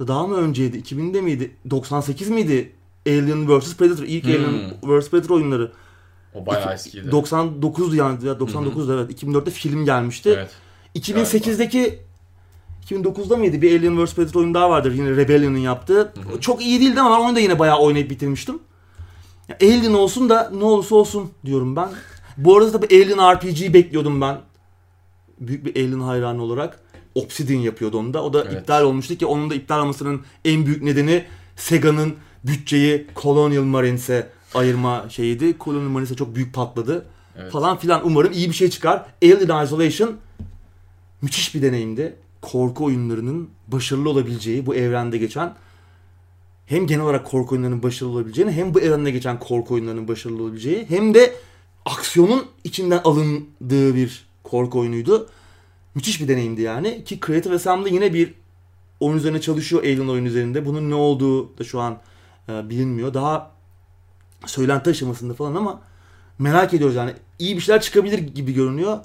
daha 0.08 0.28
mı 0.28 0.36
önceydi? 0.36 0.78
2000'de 0.78 1.22
miydi? 1.22 1.56
98 1.70 2.30
miydi? 2.30 2.72
Alien 3.08 3.60
vs 3.60 3.76
Predator. 3.76 4.04
İlk 4.04 4.24
Hmm. 4.26 4.32
Alien 4.34 4.72
vs 4.84 5.10
Predator 5.10 5.36
oyunları. 5.36 5.72
O 6.34 6.46
bayağı 6.46 6.74
eskiydi. 6.74 7.08
99'du 7.10 7.96
yani. 7.96 8.26
Ya 8.26 8.34
99'da 8.34 8.94
evet. 8.94 9.24
2004'te 9.24 9.52
film 9.52 9.86
gelmişti. 9.86 10.30
Evet. 10.30 10.50
2008'deki 10.96 12.00
2009'da 12.90 13.38
mıydı? 13.38 13.62
Bir 13.62 13.80
Alien 13.80 14.06
vs 14.06 14.16
Predator 14.16 14.40
oyunu 14.40 14.54
daha 14.54 14.70
vardır. 14.70 14.94
Yine 14.94 15.10
Rebellion'ın 15.10 15.58
yaptığı. 15.58 16.14
Çok 16.42 16.62
iyi 16.62 16.80
değildi 16.82 17.02
ama 17.02 17.18
ben 17.18 17.24
onu 17.24 17.36
da 17.36 17.40
yine 17.40 17.60
bayağı 17.60 17.80
oynayıp 17.80 18.10
bitirmiştim. 18.10 18.60
Ya 19.50 19.58
Alien 19.62 19.94
olsun 19.94 20.30
da 20.30 20.52
ne 20.58 20.64
olursa 20.64 20.96
olsun 20.96 21.30
diyorum 21.46 21.76
ben. 21.76 21.90
Bu 22.38 22.58
arada 22.58 22.72
tabii 22.72 22.96
Alien 22.96 23.34
RPG 23.36 23.74
bekliyordum 23.74 24.22
ben. 24.22 24.38
Büyük 25.40 25.66
bir 25.66 25.76
Alien 25.76 26.00
hayranı 26.00 26.44
olarak. 26.44 26.80
Obsidian 27.16 27.60
yapıyordu 27.60 27.98
onu 27.98 28.14
da. 28.14 28.24
O 28.24 28.34
da 28.34 28.44
Evet. 28.44 28.54
iptal 28.62 28.84
olmuştu 28.84 29.16
ki 29.16 29.26
onun 29.26 29.50
da 29.50 29.56
iptal 29.56 29.80
olmasının 29.82 30.22
en 30.46 30.66
büyük 30.66 30.84
nedeni 30.84 31.26
Sega'nın 31.56 32.14
bütçeyi 32.44 33.08
Colonial 33.16 33.64
Marines'e 33.64 34.30
ayırma 34.54 35.10
şeyiydi. 35.10 35.56
Colonial 35.60 35.90
Marines'e 35.90 36.16
çok 36.16 36.36
büyük 36.36 36.54
patladı. 36.54 37.06
Evet. 37.38 37.52
Falan 37.52 37.78
filan. 37.78 38.02
Umarım 38.06 38.32
iyi 38.32 38.50
bir 38.50 38.56
şey 38.56 38.70
çıkar. 38.70 39.06
Alien 39.24 39.64
Isolation 39.64 40.16
müthiş 41.22 41.56
bir 41.56 41.62
deneyimdi. 41.62 42.16
Korku 42.42 42.86
oyunlarının 42.86 43.50
başarılı 43.68 44.10
olabileceği 44.10 44.66
bu 44.66 44.76
evrende 44.76 45.18
geçen 45.18 45.54
hem 46.66 46.88
genel 46.88 47.04
olarak 47.04 47.26
korku 47.26 47.56
oyunlarının 47.56 47.84
başarılı 47.84 48.14
olabileceğini 48.14 48.52
hem 48.52 48.74
bu 48.74 48.82
evrende 48.82 49.12
geçen 49.12 49.40
korku 49.40 49.74
oyunlarının 49.74 50.08
başarılı 50.08 50.44
olabileceği 50.44 50.86
hem 50.90 51.14
de 51.14 51.34
aksiyonun 51.86 52.46
içinden 52.64 53.02
alındığı 53.04 53.96
bir 53.96 54.26
korku 54.44 54.80
oyunuydu. 54.80 55.30
Müthiş 55.96 56.22
bir 56.22 56.28
deneyimdi 56.28 56.62
yani. 56.62 57.04
Ki 57.04 57.20
Creative 57.26 57.56
Assembly 57.56 57.94
yine 57.94 58.14
bir 58.14 58.34
oyun 59.00 59.18
üzerine 59.18 59.42
çalışıyor 59.42 59.84
Alien 59.84 60.08
oyun 60.08 60.26
üzerinde. 60.26 60.66
Bunun 60.66 60.90
ne 60.90 60.96
olduğu 60.96 61.58
da 61.58 61.64
şu 61.64 61.80
an 61.80 62.00
e, 62.50 62.70
bilinmiyor. 62.70 63.14
Daha 63.14 63.52
söylenti 64.46 64.90
aşamasında 64.90 65.34
falan 65.34 65.56
ama 65.56 65.82
merak 66.40 66.74
ediyoruz 66.74 66.96
yani. 66.96 67.14
İyi 67.40 67.56
bir 67.56 67.62
şeyler 67.62 67.82
çıkabilir 67.82 68.20
gibi 68.20 68.54
görünüyor. 68.54 69.00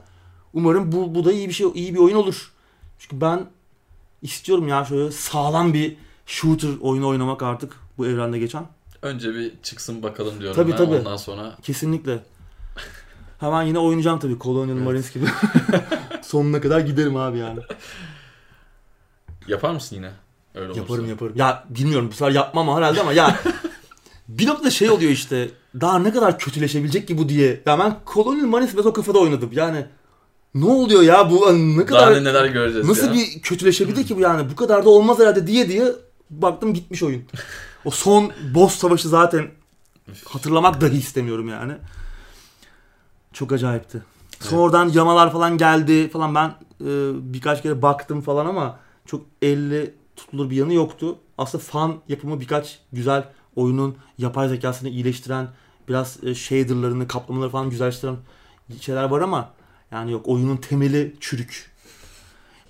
Umarım 0.53 0.93
bu, 0.93 1.15
bu 1.15 1.25
da 1.25 1.33
iyi 1.33 1.49
bir 1.49 1.55
şey 1.55 1.67
iyi 1.75 1.95
bir 1.95 1.99
oyun 1.99 2.17
olur. 2.17 2.53
Çünkü 2.99 3.21
ben 3.21 3.47
istiyorum 4.23 4.69
ya 4.69 4.85
şöyle 4.85 5.11
sağlam 5.11 5.75
bir 5.75 5.97
shooter 6.27 6.71
oyunu 6.81 7.09
oynamak 7.09 7.43
artık 7.43 7.77
bu 7.99 8.07
evrende 8.07 8.39
geçen. 8.39 8.67
Önce 9.03 9.35
bir 9.35 9.53
çıksın 9.63 10.03
bakalım 10.03 10.41
diyorum 10.41 10.57
Tabii, 10.57 10.71
ben. 10.73 10.77
tabii. 10.77 10.95
Ondan 10.97 11.17
sonra 11.17 11.57
Kesinlikle. 11.63 12.19
Hemen 13.41 13.63
yine 13.63 13.79
oynayacağım 13.79 14.19
tabii 14.19 14.39
Colonial 14.39 14.77
Marines 14.77 15.15
gibi. 15.15 15.27
Sonuna 16.23 16.61
kadar 16.61 16.81
giderim 16.81 17.17
abi 17.17 17.39
yani. 17.39 17.61
yapar 19.49 19.71
mısın 19.73 19.97
yine? 19.97 20.11
Öyle 20.59 20.67
olursa. 20.67 20.81
Yaparım 20.81 21.09
yaparım. 21.09 21.33
Ya 21.37 21.65
bilmiyorum 21.71 22.09
bu 22.13 22.13
sefer 22.17 22.33
yapmam 22.33 22.77
herhalde 22.77 23.01
ama 23.01 23.13
ya 23.13 23.41
bir 24.29 24.47
noktada 24.47 24.71
şey 24.71 24.91
oluyor 24.91 25.11
işte 25.11 25.51
daha 25.81 25.99
ne 25.99 26.13
kadar 26.13 26.39
kötüleşebilecek 26.39 27.09
ki 27.09 27.19
bu 27.19 27.29
diye. 27.29 27.63
Ya 27.67 27.79
ben 27.79 27.97
Colonial 28.15 28.47
Marines 28.47 28.73
biraz 28.75 28.87
o 28.87 28.93
kafada 28.93 29.19
oynadım 29.19 29.51
yani. 29.53 29.87
Ne 30.55 30.65
oluyor 30.65 31.03
ya 31.03 31.31
bu 31.31 31.53
ne 31.55 31.77
Daha 31.77 31.87
kadar 31.87 32.13
ne 32.15 32.25
neler 32.25 32.45
göreceğiz 32.47 32.89
nasıl 32.89 33.07
ya. 33.07 33.13
bir 33.15 33.43
kötüleşebilir 33.43 34.07
ki 34.07 34.17
bu 34.17 34.21
yani 34.21 34.51
bu 34.51 34.57
kadar 34.57 34.85
da 34.85 34.91
olmaz 34.91 35.19
herhalde 35.19 35.47
diye 35.47 35.69
diye 35.69 35.93
baktım 36.31 36.75
gitmiş 36.75 37.03
oyun. 37.03 37.23
O 37.85 37.91
son 37.91 38.33
boss 38.55 38.75
savaşı 38.75 39.09
zaten 39.09 39.47
hatırlamak 40.25 40.81
dahi 40.81 40.99
istemiyorum 40.99 41.49
yani. 41.49 41.73
Çok 43.33 43.53
acayipti. 43.53 44.03
Sonradan 44.41 44.89
yamalar 44.89 45.33
falan 45.33 45.59
geldi 45.59 46.09
falan 46.11 46.35
ben 46.35 46.49
e, 46.81 46.87
birkaç 47.33 47.63
kere 47.63 47.83
baktım 47.83 48.21
falan 48.21 48.47
ama 48.47 48.79
çok 49.07 49.27
elle 49.43 49.91
tutulur 50.19 50.51
bir 50.51 50.57
yanı 50.57 50.75
yoktu. 50.75 51.19
Aslında 51.39 51.65
fan 51.65 51.97
yapımı 52.09 52.41
birkaç 52.41 52.79
güzel 52.93 53.25
oyunun 53.57 53.97
yapay 54.19 54.49
zekasını 54.49 54.89
iyileştiren 54.89 55.49
biraz 55.89 56.25
e, 56.25 56.35
shaderlarını 56.35 57.09
kaplamaları 57.09 57.51
falan 57.51 57.71
güzelleştiren 57.71 58.17
şeyler 58.81 59.05
var 59.05 59.21
ama 59.21 59.51
yani 59.93 60.13
yok 60.13 60.29
oyunun 60.29 60.57
temeli 60.57 61.17
çürük. 61.21 61.71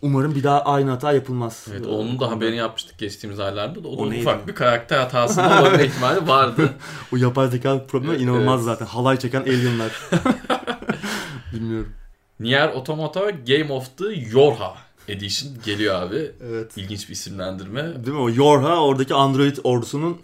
Umarım 0.02 0.34
bir 0.34 0.42
daha 0.42 0.60
aynı 0.64 0.90
hata 0.90 1.12
yapılmaz. 1.12 1.66
Evet, 1.70 1.86
onun 1.86 2.20
da 2.20 2.30
haberini 2.30 2.56
yapmıştık 2.56 2.98
geçtiğimiz 2.98 3.40
aylarda 3.40 3.84
da 3.84 3.88
o 3.88 3.98
da 3.98 4.02
O 4.02 4.10
neydi? 4.10 4.22
ufak 4.22 4.48
bir 4.48 4.54
karakter 4.54 4.98
hatasında 4.98 5.62
olma 5.62 5.82
ihtimali 5.82 6.28
vardı. 6.28 6.70
O 7.12 7.16
yapay 7.16 7.48
zeka 7.48 7.86
problemi 7.86 8.12
Evet, 8.12 8.22
inanılmaz 8.22 8.60
evet. 8.60 8.64
zaten. 8.64 8.86
Halay 8.86 9.18
çeken 9.18 9.40
alienlar. 9.40 9.92
Bilmiyorum. 11.52 11.92
Nier 12.40 12.68
Automata 12.68 13.30
Game 13.30 13.72
of 13.72 13.96
the 13.98 14.06
Yorha 14.14 14.76
Edition 15.08 15.52
geliyor 15.64 16.02
abi. 16.02 16.32
Evet. 16.42 16.76
İlginç 16.76 17.08
bir 17.08 17.12
isimlendirme. 17.12 17.82
Değil 17.82 18.16
mi? 18.16 18.22
O 18.22 18.30
Yorha 18.30 18.82
oradaki 18.82 19.14
Android 19.14 19.56
ordusunun 19.64 20.18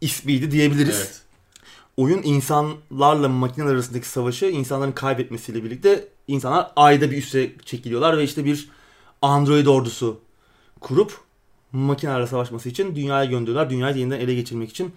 ismiydi 0.00 0.50
diyebiliriz. 0.50 0.96
Evet. 0.96 1.20
Oyun 1.96 2.22
insanlarla 2.22 3.28
makineler 3.28 3.70
arasındaki 3.72 4.08
savaşı 4.08 4.46
insanların 4.46 4.92
kaybetmesiyle 4.92 5.64
birlikte 5.64 6.08
insanlar 6.28 6.72
ayda 6.76 7.10
bir 7.10 7.16
üste 7.16 7.52
çekiliyorlar 7.64 8.18
ve 8.18 8.24
işte 8.24 8.44
bir 8.44 8.68
Android 9.22 9.66
ordusu 9.66 10.20
kurup 10.80 11.20
makinelerle 11.72 12.26
savaşması 12.26 12.68
için 12.68 12.96
dünyaya 12.96 13.24
gönderiyorlar. 13.24 13.70
Dünyayı 13.70 13.96
yeniden 13.96 14.20
ele 14.20 14.34
geçirmek 14.34 14.70
için. 14.70 14.92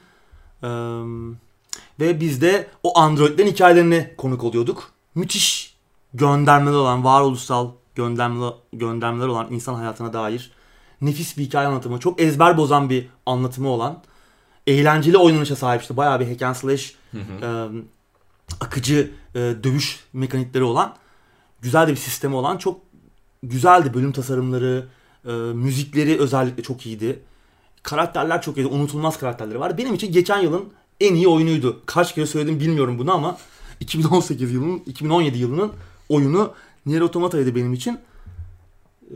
Eee, 0.63 0.69
ve 1.99 2.19
biz 2.19 2.41
de 2.41 2.67
o 2.83 2.99
Androidlerin 2.99 3.51
hikayelerine 3.51 4.13
konuk 4.17 4.43
oluyorduk. 4.43 4.91
Müthiş 5.15 5.75
göndermeler 6.13 6.75
olan, 6.75 7.03
varoluşsal 7.03 7.71
göndermeler, 7.95 8.53
göndermeler 8.73 9.27
olan 9.27 9.47
insan 9.51 9.73
hayatına 9.73 10.13
dair 10.13 10.51
nefis 11.01 11.37
bir 11.37 11.43
hikaye 11.43 11.67
anlatımı, 11.67 11.99
çok 11.99 12.21
ezber 12.21 12.57
bozan 12.57 12.89
bir 12.89 13.07
anlatımı 13.25 13.69
olan, 13.69 14.03
eğlenceli 14.67 15.17
oynanışa 15.17 15.55
sahip 15.55 15.81
işte 15.81 15.97
bayağı 15.97 16.19
bir 16.19 16.27
hack 16.27 16.41
and 16.41 16.55
slash, 16.55 16.95
Hı 17.11 17.17
hı. 17.17 17.45
e, 17.45 17.49
akıcı 18.61 19.11
e, 19.35 19.39
dövüş 19.39 19.99
mekanikleri 20.13 20.63
olan, 20.63 20.95
güzel 21.61 21.87
de 21.87 21.91
bir 21.91 21.97
sistemi 21.97 22.35
olan 22.35 22.57
çok 22.57 22.81
güzeldi 23.43 23.93
bölüm 23.93 24.11
tasarımları, 24.11 24.87
e, 25.25 25.31
müzikleri 25.31 26.19
özellikle 26.19 26.63
çok 26.63 26.85
iyiydi. 26.85 27.19
Karakterler 27.83 28.41
çok 28.41 28.57
iyiydi. 28.57 28.67
Unutulmaz 28.67 29.19
karakterleri 29.19 29.59
var. 29.59 29.77
Benim 29.77 29.93
için 29.93 30.11
geçen 30.11 30.39
yılın 30.39 30.73
en 30.99 31.15
iyi 31.15 31.27
oyunuydu. 31.27 31.81
Kaç 31.85 32.15
kere 32.15 32.25
söyledim 32.25 32.59
bilmiyorum 32.59 32.99
bunu 32.99 33.13
ama 33.13 33.37
2018 33.79 34.51
yılının 34.51 34.83
2017 34.85 35.37
yılının 35.37 35.71
oyunu 36.09 36.53
Nier 36.85 37.01
Automata'ydı 37.01 37.55
benim 37.55 37.73
için. 37.73 37.99
Ee, 39.11 39.15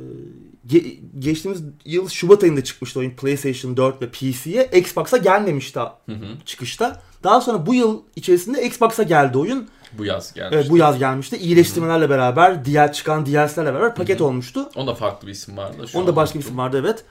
ge- 0.69 0.97
geçtiğimiz 1.19 1.61
yıl 1.85 2.09
Şubat 2.09 2.43
ayında 2.43 2.63
çıkmıştı 2.63 2.99
oyun 2.99 3.11
PlayStation 3.11 3.77
4 3.77 4.01
ve 4.01 4.09
PC'ye. 4.09 4.69
Xbox'a 4.73 5.17
gelmemişti 5.17 5.79
Hı 5.79 5.85
hı. 6.07 6.25
çıkışta. 6.45 7.01
Daha 7.23 7.41
sonra 7.41 7.65
bu 7.65 7.73
yıl 7.73 8.01
içerisinde 8.15 8.65
Xbox'a 8.65 9.03
geldi 9.03 9.37
oyun. 9.37 9.67
Bu 9.97 10.05
yaz 10.05 10.33
gelmiş. 10.33 10.55
Evet, 10.55 10.69
bu 10.69 10.77
yaz 10.77 10.99
gelmişti. 10.99 11.37
İyileştirmelerle 11.37 12.09
beraber, 12.09 12.65
diğer 12.65 12.93
çıkan 12.93 13.25
DLC'lerle 13.25 13.73
beraber 13.73 13.95
paket 13.95 14.21
olmuştu. 14.21 14.69
Onda 14.75 14.95
farklı 14.95 15.27
bir 15.27 15.31
isim 15.31 15.57
vardı. 15.57 15.87
Şu 15.87 15.97
Onda 15.99 16.15
başka 16.15 16.39
bir 16.39 16.43
isim 16.43 16.57
vardı 16.57 16.81
evet. 16.85 17.03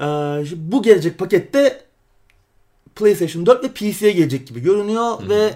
Ee, 0.00 0.04
bu 0.70 0.82
gelecek 0.82 1.18
pakette 1.18 1.80
PlayStation 2.96 3.46
4 3.46 3.64
ve 3.64 3.68
PC'ye 3.68 4.12
gelecek 4.12 4.46
gibi 4.46 4.60
görünüyor 4.60 5.20
Hı 5.20 5.24
hı. 5.24 5.28
ve 5.28 5.54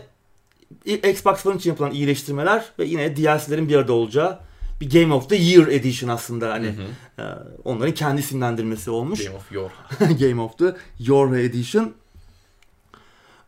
Xbox 0.85 1.47
One 1.47 1.57
için 1.57 1.71
yapılan 1.71 1.91
iyileştirmeler 1.93 2.65
ve 2.79 2.85
yine 2.85 3.17
DLC'lerin 3.17 3.69
bir 3.69 3.77
arada 3.77 3.93
olacağı 3.93 4.39
bir 4.81 4.91
Game 4.91 5.15
of 5.15 5.29
the 5.29 5.37
Year 5.37 5.67
Edition 5.67 6.11
aslında 6.11 6.53
hani 6.53 6.67
Hı 6.67 7.23
hı. 7.23 7.23
e, 7.23 7.35
onların 7.65 7.95
kendi 7.95 8.21
isimlendirmesi 8.21 8.91
olmuş. 8.91 9.25
Game 9.25 9.37
of 9.37 9.53
Your. 9.53 9.71
Game 10.21 10.41
of 10.41 10.59
the 10.59 10.77
Your 10.99 11.37
Edition. 11.37 11.93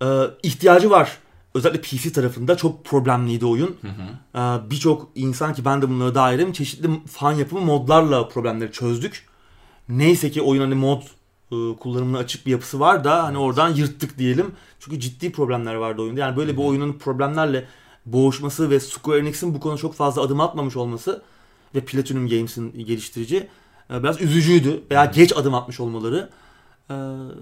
Ee, 0.03 0.07
ihtiyacı 0.43 0.91
var. 0.91 1.19
Özellikle 1.55 1.81
PC 1.81 2.13
tarafında 2.13 2.57
çok 2.57 2.85
problemliydi 2.85 3.47
oyun. 3.47 3.77
Ee, 4.35 4.39
Birçok 4.71 5.11
insan 5.15 5.55
ki 5.55 5.65
ben 5.65 5.83
de 5.83 5.89
bunlara 5.89 6.15
dahilim 6.15 6.53
çeşitli 6.53 6.91
fan 7.07 7.33
yapımı 7.33 7.61
modlarla 7.61 8.29
problemleri 8.29 8.73
çözdük. 8.73 9.27
Neyse 9.89 10.31
ki 10.31 10.43
oyun 10.43 10.61
hani 10.63 10.75
mod 10.75 11.03
e, 11.03 11.07
kullanımına 11.81 12.19
açık 12.19 12.47
bir 12.47 12.51
yapısı 12.51 12.81
var 12.81 13.05
da 13.05 13.25
hani 13.25 13.39
oradan 13.39 13.69
yırttık 13.75 14.19
diyelim. 14.19 14.53
Çünkü 14.81 15.01
ciddi 15.01 15.33
problemler 15.33 15.75
vardı 15.75 16.03
oyunda. 16.03 16.21
Yani 16.21 16.37
böyle 16.37 16.53
bir 16.57 16.63
oyunun 16.63 16.93
problemlerle 16.93 17.65
boğuşması 18.07 18.71
ve 18.71 18.81
Square 18.81 19.19
Enix'in 19.19 19.55
bu 19.55 19.61
konuda 19.61 19.77
çok 19.79 19.95
fazla 19.95 20.23
adım 20.23 20.41
atmamış 20.41 20.77
olması 20.77 21.23
ve 21.75 21.81
Platinum 21.81 22.29
Games'in 22.29 22.85
geliştirici 22.85 23.49
e, 23.91 24.03
biraz 24.03 24.21
üzücüydü. 24.21 24.83
Veya 24.91 25.05
geç 25.05 25.37
adım 25.37 25.55
atmış 25.55 25.81
olmaları. 25.81 26.31
E, 26.91 26.95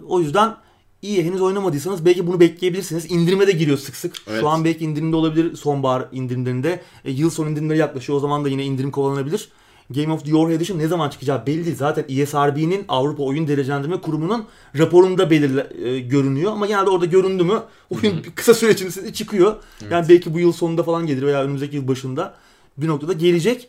O 0.08 0.20
yüzden 0.20 0.56
iyi 1.02 1.24
henüz 1.24 1.40
oynamadıysanız 1.40 2.04
belki 2.04 2.26
bunu 2.26 2.40
bekleyebilirsiniz. 2.40 3.10
İndirime 3.10 3.46
de 3.46 3.52
giriyor 3.52 3.78
sık 3.78 3.96
sık. 3.96 4.16
Evet. 4.26 4.40
Şu 4.40 4.48
an 4.48 4.64
belki 4.64 4.84
indirimde 4.84 5.16
olabilir 5.16 5.56
sonbahar 5.56 6.08
indirimlerinde. 6.12 6.82
E, 7.04 7.10
yıl 7.10 7.30
sonu 7.30 7.48
indirimleri 7.50 7.78
yaklaşıyor. 7.78 8.16
O 8.16 8.20
zaman 8.20 8.44
da 8.44 8.48
yine 8.48 8.64
indirim 8.64 8.90
kovalanabilir. 8.90 9.48
Game 9.90 10.12
of 10.12 10.24
the 10.24 10.30
Year 10.30 10.50
Edition 10.50 10.78
ne 10.78 10.88
zaman 10.88 11.08
çıkacağı 11.08 11.46
belli 11.46 11.64
değil. 11.64 11.76
Zaten 11.76 12.04
ESRB'nin 12.08 12.84
Avrupa 12.88 13.22
Oyun 13.22 13.48
Derecelendirme 13.48 14.00
Kurumu'nun 14.00 14.46
raporunda 14.78 15.30
belirle, 15.30 15.88
e, 15.88 16.00
görünüyor. 16.00 16.52
Ama 16.52 16.66
genelde 16.66 16.90
orada 16.90 17.04
göründü 17.06 17.44
mü 17.44 17.62
oyun 17.90 18.22
kısa 18.34 18.54
süre 18.54 18.70
içerisinde 18.70 19.12
çıkıyor. 19.12 19.56
Yani 19.90 20.08
belki 20.08 20.34
bu 20.34 20.38
yıl 20.38 20.52
sonunda 20.52 20.82
falan 20.82 21.06
gelir 21.06 21.22
veya 21.22 21.42
önümüzdeki 21.44 21.76
yıl 21.76 21.88
başında 21.88 22.34
bir 22.78 22.88
noktada 22.88 23.12
gelecek. 23.12 23.68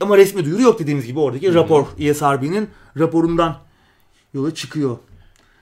Ama 0.00 0.16
resmi 0.16 0.44
duyuru 0.44 0.62
yok 0.62 0.78
dediğimiz 0.78 1.06
gibi 1.06 1.18
oradaki 1.18 1.54
rapor 1.54 1.86
ESRB'nin 1.98 2.68
raporundan 2.98 3.56
yola 4.34 4.54
çıkıyor. 4.54 4.96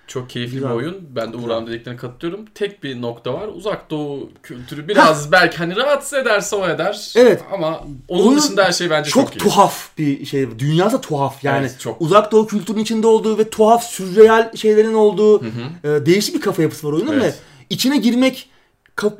Çok 0.09 0.31
keyifli 0.31 0.55
Güzel. 0.55 0.71
bir 0.71 0.75
oyun. 0.75 0.97
Ben 1.17 1.33
de 1.33 1.37
Uğur'un 1.37 1.67
dediklerine 1.67 1.99
katılıyorum. 1.99 2.45
Tek 2.55 2.83
bir 2.85 3.03
nokta 3.03 3.35
var. 3.35 3.49
Uzak 3.49 3.91
Doğu 3.91 4.31
kültürü 4.43 4.89
biraz 4.89 5.33
belki 5.33 5.57
hani 5.57 5.77
rahatsız 5.77 6.13
ederse 6.19 6.57
o 6.57 6.69
eder. 6.69 7.13
Evet. 7.17 7.43
Ama 7.53 7.81
onun 8.09 8.27
Oyun 8.27 8.39
dışında 8.39 8.65
her 8.65 8.73
şey 8.73 8.91
bence 8.91 9.11
çok, 9.11 9.27
çok, 9.27 9.37
iyi. 9.37 9.39
tuhaf 9.39 9.99
bir 9.99 10.27
şey. 10.27 10.59
Dünyası 10.59 11.01
tuhaf 11.01 11.45
yani. 11.45 11.61
Evet, 11.61 11.77
çok. 11.81 12.01
Uzak 12.01 12.33
doğu 12.33 12.47
kültürünün 12.47 12.83
içinde 12.83 13.07
olduğu 13.07 13.39
ve 13.39 13.51
tuhaf 13.51 13.85
sürreel 13.85 14.57
şeylerin 14.57 14.95
olduğu 14.95 15.43
Hı 15.43 15.47
hı. 15.47 15.89
e, 15.97 16.07
değişik 16.07 16.35
bir 16.35 16.41
kafa 16.41 16.63
yapısı 16.63 16.87
var 16.89 16.93
oyunun 16.93 17.13
Evet. 17.13 17.23
ve 17.25 17.35
içine 17.71 17.97
girmek 17.99 18.51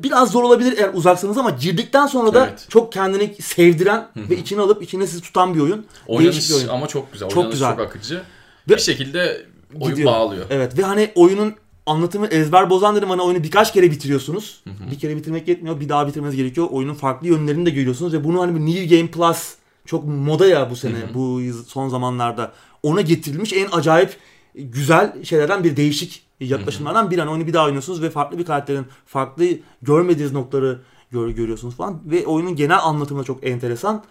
biraz 0.03 0.31
zor 0.31 0.43
olabilir 0.43 0.77
eğer 0.77 0.89
uzaksanız 0.93 1.37
ama 1.37 1.49
girdikten 1.49 2.07
sonra 2.07 2.33
da 2.33 2.47
Evet. 2.47 2.65
çok 2.69 2.93
kendini 2.93 3.35
sevdiren 3.41 4.07
ve 4.15 4.37
içine 4.37 4.61
alıp 4.61 4.83
içine 4.83 5.07
sizi 5.07 5.21
tutan 5.21 5.55
bir 5.55 5.59
oyun. 5.59 5.85
Değişik 6.09 6.09
bir 6.09 6.13
Oynanış 6.15 6.51
oyun. 6.51 6.67
ama 6.67 6.87
çok 6.87 7.13
güzel. 7.13 7.29
Çok 7.29 7.37
Oynanış 7.37 7.53
güzel. 7.53 7.71
çok 7.71 7.79
akıcı. 7.79 8.21
Ve- 8.69 8.75
bir 8.75 8.81
şekilde 8.81 9.41
oyun 9.79 9.95
Gidiyor. 9.95 10.11
bağlıyor. 10.11 10.45
Evet 10.49 10.77
ve 10.77 10.83
hani 10.83 11.11
oyunun 11.15 11.55
anlatımı 11.85 12.27
ezber 12.27 12.69
bozan 12.69 12.95
dedim 12.95 13.09
hani 13.09 13.21
oyunu 13.21 13.43
birkaç 13.43 13.73
kere 13.73 13.91
bitiriyorsunuz. 13.91 14.63
Bir 14.91 14.99
kere 14.99 15.15
bitirmek 15.15 15.47
yetmiyor. 15.47 15.79
Bir 15.79 15.89
daha 15.89 16.07
bitirmeniz 16.07 16.35
gerekiyor. 16.35 16.67
Oyunun 16.71 16.93
farklı 16.93 17.27
yönlerini 17.27 17.65
de 17.65 17.69
görüyorsunuz 17.69 18.13
ve 18.13 18.23
bunu 18.23 18.41
hani 18.41 18.55
bir 18.55 18.65
New 18.75 18.97
Game 18.97 19.11
Plus 19.11 19.55
çok 19.85 20.05
moda 20.05 20.47
ya 20.47 20.69
bu 20.69 20.75
sene 20.75 20.95
bu 21.13 21.41
yıl- 21.41 21.63
son 21.65 21.89
zamanlarda. 21.89 22.51
Ona 22.83 23.01
getirilmiş 23.01 23.53
en 23.53 23.67
acayip 23.71 24.17
güzel 24.55 25.23
şeylerden 25.23 25.63
bir 25.63 25.75
değişik 25.75 26.23
yaklaşımlardan 26.39 27.11
bir 27.11 27.19
an 27.19 27.27
oyunu 27.27 27.47
bir 27.47 27.53
daha 27.53 27.65
oynuyorsunuz 27.65 28.01
ve 28.01 28.09
farklı 28.09 28.37
bir 28.37 28.45
karakterin 28.45 28.85
farklı 29.05 29.45
görmediğiniz 29.81 30.33
noktaları 30.33 30.81
gör, 31.11 31.29
görüyorsunuz 31.29 31.75
falan 31.75 32.01
ve 32.05 32.25
oyunun 32.25 32.55
genel 32.55 32.79
anlatımı 32.83 33.19
da 33.19 33.23
çok 33.23 33.47
enteresan. 33.47 34.03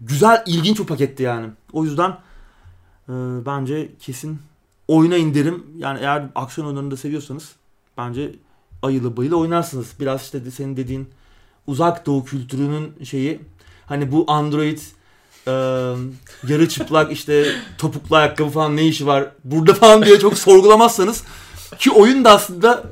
Güzel, 0.00 0.42
ilginç 0.46 0.78
bir 0.80 0.84
paketti 0.86 1.22
yani. 1.22 1.46
O 1.72 1.84
yüzden 1.84 2.10
e, 3.08 3.12
bence 3.46 3.88
kesin 4.00 4.38
oyuna 4.88 5.16
indirim. 5.16 5.66
Yani 5.78 5.98
eğer 6.00 6.24
aksiyon 6.34 6.66
oyunlarını 6.66 6.90
da 6.90 6.96
seviyorsanız 6.96 7.52
bence 7.98 8.34
ayılı 8.82 9.16
bayılı 9.16 9.36
oynarsınız. 9.36 9.92
Biraz 10.00 10.22
işte 10.22 10.50
senin 10.50 10.76
dediğin 10.76 11.08
uzak 11.66 12.06
doğu 12.06 12.24
kültürünün 12.24 13.04
şeyi 13.04 13.40
hani 13.86 14.12
bu 14.12 14.24
Android 14.28 14.78
e, 15.46 15.52
yarı 16.48 16.68
çıplak 16.68 17.12
işte 17.12 17.46
topuklu 17.78 18.16
ayakkabı 18.16 18.50
falan 18.50 18.76
ne 18.76 18.86
işi 18.86 19.06
var 19.06 19.30
burada 19.44 19.74
falan 19.74 20.04
diye 20.04 20.18
çok 20.18 20.38
sorgulamazsanız 20.38 21.24
ki 21.78 21.90
oyun 21.90 22.24
da 22.24 22.30
aslında 22.30 22.84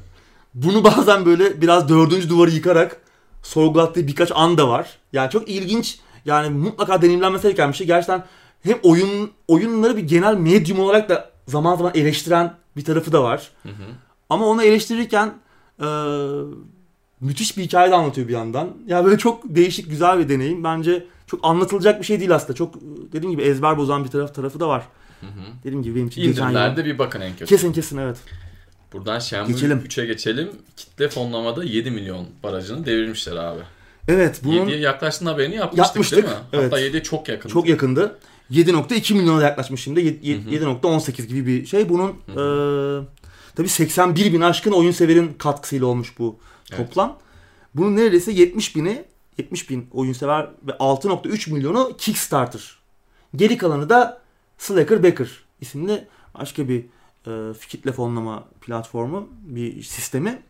bunu 0.55 0.85
bazen 0.85 1.27
böyle 1.27 1.61
biraz 1.61 1.89
dördüncü 1.89 2.29
duvarı 2.29 2.51
yıkarak 2.51 3.01
sorgulattığı 3.43 4.07
birkaç 4.07 4.33
an 4.35 4.59
da 4.59 4.69
var. 4.69 4.99
Yani 5.13 5.31
çok 5.31 5.49
ilginç 5.49 5.99
yani 6.25 6.51
mutlaka 6.51 7.03
deneyimlenmesi 7.03 7.43
gereken 7.43 7.73
bir 7.73 7.77
şey. 7.77 7.87
Gerçekten 7.87 8.25
hem 8.63 8.79
oyun 8.83 9.31
oyunları 9.49 9.97
bir 9.97 10.03
genel 10.03 10.35
medyum 10.35 10.81
olarak 10.81 11.09
da 11.09 11.31
zaman 11.47 11.77
zaman 11.77 11.93
eleştiren 11.95 12.55
bir 12.77 12.85
tarafı 12.85 13.13
da 13.13 13.23
var. 13.23 13.51
Hı 13.63 13.69
hı. 13.69 13.85
Ama 14.31 14.47
onu 14.47 14.63
eleştirirken 14.63 15.35
e, 15.81 15.87
müthiş 17.21 17.57
bir 17.57 17.63
hikaye 17.63 17.91
de 17.91 17.95
anlatıyor 17.95 18.29
bir 18.29 18.33
yandan. 18.33 18.71
Ya 18.87 19.05
böyle 19.05 19.19
çok 19.19 19.43
değişik 19.45 19.91
güzel 19.91 20.19
bir 20.19 20.29
deneyim. 20.29 20.65
Bence 20.65 21.07
çok 21.27 21.41
anlatılacak 21.43 22.01
bir 22.01 22.07
şey 22.07 22.21
değil 22.21 22.35
aslında. 22.35 22.55
Çok 22.55 22.75
dediğim 23.13 23.31
gibi 23.31 23.43
ezber 23.43 23.79
bozan 23.79 24.05
bir 24.05 24.11
taraf 24.11 24.35
tarafı 24.35 24.61
da 24.61 24.69
var. 24.69 24.83
Hı 25.21 25.27
hı. 25.27 25.31
Dediğim 25.65 25.83
gibi 25.83 25.95
benim 25.95 26.07
için 26.07 26.23
geçen 26.23 26.51
yıl. 26.51 26.77
Bir 26.85 26.99
bakın 26.99 27.21
en 27.21 27.33
kötü. 27.33 27.45
Kesin 27.45 27.73
kesin 27.73 27.99
evet. 27.99 28.17
Buradan 28.93 29.19
Shenmue 29.19 29.53
Geçelim. 29.53 29.79
3'e 29.79 30.07
geçelim. 30.07 30.51
Kitle 30.77 31.09
fonlamada 31.09 31.65
7 31.65 31.91
milyon 31.91 32.27
barajını 32.43 32.87
devirmişler 32.87 33.37
abi. 33.37 33.61
Evet 34.09 34.41
bunun 34.45 34.67
7'ye 34.67 34.79
yaklaştığında 34.79 35.31
haberini 35.31 35.55
yapmıştık, 35.55 35.87
Yapmıştık, 35.87 36.17
değil 36.17 36.29
mi? 36.29 36.41
evet. 36.53 36.65
Hatta 36.73 36.81
7'ye 36.81 37.03
çok 37.03 37.29
yakın. 37.29 37.49
çok 37.49 37.69
yakındı. 37.69 38.19
7.2 38.51 39.15
milyona 39.15 39.43
yaklaşmış 39.43 39.83
şimdi. 39.83 40.01
Ye- 40.23 40.37
Hı 40.37 40.41
hı. 40.49 40.51
7.18 40.55 41.27
gibi 41.27 41.47
bir 41.47 41.67
şey. 41.67 41.89
Bunun 41.89 42.09
e, 42.11 43.05
tabii 43.57 43.69
81 43.69 44.33
bin 44.33 44.41
aşkın 44.41 44.73
oyun 44.73 44.91
severin 44.91 45.33
katkısıyla 45.39 45.87
olmuş 45.87 46.19
bu 46.19 46.37
Evet. 46.73 46.79
toplam. 46.89 47.19
Bunun 47.75 47.97
neredeyse 47.97 48.33
70 48.33 48.77
bini 48.77 49.05
70 49.39 49.71
bin 49.71 49.89
oyun 49.93 50.13
sever 50.13 50.51
ve 50.67 50.73
6.3 50.73 51.51
milyonu 51.53 51.93
Kickstarter. 51.99 52.79
Geri 53.37 53.57
kalanı 53.59 53.89
da 53.89 54.23
Slacker 54.59 55.03
Backer 55.03 55.29
isimli 55.61 56.09
başka 56.39 56.69
bir 56.69 56.85
e, 57.27 57.53
kitle 57.69 57.93
fonlama 57.93 58.45
platformu, 58.61 59.29
bir 59.43 59.83
sistemi. 59.83 60.43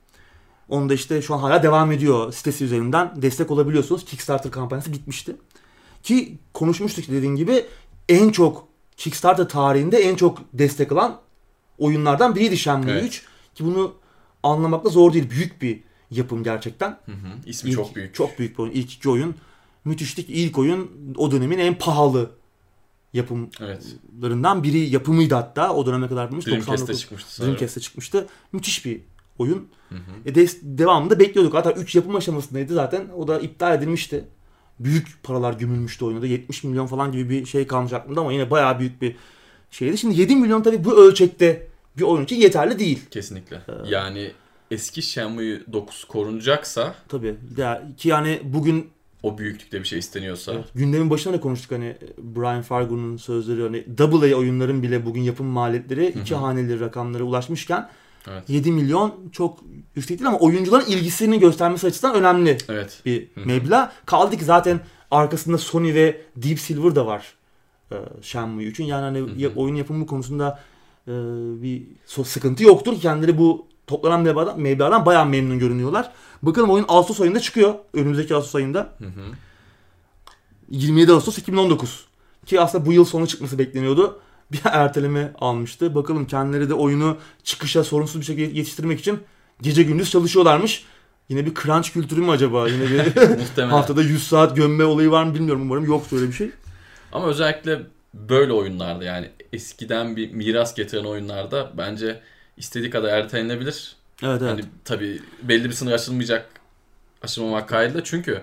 Onda 0.68 0.94
işte 0.94 1.22
şu 1.22 1.34
an 1.34 1.38
hala 1.38 1.62
devam 1.62 1.92
ediyor 1.92 2.32
sitesi 2.32 2.64
üzerinden 2.64 3.22
destek 3.22 3.50
olabiliyorsunuz. 3.50 4.04
Kickstarter 4.04 4.52
kampanyası 4.52 4.92
bitmişti. 4.92 5.36
Ki 6.02 6.38
konuşmuştuk 6.54 7.08
dediğin 7.08 7.36
gibi 7.36 7.64
en 8.08 8.30
çok 8.30 8.68
Kickstarter 8.96 9.48
tarihinde 9.48 9.98
en 9.98 10.16
çok 10.16 10.38
destek 10.52 10.92
alan 10.92 11.20
oyunlardan 11.78 12.34
biriydi 12.34 12.56
Shenmue 12.56 12.92
Evet. 12.92 13.04
3. 13.04 13.22
Ki 13.54 13.64
bunu 13.64 13.94
anlamakta 14.42 14.88
zor 14.90 15.12
değil. 15.12 15.30
Büyük 15.30 15.62
bir 15.62 15.80
yapım 16.10 16.44
gerçekten. 16.44 16.90
Hı 16.90 17.12
hı. 17.12 17.28
İsmi 17.46 17.70
İlk- 17.70 17.76
çok 17.76 17.96
büyük. 17.96 18.14
Çok 18.14 18.38
büyük 18.38 18.58
bir 18.58 18.62
oyun. 18.62 18.72
İlk 18.72 18.92
iki 18.92 19.10
oyun 19.10 19.34
müthişlik. 19.84 20.30
İlk 20.30 20.58
oyun 20.58 20.90
o 21.16 21.30
dönemin 21.30 21.58
en 21.58 21.78
pahalı 21.78 22.30
yapımlarından 23.12 24.56
Evet. 24.56 24.64
biri 24.64 24.78
yapımıydı 24.78 25.34
hatta. 25.34 25.74
O 25.74 25.86
döneme 25.86 26.08
kadar 26.08 26.22
yapılmış. 26.22 26.46
Dreamcast'te 26.46 26.72
99 26.72 27.00
çıkmıştı. 27.00 27.42
Dreamcast'te 27.44 27.80
çıkmıştı. 27.80 28.26
Müthiş 28.52 28.84
bir 28.84 29.00
oyun. 29.38 29.68
Hı 29.88 29.94
hı. 29.94 30.00
E 30.26 30.34
de, 30.34 30.46
devamında 30.62 31.18
bekliyorduk. 31.18 31.54
Hatta 31.54 31.72
3 31.72 31.94
yapım 31.94 32.16
aşamasındaydı 32.16 32.74
zaten. 32.74 33.08
O 33.16 33.28
da 33.28 33.40
iptal 33.40 33.74
edilmişti. 33.74 34.24
Büyük 34.80 35.22
paralar 35.22 35.52
gömülmüştü 35.52 36.04
oyunda. 36.04 36.26
70 36.26 36.64
milyon 36.64 36.86
falan 36.86 37.12
gibi 37.12 37.28
bir 37.30 37.46
şey 37.46 37.66
kalmış 37.66 37.92
aklımda 37.92 38.20
ama 38.20 38.32
yine 38.32 38.50
bayağı 38.50 38.78
büyük 38.78 39.02
bir 39.02 39.16
şeydi. 39.70 39.98
Şimdi 39.98 40.20
7 40.20 40.36
milyon 40.36 40.62
tabii 40.62 40.84
bu 40.84 40.96
ölçekte 41.06 41.66
bir 41.98 42.02
oyun 42.02 42.24
için 42.24 42.36
yeterli 42.36 42.78
değil. 42.78 43.00
Kesinlikle. 43.10 43.56
Ee, 43.56 43.72
Yani 43.88 44.30
eski 44.70 45.02
Shenmue 45.02 45.60
9 45.72 46.04
korunacaksa 46.04 46.94
Tabii. 47.08 47.34
Ya, 47.56 47.82
ki 47.96 48.08
yani 48.08 48.40
bugün 48.44 48.90
o 49.22 49.38
büyüklükte 49.38 49.80
bir 49.80 49.84
şey 49.84 49.98
isteniyorsa 49.98 50.52
Evet, 50.52 50.64
gündemin 50.74 51.10
başında 51.10 51.34
da 51.34 51.40
konuştuk 51.40 51.72
hani 51.72 51.96
Brian 52.18 52.62
Fargo'nun 52.62 53.16
sözleri 53.16 53.62
hani 53.62 53.84
AA 54.00 54.36
oyunların 54.36 54.82
bile 54.82 55.06
bugün 55.06 55.22
yapım 55.22 55.46
maliyetleri 55.46 56.06
iki 56.06 56.34
haneli 56.34 56.80
rakamlara 56.80 57.22
ulaşmışken 57.22 57.88
Evet. 58.30 58.50
7 58.50 58.72
milyon 58.72 59.14
çok 59.32 59.58
yüksek 59.94 60.18
değil 60.18 60.28
ama 60.28 60.38
oyuncuların 60.38 60.86
ilgisini 60.86 61.38
göstermesi 61.38 61.86
açısından 61.86 62.14
önemli 62.14 62.58
evet. 62.68 63.00
bir 63.06 63.28
meblağ. 63.36 63.92
Kaldı 64.06 64.36
ki 64.36 64.44
zaten 64.44 64.80
arkasında 65.10 65.58
Sony 65.58 65.94
ve 65.94 66.20
Deep 66.36 66.60
Silver 66.60 66.94
da 66.94 67.06
var 67.06 67.34
e, 67.92 67.96
Shenmue 68.22 68.64
için. 68.64 68.84
Yani 68.84 69.02
hani 69.02 69.48
oyun 69.56 69.74
yapımı 69.74 70.06
konusunda 70.06 70.60
e, 71.08 71.12
bir 71.62 71.82
sıkıntı 72.24 72.64
yoktur. 72.64 73.00
Kendileri 73.00 73.38
bu 73.38 73.66
toplanan 73.86 74.20
meblağdan, 74.20 74.60
meblağdan 74.60 75.06
bayağı 75.06 75.26
memnun 75.26 75.58
görünüyorlar. 75.58 76.12
Bakalım 76.42 76.70
oyun 76.70 76.84
Ağustos 76.88 77.20
ayında 77.20 77.40
çıkıyor. 77.40 77.74
Önümüzdeki 77.94 78.34
Ağustos 78.34 78.54
ayında. 78.54 78.92
Hı 78.98 79.04
hı. 79.04 79.24
27 80.70 81.12
Ağustos 81.12 81.38
2019. 81.38 82.06
Ki 82.46 82.60
aslında 82.60 82.86
bu 82.86 82.92
yıl 82.92 83.04
sonu 83.04 83.26
çıkması 83.26 83.58
bekleniyordu. 83.58 84.20
Bir 84.54 84.60
erteleme 84.64 85.32
almıştı. 85.38 85.94
Bakalım 85.94 86.26
kendileri 86.26 86.68
de 86.68 86.74
oyunu 86.74 87.16
çıkışa 87.44 87.84
sorunsuz 87.84 88.20
bir 88.20 88.26
şekilde 88.26 88.58
yetiştirmek 88.58 89.00
için 89.00 89.18
gece 89.62 89.82
gündüz 89.82 90.10
çalışıyorlarmış. 90.10 90.84
Yine 91.28 91.46
bir 91.46 91.54
crunch 91.54 91.90
kültürü 91.90 92.20
mü 92.20 92.30
acaba? 92.30 92.68
Yine 92.68 92.84
bir 92.90 92.98
Muhtemelen. 93.38 93.70
haftada 93.70 94.02
100 94.02 94.26
saat 94.28 94.56
gömme 94.56 94.84
olayı 94.84 95.10
var 95.10 95.24
mı 95.24 95.34
bilmiyorum. 95.34 95.62
Umarım 95.62 95.84
yoktur 95.84 96.16
öyle 96.16 96.28
bir 96.28 96.32
şey. 96.32 96.50
Ama 97.12 97.26
özellikle 97.26 97.80
böyle 98.14 98.52
oyunlarda 98.52 99.04
yani 99.04 99.30
eskiden 99.52 100.16
bir 100.16 100.32
miras 100.32 100.74
getiren 100.74 101.04
oyunlarda 101.04 101.72
bence 101.78 102.20
istediği 102.56 102.90
kadar 102.90 103.08
ertelenebilir. 103.18 103.96
Evet 104.22 104.42
evet. 104.42 104.52
Hani 104.52 104.64
tabii 104.84 105.20
belli 105.42 105.64
bir 105.64 105.74
sınır 105.74 105.92
aşılmayacak 105.92 106.46
aşılmamak 107.22 107.68
kaydıyla 107.68 108.04
çünkü 108.04 108.40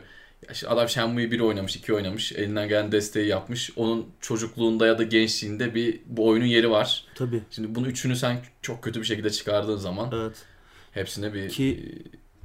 işte 0.51 0.67
adam 0.67 0.89
Shenmue 0.89 1.31
1 1.31 1.39
oynamış, 1.39 1.75
2 1.75 1.93
oynamış, 1.93 2.31
elinden 2.31 2.67
gelen 2.67 2.91
desteği 2.91 3.27
yapmış. 3.27 3.71
Onun 3.75 4.05
çocukluğunda 4.21 4.87
ya 4.87 4.97
da 4.97 5.03
gençliğinde 5.03 5.75
bir 5.75 5.99
bu 6.05 6.27
oyunun 6.27 6.45
yeri 6.45 6.71
var. 6.71 7.05
Tabii. 7.15 7.41
Şimdi 7.51 7.75
bunu 7.75 7.87
üçünü 7.87 8.15
sen 8.15 8.41
çok 8.61 8.83
kötü 8.83 8.99
bir 8.99 9.05
şekilde 9.05 9.29
çıkardığın 9.29 9.77
zaman 9.77 10.09
Evet. 10.13 10.45
hepsine 10.91 11.33
bir 11.33 11.49
Ki 11.49 11.95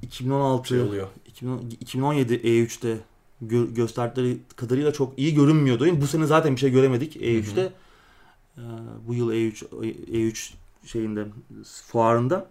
2016 0.02 0.68
şey 0.68 0.80
oluyor. 0.80 1.08
2010 1.26 1.70
2017 1.80 2.34
E3'te 2.34 2.96
gö- 3.46 3.74
gösterdikleri 3.74 4.38
kadarıyla 4.56 4.92
çok 4.92 5.18
iyi 5.18 5.34
görünmüyordu 5.34 5.84
oyun. 5.84 6.00
Bu 6.00 6.06
sene 6.06 6.26
zaten 6.26 6.54
bir 6.54 6.60
şey 6.60 6.70
göremedik 6.70 7.16
E3'te. 7.16 7.72
Ee, 8.58 8.60
bu 9.06 9.14
yıl 9.14 9.32
E 9.32 9.34
E3 9.36 9.64
E3 10.12 10.50
şeyinde 10.86 11.24
fuarında 11.86 12.46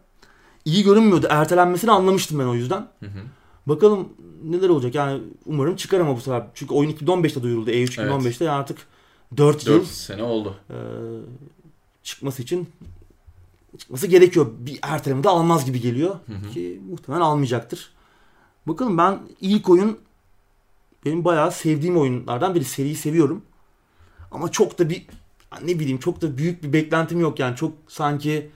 iyi 0.66 0.84
görünmüyordu. 0.84 1.28
Ertelenmesini 1.30 1.92
anlamıştım 1.92 2.40
ben 2.40 2.46
o 2.46 2.56
yüzden. 2.56 2.88
Hı 3.00 3.06
hı. 3.06 3.20
Bakalım 3.68 4.10
neler 4.44 4.70
olacak. 4.70 4.96
Yani 4.96 5.22
umarım 5.46 5.76
çıkar 5.76 6.00
ama 6.00 6.16
bu 6.16 6.22
sefer. 6.22 6.48
Çünkü 6.54 6.74
oyun 6.74 6.92
2015'te 6.92 7.44
duyuruldu. 7.44 7.72
E3 7.72 7.86
2015'te 7.86 8.46
yani 8.46 8.56
artık 8.56 8.78
4 9.38 9.68
yıl 9.68 9.74
4 9.74 9.88
sene 9.88 10.24
oldu. 10.24 10.56
e, 10.70 10.78
çıkması 12.04 12.42
için 12.42 12.70
çıkması 13.78 14.08
gerekiyor. 14.08 14.48
Bir 14.60 14.80
erteleme 14.82 15.24
de 15.24 15.30
almaz 15.30 15.66
gibi 15.66 15.82
geliyor. 15.82 16.16
Hı 16.26 16.34
hı. 16.34 16.52
Ki 16.54 16.82
muhtemelen 16.90 17.22
almayacaktır. 17.22 17.94
Bakalım 18.68 18.98
ben 18.98 19.20
ilk 19.42 19.70
oyun 19.70 19.98
benim 21.06 21.26
bayağı 21.26 21.52
sevdiğim 21.52 21.98
oyunlardan 21.98 22.56
biri. 22.56 22.64
Seriyi 22.64 22.96
seviyorum. 22.96 23.42
Ama 24.32 24.52
çok 24.52 24.80
da 24.80 24.90
bir 24.90 25.06
ne 25.64 25.80
bileyim 25.80 26.00
çok 26.00 26.22
da 26.22 26.38
büyük 26.38 26.64
bir 26.64 26.74
beklentim 26.74 27.20
yok 27.20 27.40
yani. 27.40 27.56
Çok 27.56 27.72
sanki 27.88 28.50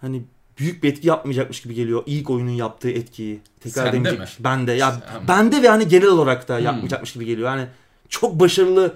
hani 0.00 0.22
büyük 0.58 0.82
bir 0.82 0.88
etki 0.92 1.08
yapmayacakmış 1.08 1.60
gibi 1.62 1.74
geliyor. 1.74 2.02
İlk 2.06 2.30
oyunun 2.30 2.50
yaptığı 2.50 2.90
etkiyi. 2.90 3.40
Tekrar 3.60 3.82
Sende 3.84 3.90
edemeyecekmiş. 3.90 4.36
Bende. 4.44 4.72
Ya 4.72 4.92
Sen- 4.92 5.28
bende 5.28 5.62
ve 5.62 5.68
hani 5.68 5.88
genel 5.88 6.08
olarak 6.08 6.48
da 6.48 6.56
Hmm. 6.58 6.64
yapmayacakmış 6.64 7.12
gibi 7.12 7.24
geliyor. 7.24 7.48
Yani 7.48 7.66
çok 8.08 8.40
başarılı 8.40 8.94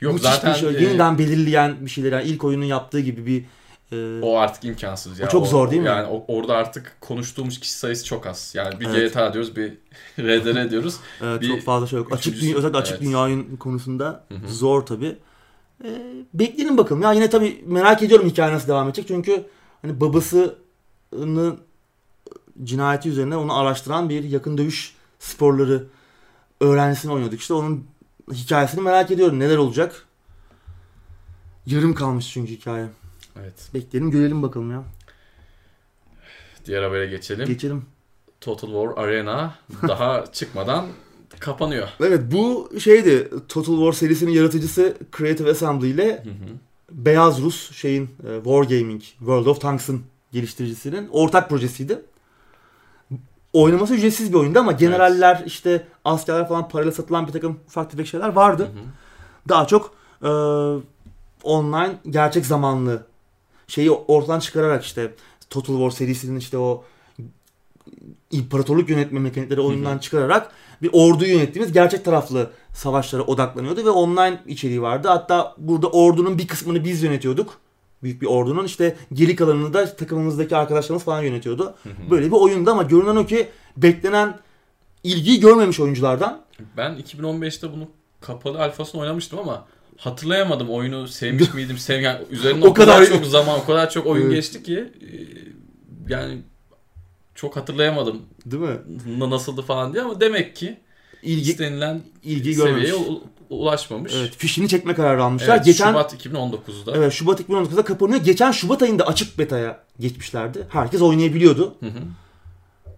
Yok 0.00 0.12
müthiş 0.14 0.30
zaten 0.30 0.54
bir 0.54 0.58
şey, 0.58 0.68
e, 0.68 0.82
yeniden 0.88 1.18
belirleyen 1.18 1.76
bir 1.80 1.90
şeyler. 1.90 2.12
Yani 2.12 2.24
ilk 2.24 2.44
oyunun 2.44 2.64
yaptığı 2.64 3.00
gibi 3.00 3.26
bir 3.26 3.44
e, 3.96 4.20
o 4.22 4.36
artık 4.38 4.64
imkansız 4.64 5.18
ya. 5.18 5.26
O 5.26 5.30
çok 5.30 5.46
zor 5.46 5.70
değil 5.70 5.82
mi? 5.82 5.88
Yani 5.88 6.06
o- 6.06 6.24
orada 6.28 6.56
artık 6.56 6.96
konuştuğumuz 7.00 7.60
kişi 7.60 7.72
sayısı 7.72 8.04
çok 8.04 8.26
az. 8.26 8.52
Yani 8.56 8.80
bir 8.80 8.86
Evet. 8.86 9.12
GTA 9.14 9.32
diyoruz, 9.32 9.56
bir 9.56 9.72
RDR 10.18 10.70
diyoruz. 10.70 10.96
Evet, 11.22 11.40
Bir 11.40 11.48
çok 11.48 11.60
fazla 11.62 11.86
şey 11.86 11.98
yok. 11.98 12.12
Açık 12.12 12.40
dünya, 12.40 12.56
özellikle 12.56 12.78
açık 12.78 12.92
evet. 12.96 13.02
dünya 13.02 13.20
oyun 13.20 13.56
konusunda 13.56 14.24
Hı 14.28 14.34
hı. 14.34 14.52
zor 14.52 14.86
tabi. 14.86 15.16
bekleyelim 16.34 16.78
bakalım. 16.78 17.02
Ya 17.02 17.12
yine 17.12 17.30
tabi 17.30 17.62
merak 17.66 18.02
ediyorum 18.02 18.28
hikaye 18.28 18.54
nasıl 18.54 18.68
devam 18.68 18.88
edecek. 18.88 19.04
Çünkü 19.08 19.44
hani 19.82 20.00
babasının 20.00 20.54
cinayeti 22.64 23.08
üzerine 23.08 23.36
onu 23.36 23.58
araştıran 23.58 24.08
bir 24.08 24.24
yakın 24.24 24.58
dövüş 24.58 24.94
sporları 25.18 25.86
öğrencisini 26.60 27.12
oynuyorduk. 27.12 27.40
İşte 27.40 27.54
onun 27.54 27.86
hikayesini 28.32 28.80
merak 28.80 29.10
ediyorum. 29.10 29.38
Neler 29.38 29.56
olacak? 29.56 30.06
Yarım 31.66 31.94
kalmış 31.94 32.32
çünkü 32.32 32.52
hikaye. 32.52 32.86
Evet. 33.40 33.70
Bekleyelim 33.74 34.10
görelim 34.10 34.42
bakalım 34.42 34.70
ya. 34.70 34.84
Diğer 36.66 36.82
habere 36.82 37.06
geçelim. 37.06 37.46
Geçelim. 37.46 37.84
Total 38.40 38.68
War 38.68 39.04
Arena 39.04 39.54
daha 39.88 40.24
çıkmadan 40.32 40.86
kapanıyor. 41.38 41.88
Evet 42.00 42.20
bu 42.32 42.70
şeydi 42.80 43.30
Total 43.48 43.72
War 43.76 43.92
serisinin 43.92 44.30
yaratıcısı 44.30 44.96
Creative 45.18 45.50
Assembly 45.50 45.90
ile 45.90 46.24
Hı 46.24 46.30
hı. 46.30 46.56
Beyaz 46.90 47.42
Rus 47.42 47.72
şeyin 47.72 48.04
e, 48.04 48.36
Wargaming 48.36 49.02
World 49.02 49.46
of 49.46 49.60
Tanks'ın 49.60 50.02
geliştiricisinin 50.32 51.08
ortak 51.12 51.50
projesiydi. 51.50 52.02
Oynaması 53.52 53.94
ücretsiz 53.94 54.32
bir 54.32 54.38
oyundu 54.38 54.58
ama 54.58 54.72
generaller 54.72 55.42
işte 55.46 55.86
askerler 56.04 56.48
falan 56.48 56.68
parayla 56.68 56.92
satılan 56.92 57.26
bir 57.26 57.32
takım 57.32 57.60
ufak 57.66 57.90
tefek 57.90 58.06
şeyler 58.06 58.28
vardı. 58.28 58.62
Hı 58.62 58.66
hı. 58.66 58.84
Daha 59.48 59.66
çok 59.66 59.94
e, 60.22 60.30
online 61.42 61.98
gerçek 62.10 62.46
zamanlı 62.46 63.06
şeyi 63.66 63.90
ortadan 63.90 64.40
çıkararak 64.40 64.84
işte 64.84 65.14
Total 65.50 65.74
War 65.74 65.90
serisinin 65.90 66.38
işte 66.38 66.58
o 66.58 66.84
imparatorluk 68.30 68.90
yönetme 68.90 69.20
mekanikleri 69.20 69.60
oyundan 69.60 69.98
çıkararak 69.98 70.52
bir 70.82 70.90
ordu 70.92 71.24
yönettiğimiz 71.24 71.72
gerçek 71.72 72.04
taraflı 72.04 72.50
savaşlara 72.74 73.22
odaklanıyordu 73.22 73.84
ve 73.84 73.90
online 73.90 74.42
içeriği 74.46 74.82
vardı. 74.82 75.08
Hatta 75.08 75.54
burada 75.58 75.90
ordunun 75.90 76.38
bir 76.38 76.46
kısmını 76.46 76.84
biz 76.84 77.02
yönetiyorduk. 77.02 77.58
Büyük 78.02 78.22
bir 78.22 78.26
ordunun 78.26 78.64
işte 78.64 78.96
geri 79.12 79.36
kalanını 79.36 79.74
da 79.74 79.96
takımımızdaki 79.96 80.56
arkadaşlarımız 80.56 81.04
falan 81.04 81.22
yönetiyordu. 81.22 81.74
Böyle 82.10 82.26
bir 82.26 82.32
oyundu 82.32 82.70
ama 82.70 82.82
görünen 82.82 83.16
o 83.16 83.26
ki 83.26 83.48
beklenen 83.76 84.38
ilgiyi 85.02 85.40
görmemiş 85.40 85.80
oyunculardan. 85.80 86.42
Ben 86.76 86.92
2015'te 86.98 87.72
bunu 87.72 87.88
kapalı 88.20 88.62
alfasını 88.62 89.00
oynamıştım 89.00 89.38
ama 89.38 89.66
hatırlayamadım 89.96 90.70
oyunu 90.70 91.08
sevmiş 91.08 91.54
miydim 91.54 91.78
sev 91.78 92.00
yani 92.00 92.20
üzerinden 92.30 92.66
O 92.66 92.70
o 92.70 92.74
kadar, 92.74 93.04
kadar- 93.04 93.16
çok 93.18 93.26
zaman 93.26 93.60
o 93.60 93.64
kadar 93.66 93.90
çok 93.90 94.06
oyun 94.06 94.30
geçti 94.30 94.62
ki 94.62 94.78
e, 94.78 95.08
yani 96.08 96.38
çok 97.34 97.56
hatırlayamadım 97.56 98.22
Değil 98.46 98.62
mi? 98.62 98.78
na- 99.18 99.30
nasıldı 99.30 99.62
falan 99.62 99.92
diye 99.92 100.02
ama 100.02 100.20
demek 100.20 100.56
ki 100.56 100.80
İlgi, 101.22 101.50
istenilen 101.50 102.02
ilgi 102.22 102.54
seviyeye 102.54 102.90
görmemiş. 102.90 103.22
Ulaşmamış. 103.54 104.12
Evet, 104.16 104.36
fişini 104.36 104.68
çekme 104.68 104.94
kararı 104.94 105.24
almışlar. 105.24 105.56
Evet, 105.56 105.64
Geçen 105.64 105.92
Şubat 105.92 106.14
2019'da. 106.26 106.96
Evet 106.96 107.12
Şubat 107.12 107.40
2019'da 107.40 107.84
kapanıyor. 107.84 108.20
Geçen 108.20 108.52
Şubat 108.52 108.82
ayında 108.82 109.06
açık 109.06 109.38
beta'ya 109.38 109.80
geçmişlerdi. 110.00 110.66
Herkes 110.68 111.02
oynayabiliyordu. 111.02 111.74
Hı 111.80 111.86
hı. 111.86 112.00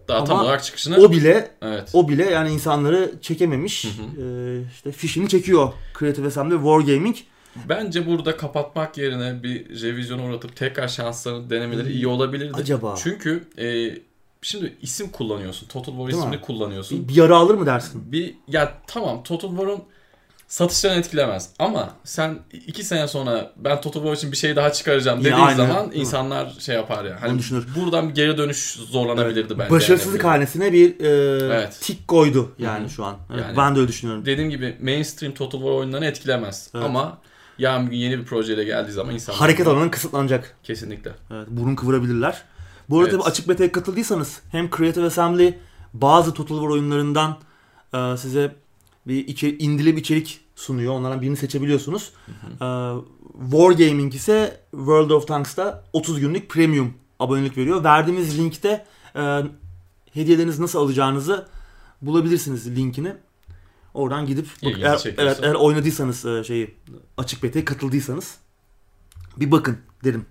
Daha 0.09 0.24
tam 0.24 0.36
Ama 0.36 0.44
olarak 0.44 0.64
çıkışını 0.64 0.96
O 0.96 1.12
bile 1.12 1.50
evet. 1.62 1.90
o 1.92 2.09
bile 2.09 2.30
yani 2.30 2.50
insanları 2.50 3.12
çekememiş. 3.22 3.84
Hı 3.84 3.88
hı. 3.88 4.26
Ee, 4.26 4.62
işte 4.74 4.92
fişini 4.92 5.28
çekiyor 5.28 5.72
Creative 5.98 6.26
Assembly 6.26 6.55
Wargaming. 6.55 7.16
Bence 7.68 8.07
burada 8.07 8.36
kapatmak 8.36 8.98
yerine 8.98 9.42
bir 9.42 9.82
revizyona 9.82 10.24
uğratıp 10.24 10.57
tekrar 10.57 10.88
şanslarını 10.88 11.50
denemeleri 11.50 11.92
iyi 11.92 12.07
olabilirdi. 12.07 12.52
Acaba? 12.55 12.94
Çünkü 12.98 13.44
e, 13.59 13.98
şimdi 14.42 14.76
isim 14.82 15.11
kullanıyorsun. 15.11 15.66
Total 15.66 15.92
War 15.92 16.07
Değil 16.07 16.18
mi? 16.18 16.24
ismini 16.24 16.40
kullanıyorsun. 16.40 17.02
Bir, 17.05 17.09
bir 17.09 17.14
yara 17.14 17.36
alır 17.36 17.55
mı 17.55 17.66
dersin? 17.66 18.12
Bir 18.12 18.34
ya 18.48 18.74
tamam 18.86 19.22
Total 19.22 19.48
War'un 19.48 19.82
satışlarını 20.49 20.99
etkilemez 20.99 21.51
ama 21.59 21.90
sen 22.05 22.38
iki 22.66 22.84
sene 22.84 23.09
sonra 23.09 23.53
ben 23.57 23.80
War 23.82 24.12
için 24.16 24.32
bir 24.32 24.36
şey 24.36 24.57
daha 24.57 24.72
çıkaracağım 24.72 25.20
dediğin 25.20 25.34
aynı, 25.34 25.57
zaman 25.57 25.88
mi? 25.88 25.95
insanlar 25.95 26.51
şey 26.59 26.74
yapar 26.74 27.05
ya. 27.05 27.16
Hani 27.22 27.30
Onu 27.32 27.38
düşünür. 27.38 27.66
buradan 27.76 28.09
bir 28.09 28.14
geri 28.14 28.38
dönüş 28.38 28.72
zorlanabilirdi 28.72 29.59
bence. 29.59 29.70
Başarısızlık 29.70 30.24
Yani. 30.24 30.30
hanesine 30.30 30.72
bir 30.72 31.01
e, 31.01 31.09
Evet. 31.57 31.78
tik 31.80 32.09
koydu 32.09 32.53
yani 32.59 32.80
Hı 32.80 32.84
hı. 32.84 32.90
şu 32.90 33.05
an. 33.05 33.16
Evet, 33.34 33.45
Yani- 33.47 33.57
ben 33.57 33.74
de 33.76 33.78
öyle 33.80 33.88
düşünüyorum. 33.88 34.26
Dediğim 34.26 34.51
gibi 34.51 34.76
mainstream 34.82 35.34
Total 35.34 35.59
War 35.59 35.72
oyunlarını 35.72 36.07
etkilemez. 36.07 36.70
Evet. 36.74 36.84
Ama 36.84 37.18
yarın 37.59 37.90
bir 37.90 37.97
yeni 37.97 38.18
bir 38.18 38.24
projeyle 38.24 38.64
geldiği 38.64 38.92
zaman 38.92 39.14
insanlar 39.14 39.40
Hareket 39.40 39.66
alanı 39.66 39.90
kısıtlanacak. 39.90 40.57
kesinlikle. 40.62 41.11
Evet, 41.30 41.47
burun 41.51 41.74
kıvırabilirler. 41.76 42.42
Bu 42.90 43.01
arada 43.01 43.11
Evet. 43.16 43.26
açık 43.26 43.49
beta'ya 43.49 43.72
katıldıysanız 43.72 44.40
hem 44.53 44.70
Creative 44.76 45.07
Assembly 45.07 45.59
bazı 45.95 46.34
Total 46.34 46.55
War 46.55 46.68
oyunlarından 46.68 47.36
e, 47.95 48.16
size 48.16 48.53
bir 49.07 49.28
içeri, 49.28 49.57
indili 49.59 49.96
bir 49.96 50.00
içerik 50.00 50.40
sunuyor. 50.55 50.94
Onlardan 50.94 51.20
birini 51.20 51.36
seçebiliyorsunuz. 51.36 52.12
E, 52.61 52.66
Wargaming 53.42 54.14
ise 54.14 54.61
World 54.70 55.11
of 55.11 55.28
Tanks'ta 55.28 55.84
30 55.92 56.20
günlük 56.20 56.50
premium 56.50 56.94
abonelik 57.18 57.57
veriyor. 57.59 57.84
Verdiğimiz 57.84 58.38
linkte 58.38 58.84
e, 59.16 59.42
hediyelerinizi 60.12 60.62
nasıl 60.62 60.78
alacağınızı 60.78 61.48
bulabilirsiniz 62.02 62.76
linkini. 62.76 63.14
Oradan 63.94 64.26
gidip 64.26 64.46
bak, 64.64 64.72
eğer, 64.78 65.14
evet, 65.18 65.40
eğer 65.42 65.55
oynadıysanız 65.55 66.24
e, 66.26 66.44
şeyi 66.44 66.74
açık 67.16 67.42
beta'ya 67.42 67.64
katıldıysanız 67.64 68.38
bir 69.36 69.50
bakın 69.50 69.78
derim. 70.05 70.26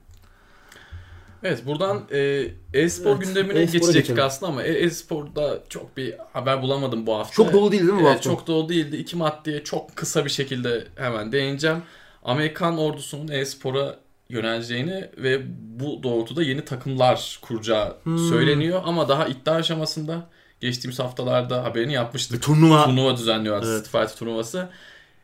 Evet 1.43 1.65
buradan 1.65 2.01
e, 2.11 2.45
e-spor 2.73 3.11
Evet, 3.15 3.21
gündemine 3.27 3.59
e-spora 3.59 3.63
geçecektik 3.63 3.95
geçelim. 3.95 4.23
aslında 4.23 4.51
ama 4.51 4.63
e- 4.63 4.73
e-sporda 4.83 5.59
çok 5.69 5.97
bir 5.97 6.15
haber 6.33 6.61
bulamadım 6.61 7.07
bu 7.07 7.15
hafta. 7.15 7.33
Çok 7.33 7.53
dolu 7.53 7.71
değil 7.71 7.81
değil 7.83 7.93
mi 7.93 7.99
bu 7.99 8.03
Evet, 8.07 8.15
hafta? 8.15 8.29
çok 8.29 8.47
dolu 8.47 8.69
değildi. 8.69 8.97
İki 8.97 9.15
maddeye 9.17 9.63
çok 9.63 9.95
kısa 9.95 10.25
bir 10.25 10.29
şekilde 10.29 10.83
hemen 10.95 11.31
değineceğim. 11.31 11.77
Amerikan 12.23 12.77
ordusunun 12.77 13.27
e-spora 13.27 13.95
yöneleceğini 14.29 15.09
ve 15.17 15.41
bu 15.79 16.03
doğrultuda 16.03 16.43
yeni 16.43 16.65
takımlar 16.65 17.39
kuracağı 17.41 17.97
Hmm. 18.03 18.17
söyleniyor 18.29 18.81
ama 18.85 19.09
daha 19.09 19.27
iddia 19.27 19.53
aşamasında 19.55 20.29
geçtiğimiz 20.59 20.99
haftalarda 20.99 21.63
haberini 21.63 21.89
Bir 21.89 21.93
yapmıştık. 21.93 22.41
turnuva. 22.43 22.85
Turnuva 22.85 23.17
düzenliyor 23.17 23.55
Evet. 23.55 23.65
Street 23.67 23.83
Fighter 24.05 24.15
turnuvası. 24.19 24.69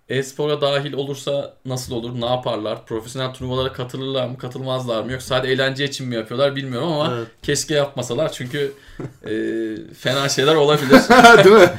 E-spora 0.09 0.61
dahil 0.61 0.93
olursa 0.93 1.53
nasıl 1.65 1.95
olur? 1.95 2.21
Ne 2.21 2.25
yaparlar? 2.25 2.85
Profesyonel 2.85 3.33
turnuvalara 3.33 3.73
katılırlar 3.73 4.27
mı? 4.27 4.37
Katılmazlar 4.37 5.03
mı? 5.03 5.11
Yoksa 5.11 5.27
sadece 5.27 5.53
eğlence 5.53 5.85
için 5.85 6.07
mi 6.07 6.15
yapıyorlar 6.15 6.55
bilmiyorum 6.55 6.87
ama 6.91 7.13
Evet. 7.17 7.27
keşke 7.41 7.73
yapmasalar 7.73 8.31
çünkü 8.31 8.73
e, 9.25 9.31
fena 9.93 10.29
şeyler 10.29 10.55
olabilir. 10.55 10.89
Değil 11.45 11.55
mi? 11.55 11.69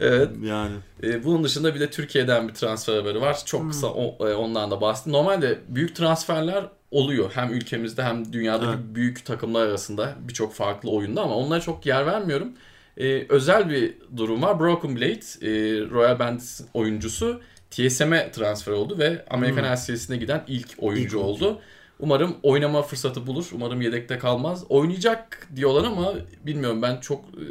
evet. 0.00 0.28
Yani. 0.44 0.74
E, 1.02 1.24
bunun 1.24 1.44
dışında 1.44 1.74
bir 1.74 1.80
de 1.80 1.90
Türkiye'den 1.90 2.48
bir 2.48 2.54
transfer 2.54 2.96
haberi 2.96 3.20
var. 3.20 3.38
Çok 3.46 3.70
kısa 3.70 3.86
o- 3.86 4.28
e, 4.28 4.34
ondan 4.34 4.70
da 4.70 4.80
bahsedeyim. 4.80 5.18
Normalde 5.18 5.58
büyük 5.68 5.96
transferler 5.96 6.64
oluyor. 6.90 7.30
Hem 7.34 7.52
ülkemizde 7.52 8.02
hem 8.02 8.32
dünyadaki 8.32 8.66
Evet. 8.70 8.78
büyük 8.94 9.24
takımlar 9.24 9.66
arasında 9.66 10.14
birçok 10.28 10.54
farklı 10.54 10.90
oyunda 10.90 11.22
ama 11.22 11.34
onlara 11.36 11.60
çok 11.60 11.86
yer 11.86 12.06
vermiyorum. 12.06 12.48
E, 12.96 13.26
özel 13.28 13.70
bir 13.70 13.94
durum 14.16 14.42
var. 14.42 14.60
Broken 14.60 14.96
Blade, 14.96 15.12
e, 15.42 15.50
Royal 15.90 16.18
Bandits 16.18 16.60
oyuncusu 16.74 17.40
TSM'e 17.70 18.30
transfer 18.32 18.72
oldu 18.72 18.98
ve 18.98 19.24
Amerikan 19.30 19.62
Hmm. 19.62 19.72
LCS'ine 19.94 20.16
giden 20.16 20.44
ilk 20.48 20.68
oyuncu 20.78 20.78
İlk 20.78 20.84
oyuncu. 20.84 21.18
oldu. 21.20 21.60
Umarım 22.00 22.36
oynama 22.42 22.82
fırsatı 22.82 23.26
bulur. 23.26 23.46
Umarım 23.52 23.80
yedekte 23.80 24.18
kalmaz. 24.18 24.64
Oynayacak 24.68 25.48
diyorlar 25.56 25.84
ama 25.84 26.14
bilmiyorum 26.46 26.82
ben 26.82 26.96
çok 27.00 27.24
e, 27.24 27.44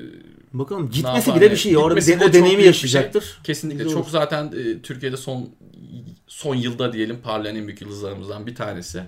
Bakalım 0.53 0.89
gitmesi 0.89 1.35
bile 1.35 1.51
bir 1.51 1.55
şey. 1.55 1.77
Orada 1.77 2.01
de, 2.01 2.25
o 2.25 2.33
deneyimi 2.33 2.57
şey. 2.61 2.65
yaşayacaktır. 2.65 3.39
Kesinlikle 3.43 3.77
Güzel 3.83 3.93
çok 3.93 4.03
olur. 4.03 4.11
zaten 4.11 4.45
e, 4.45 4.81
Türkiye'de 4.81 5.17
son 5.17 5.49
son 6.27 6.55
yılda 6.55 6.93
diyelim 6.93 7.17
parlayan 7.23 7.55
en 7.55 7.67
büyük 7.67 7.81
yıldızlarımızdan 7.81 8.47
bir 8.47 8.55
tanesi 8.55 9.03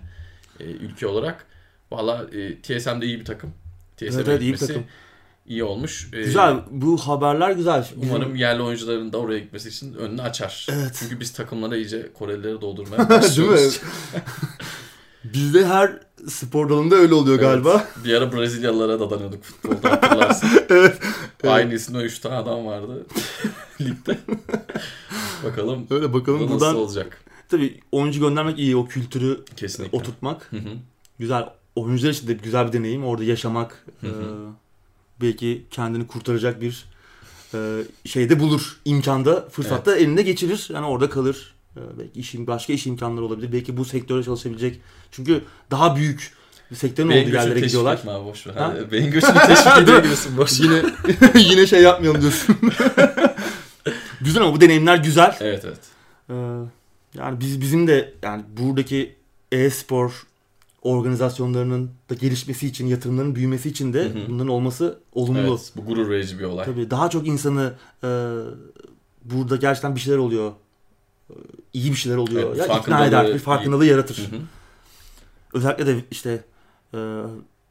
e, 0.59 0.63
ülke 0.63 1.07
olarak. 1.07 1.45
Valla 1.91 2.25
e, 2.33 2.61
TSM 2.61 3.01
de 3.01 3.05
iyi 3.05 3.19
bir 3.19 3.25
takım. 3.25 3.53
TSM'e 3.97 4.09
Evet, 4.15 4.27
evet, 4.27 4.41
iyi 4.41 4.53
bir 4.53 4.57
takım. 4.57 4.83
İyi 5.49 5.63
olmuş. 5.63 6.09
E, 6.13 6.21
Güzel. 6.23 6.55
Bu 6.71 6.97
haberler 6.97 7.51
güzel. 7.51 7.87
Bizim- 8.01 8.15
Umarım 8.15 8.35
yerli 8.35 8.61
oyuncuların 8.61 9.13
da 9.13 9.17
oraya 9.17 9.39
gitmesi 9.39 9.69
için 9.69 9.93
önünü 9.93 10.21
açar. 10.21 10.67
Evet. 10.71 10.95
Çünkü 10.99 11.19
biz 11.19 11.33
takımlara 11.33 11.77
iyice 11.77 12.13
Korelileri 12.13 12.61
doldurmaya 12.61 12.97
Değil 13.09 13.21
başlıyoruz. 13.21 13.81
mi? 13.83 13.89
Bizde 15.33 15.65
her 15.65 15.91
spor 16.27 16.69
dalında 16.69 16.95
öyle 16.95 17.13
oluyor 17.13 17.39
galiba. 17.39 17.71
Evet. 17.71 17.87
Bir 18.05 18.13
ara 18.13 18.31
Brezilyalılara 18.33 18.99
dadanıyorduk 18.99 19.43
futbolda 19.43 19.91
hatırlarsın. 19.91 20.49
evet. 20.69 20.97
Aynı 21.47 21.73
isimde 21.73 21.97
3 21.97 22.19
tane 22.19 22.35
adam 22.35 22.65
vardı 22.65 23.05
ligde. 23.81 24.17
Bakalım 25.45 25.87
Öyle 25.89 26.13
bakalım 26.13 26.39
nasıl 26.41 26.53
buradan 26.53 26.75
olacak. 26.75 27.21
tabii 27.49 27.79
oyuncu 27.91 28.19
göndermek 28.19 28.59
iyi 28.59 28.75
o 28.75 28.87
kültürü 28.87 29.45
Kesinlikle. 29.55 29.97
oturtmak. 29.97 30.47
Hı 30.51 30.57
hı. 30.57 30.69
Güzel. 31.19 31.45
Oyuncular 31.75 32.11
için 32.11 32.27
de 32.27 32.33
güzel 32.33 32.67
bir 32.67 32.73
deneyim. 32.73 33.05
Orada 33.05 33.23
yaşamak 33.23 33.85
Hı 34.01 34.07
hı. 34.07 34.11
e, 34.11 34.15
belki 35.21 35.65
kendini 35.71 36.07
kurtaracak 36.07 36.61
bir 36.61 36.85
e, 37.53 37.57
şeyde 38.05 38.39
bulur. 38.39 38.79
imkanda, 38.85 39.49
fırsatta 39.49 39.95
elinde 39.95 40.21
geçirir. 40.21 40.67
Yani 40.73 40.85
orada 40.85 41.09
kalır. 41.09 41.53
E, 41.77 41.79
belki 41.99 42.19
işin 42.19 42.47
başka 42.47 42.73
iş 42.73 42.87
imkanları 42.87 43.25
olabilir. 43.25 43.51
Belki 43.51 43.77
bu 43.77 43.85
sektöre 43.85 44.23
çalışabilecek. 44.23 44.81
Çünkü 45.11 45.41
daha 45.71 45.95
büyük 45.95 46.33
sektörün 46.75 47.09
Beyin 47.09 47.27
olduğu 47.27 47.35
yerlere 47.35 47.59
gidiyorlar. 47.59 47.99
abi 48.07 48.25
boş 48.25 48.47
ver. 48.47 48.53
Ha? 48.53 48.75
Beyin 48.91 49.11
göçünü 49.11 49.33
teşvik 49.47 49.77
ediyor 49.83 50.03
gibisin 50.03 50.37
boş. 50.37 50.59
Yine 50.59 50.81
yine 51.35 51.67
şey 51.67 51.81
yapmayalım 51.81 52.21
diyorsun. 52.21 52.57
güzel 54.21 54.43
ama 54.43 54.53
bu 54.53 54.61
deneyimler 54.61 54.97
güzel. 54.97 55.37
Evet 55.39 55.65
evet. 55.65 55.79
Ee, 56.29 56.33
yani 57.19 57.39
biz 57.39 57.61
bizim 57.61 57.87
de 57.87 58.13
yani 58.23 58.43
buradaki 58.57 59.15
e-spor 59.51 60.23
organizasyonlarının 60.81 61.91
da 62.09 62.13
gelişmesi 62.13 62.67
için, 62.67 62.87
yatırımların 62.87 63.35
büyümesi 63.35 63.69
için 63.69 63.93
de 63.93 64.03
Hı 64.03 64.09
hı. 64.09 64.27
bunların 64.29 64.47
olması 64.47 64.99
olumlu. 65.13 65.39
Evet, 65.39 65.71
bu 65.75 65.85
gurur 65.85 66.09
verici 66.09 66.39
bir 66.39 66.43
olay. 66.43 66.65
Tabii 66.65 66.91
daha 66.91 67.09
çok 67.09 67.27
insanı 67.27 67.73
e, 68.03 68.07
burada 69.23 69.55
gerçekten 69.55 69.95
bir 69.95 69.99
şeyler 69.99 70.17
oluyor. 70.17 70.51
E, 71.29 71.33
iyi 71.73 71.91
bir 71.91 71.97
şeyler 71.97 72.17
oluyor. 72.17 72.55
Evet, 72.55 72.69
ya 72.69 72.79
ikna 72.79 73.05
eder, 73.05 73.27
bir 73.27 73.33
iyi. 73.33 73.37
farkındalığı 73.39 73.85
yaratır. 73.85 74.17
Hı 74.31 74.35
hı. 74.35 74.39
Özellikle 75.53 75.85
de 75.85 76.05
işte 76.11 76.43
e, 76.93 76.97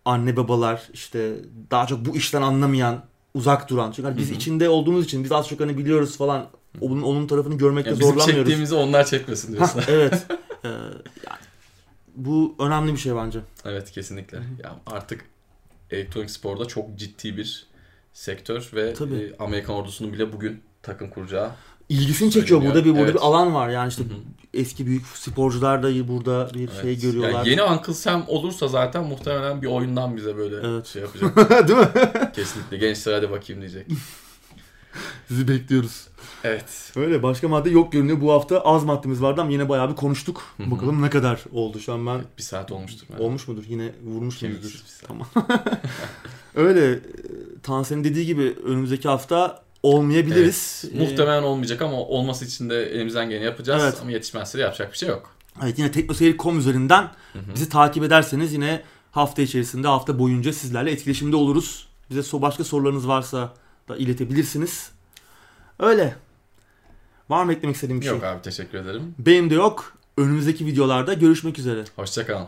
anne 0.04 0.36
babalar 0.36 0.88
işte 0.92 1.36
daha 1.70 1.86
çok 1.86 2.06
bu 2.06 2.16
işten 2.16 2.42
anlamayan, 2.42 3.02
uzak 3.34 3.70
duran. 3.70 3.92
Çünkü 3.92 4.08
hani 4.08 4.18
biz 4.18 4.28
Hı 4.28 4.32
hı. 4.32 4.36
içinde 4.36 4.68
olduğumuz 4.68 5.04
için 5.04 5.24
biz 5.24 5.32
az 5.32 5.48
çok 5.48 5.60
hani 5.60 5.78
biliyoruz 5.78 6.16
falan. 6.16 6.46
Onun 6.80 7.02
onun 7.02 7.26
tarafını 7.26 7.54
görmekte 7.58 7.90
Yani 7.90 8.00
bizim 8.00 8.12
zorlanmıyoruz. 8.12 8.44
çektiğimizi 8.44 8.74
onlar 8.74 9.04
çekmesin 9.04 9.52
diyorsun. 9.52 9.80
Hah, 9.80 9.88
evet. 9.88 10.26
Ee, 10.64 10.68
yani 11.26 11.38
bu 12.18 12.54
önemli 12.58 12.92
bir 12.92 12.98
şey 12.98 13.16
bence. 13.16 13.40
evet 13.64 13.90
kesinlikle. 13.90 14.38
Ya 14.64 14.76
artık 14.86 15.24
elektronik 15.90 16.30
sporda 16.30 16.64
çok 16.64 16.96
ciddi 16.98 17.36
bir 17.36 17.66
sektör 18.12 18.70
ve 18.74 18.94
Tabii. 18.94 19.14
e, 19.14 19.36
Amerikan 19.38 19.74
ordusunun 19.76 20.12
bile 20.12 20.32
bugün 20.32 20.62
takım 20.82 21.10
kuracağı. 21.10 21.50
İlgisini 21.88 22.30
çekiyor. 22.30 22.62
Burada 22.62 22.84
bir 22.84 22.90
burada 22.90 23.02
Evet. 23.04 23.14
bir 23.14 23.20
alan 23.20 23.54
var. 23.54 23.68
Yani 23.68 23.88
işte 23.88 24.02
eski 24.54 24.86
büyük 24.86 25.06
sporcular 25.06 25.82
da 25.82 26.08
burada 26.08 26.50
bir 26.54 26.68
şey 26.68 26.80
Evet. 26.82 27.02
görüyorlar. 27.02 27.30
Yani 27.32 27.48
yeni 27.48 27.62
Uncle 27.62 27.94
Sam 27.94 28.24
olursa 28.28 28.68
zaten 28.68 29.04
muhtemelen 29.04 29.62
bir 29.62 29.66
oyundan 29.66 30.16
bize 30.16 30.36
böyle 30.36 30.56
Evet. 30.68 30.86
şey 30.86 31.02
yapacak. 31.02 31.50
Değil 31.68 31.78
mi? 31.78 31.88
kesinlikle. 32.34 32.76
Gençler 32.76 33.12
hadi 33.14 33.30
bakayım 33.30 33.62
diyecek. 33.62 33.86
Sizi 35.28 35.48
bekliyoruz. 35.48 36.08
Evet. 36.48 36.92
Öyle 36.96 37.22
başka 37.22 37.48
madde 37.48 37.70
yok 37.70 37.92
görünüyor. 37.92 38.20
Bu 38.20 38.32
hafta 38.32 38.60
az 38.60 38.84
maddemiz 38.84 39.22
vardı 39.22 39.40
ama 39.40 39.50
yine 39.50 39.68
bayağı 39.68 39.90
bir 39.90 39.96
konuştuk. 39.96 40.42
Hı 40.56 40.62
hı. 40.62 40.70
Bakalım 40.70 41.02
ne 41.02 41.10
kadar 41.10 41.44
oldu 41.52 41.80
şu 41.80 41.92
an 41.92 42.06
ben. 42.06 42.20
Bir 42.38 42.42
saat 42.42 42.72
olmuştur. 42.72 43.06
bence. 43.12 43.22
Olmuş 43.22 43.48
mudur? 43.48 43.64
Yine 43.68 43.92
vurmuş 44.04 44.38
saat. 44.38 45.02
Tamam. 45.06 45.26
Öyle 46.54 46.92
e, 46.92 47.00
Tansel'in 47.62 48.04
dediği 48.04 48.26
gibi 48.26 48.56
önümüzdeki 48.64 49.08
hafta 49.08 49.62
olmayabiliriz. 49.82 50.84
Ee, 50.94 50.98
Muhtemelen 50.98 51.42
olmayacak 51.42 51.82
ama 51.82 51.96
olması 51.96 52.44
için 52.44 52.70
de 52.70 52.82
elimizden 52.82 53.30
geleni 53.30 53.44
yapacağız. 53.44 53.82
Evet. 53.82 53.98
Ama 54.02 54.10
yetişmezse 54.10 54.58
de 54.58 54.62
yapacak 54.62 54.92
bir 54.92 54.98
şey 54.98 55.08
yok. 55.08 55.34
Evet 55.64 55.78
yine 55.78 55.92
teknoseyir.com 55.92 56.58
üzerinden 56.58 57.02
Hı 57.32 57.38
hı. 57.38 57.54
bizi 57.54 57.68
takip 57.68 58.04
ederseniz 58.04 58.52
yine 58.52 58.82
hafta 59.10 59.42
içerisinde 59.42 59.88
hafta 59.88 60.18
boyunca 60.18 60.52
sizlerle 60.52 60.90
etkileşimde 60.90 61.36
oluruz. 61.36 61.88
Bize 62.10 62.42
başka 62.42 62.64
sorularınız 62.64 63.08
varsa 63.08 63.54
da 63.88 63.96
iletebilirsiniz. 63.96 64.90
Öyle. 65.78 66.16
Var 67.30 67.44
mı 67.44 67.52
eklemek 67.52 67.74
istediğim 67.76 68.00
bir 68.00 68.06
Yok 68.06 68.20
şey? 68.20 68.28
abi 68.28 68.42
teşekkür 68.42 68.78
ederim. 68.78 69.14
Benim 69.18 69.50
de 69.50 69.54
yok. 69.54 69.92
Önümüzdeki 70.16 70.66
videolarda 70.66 71.14
görüşmek 71.14 71.58
üzere. 71.58 71.84
Hoşçakalın. 71.96 72.46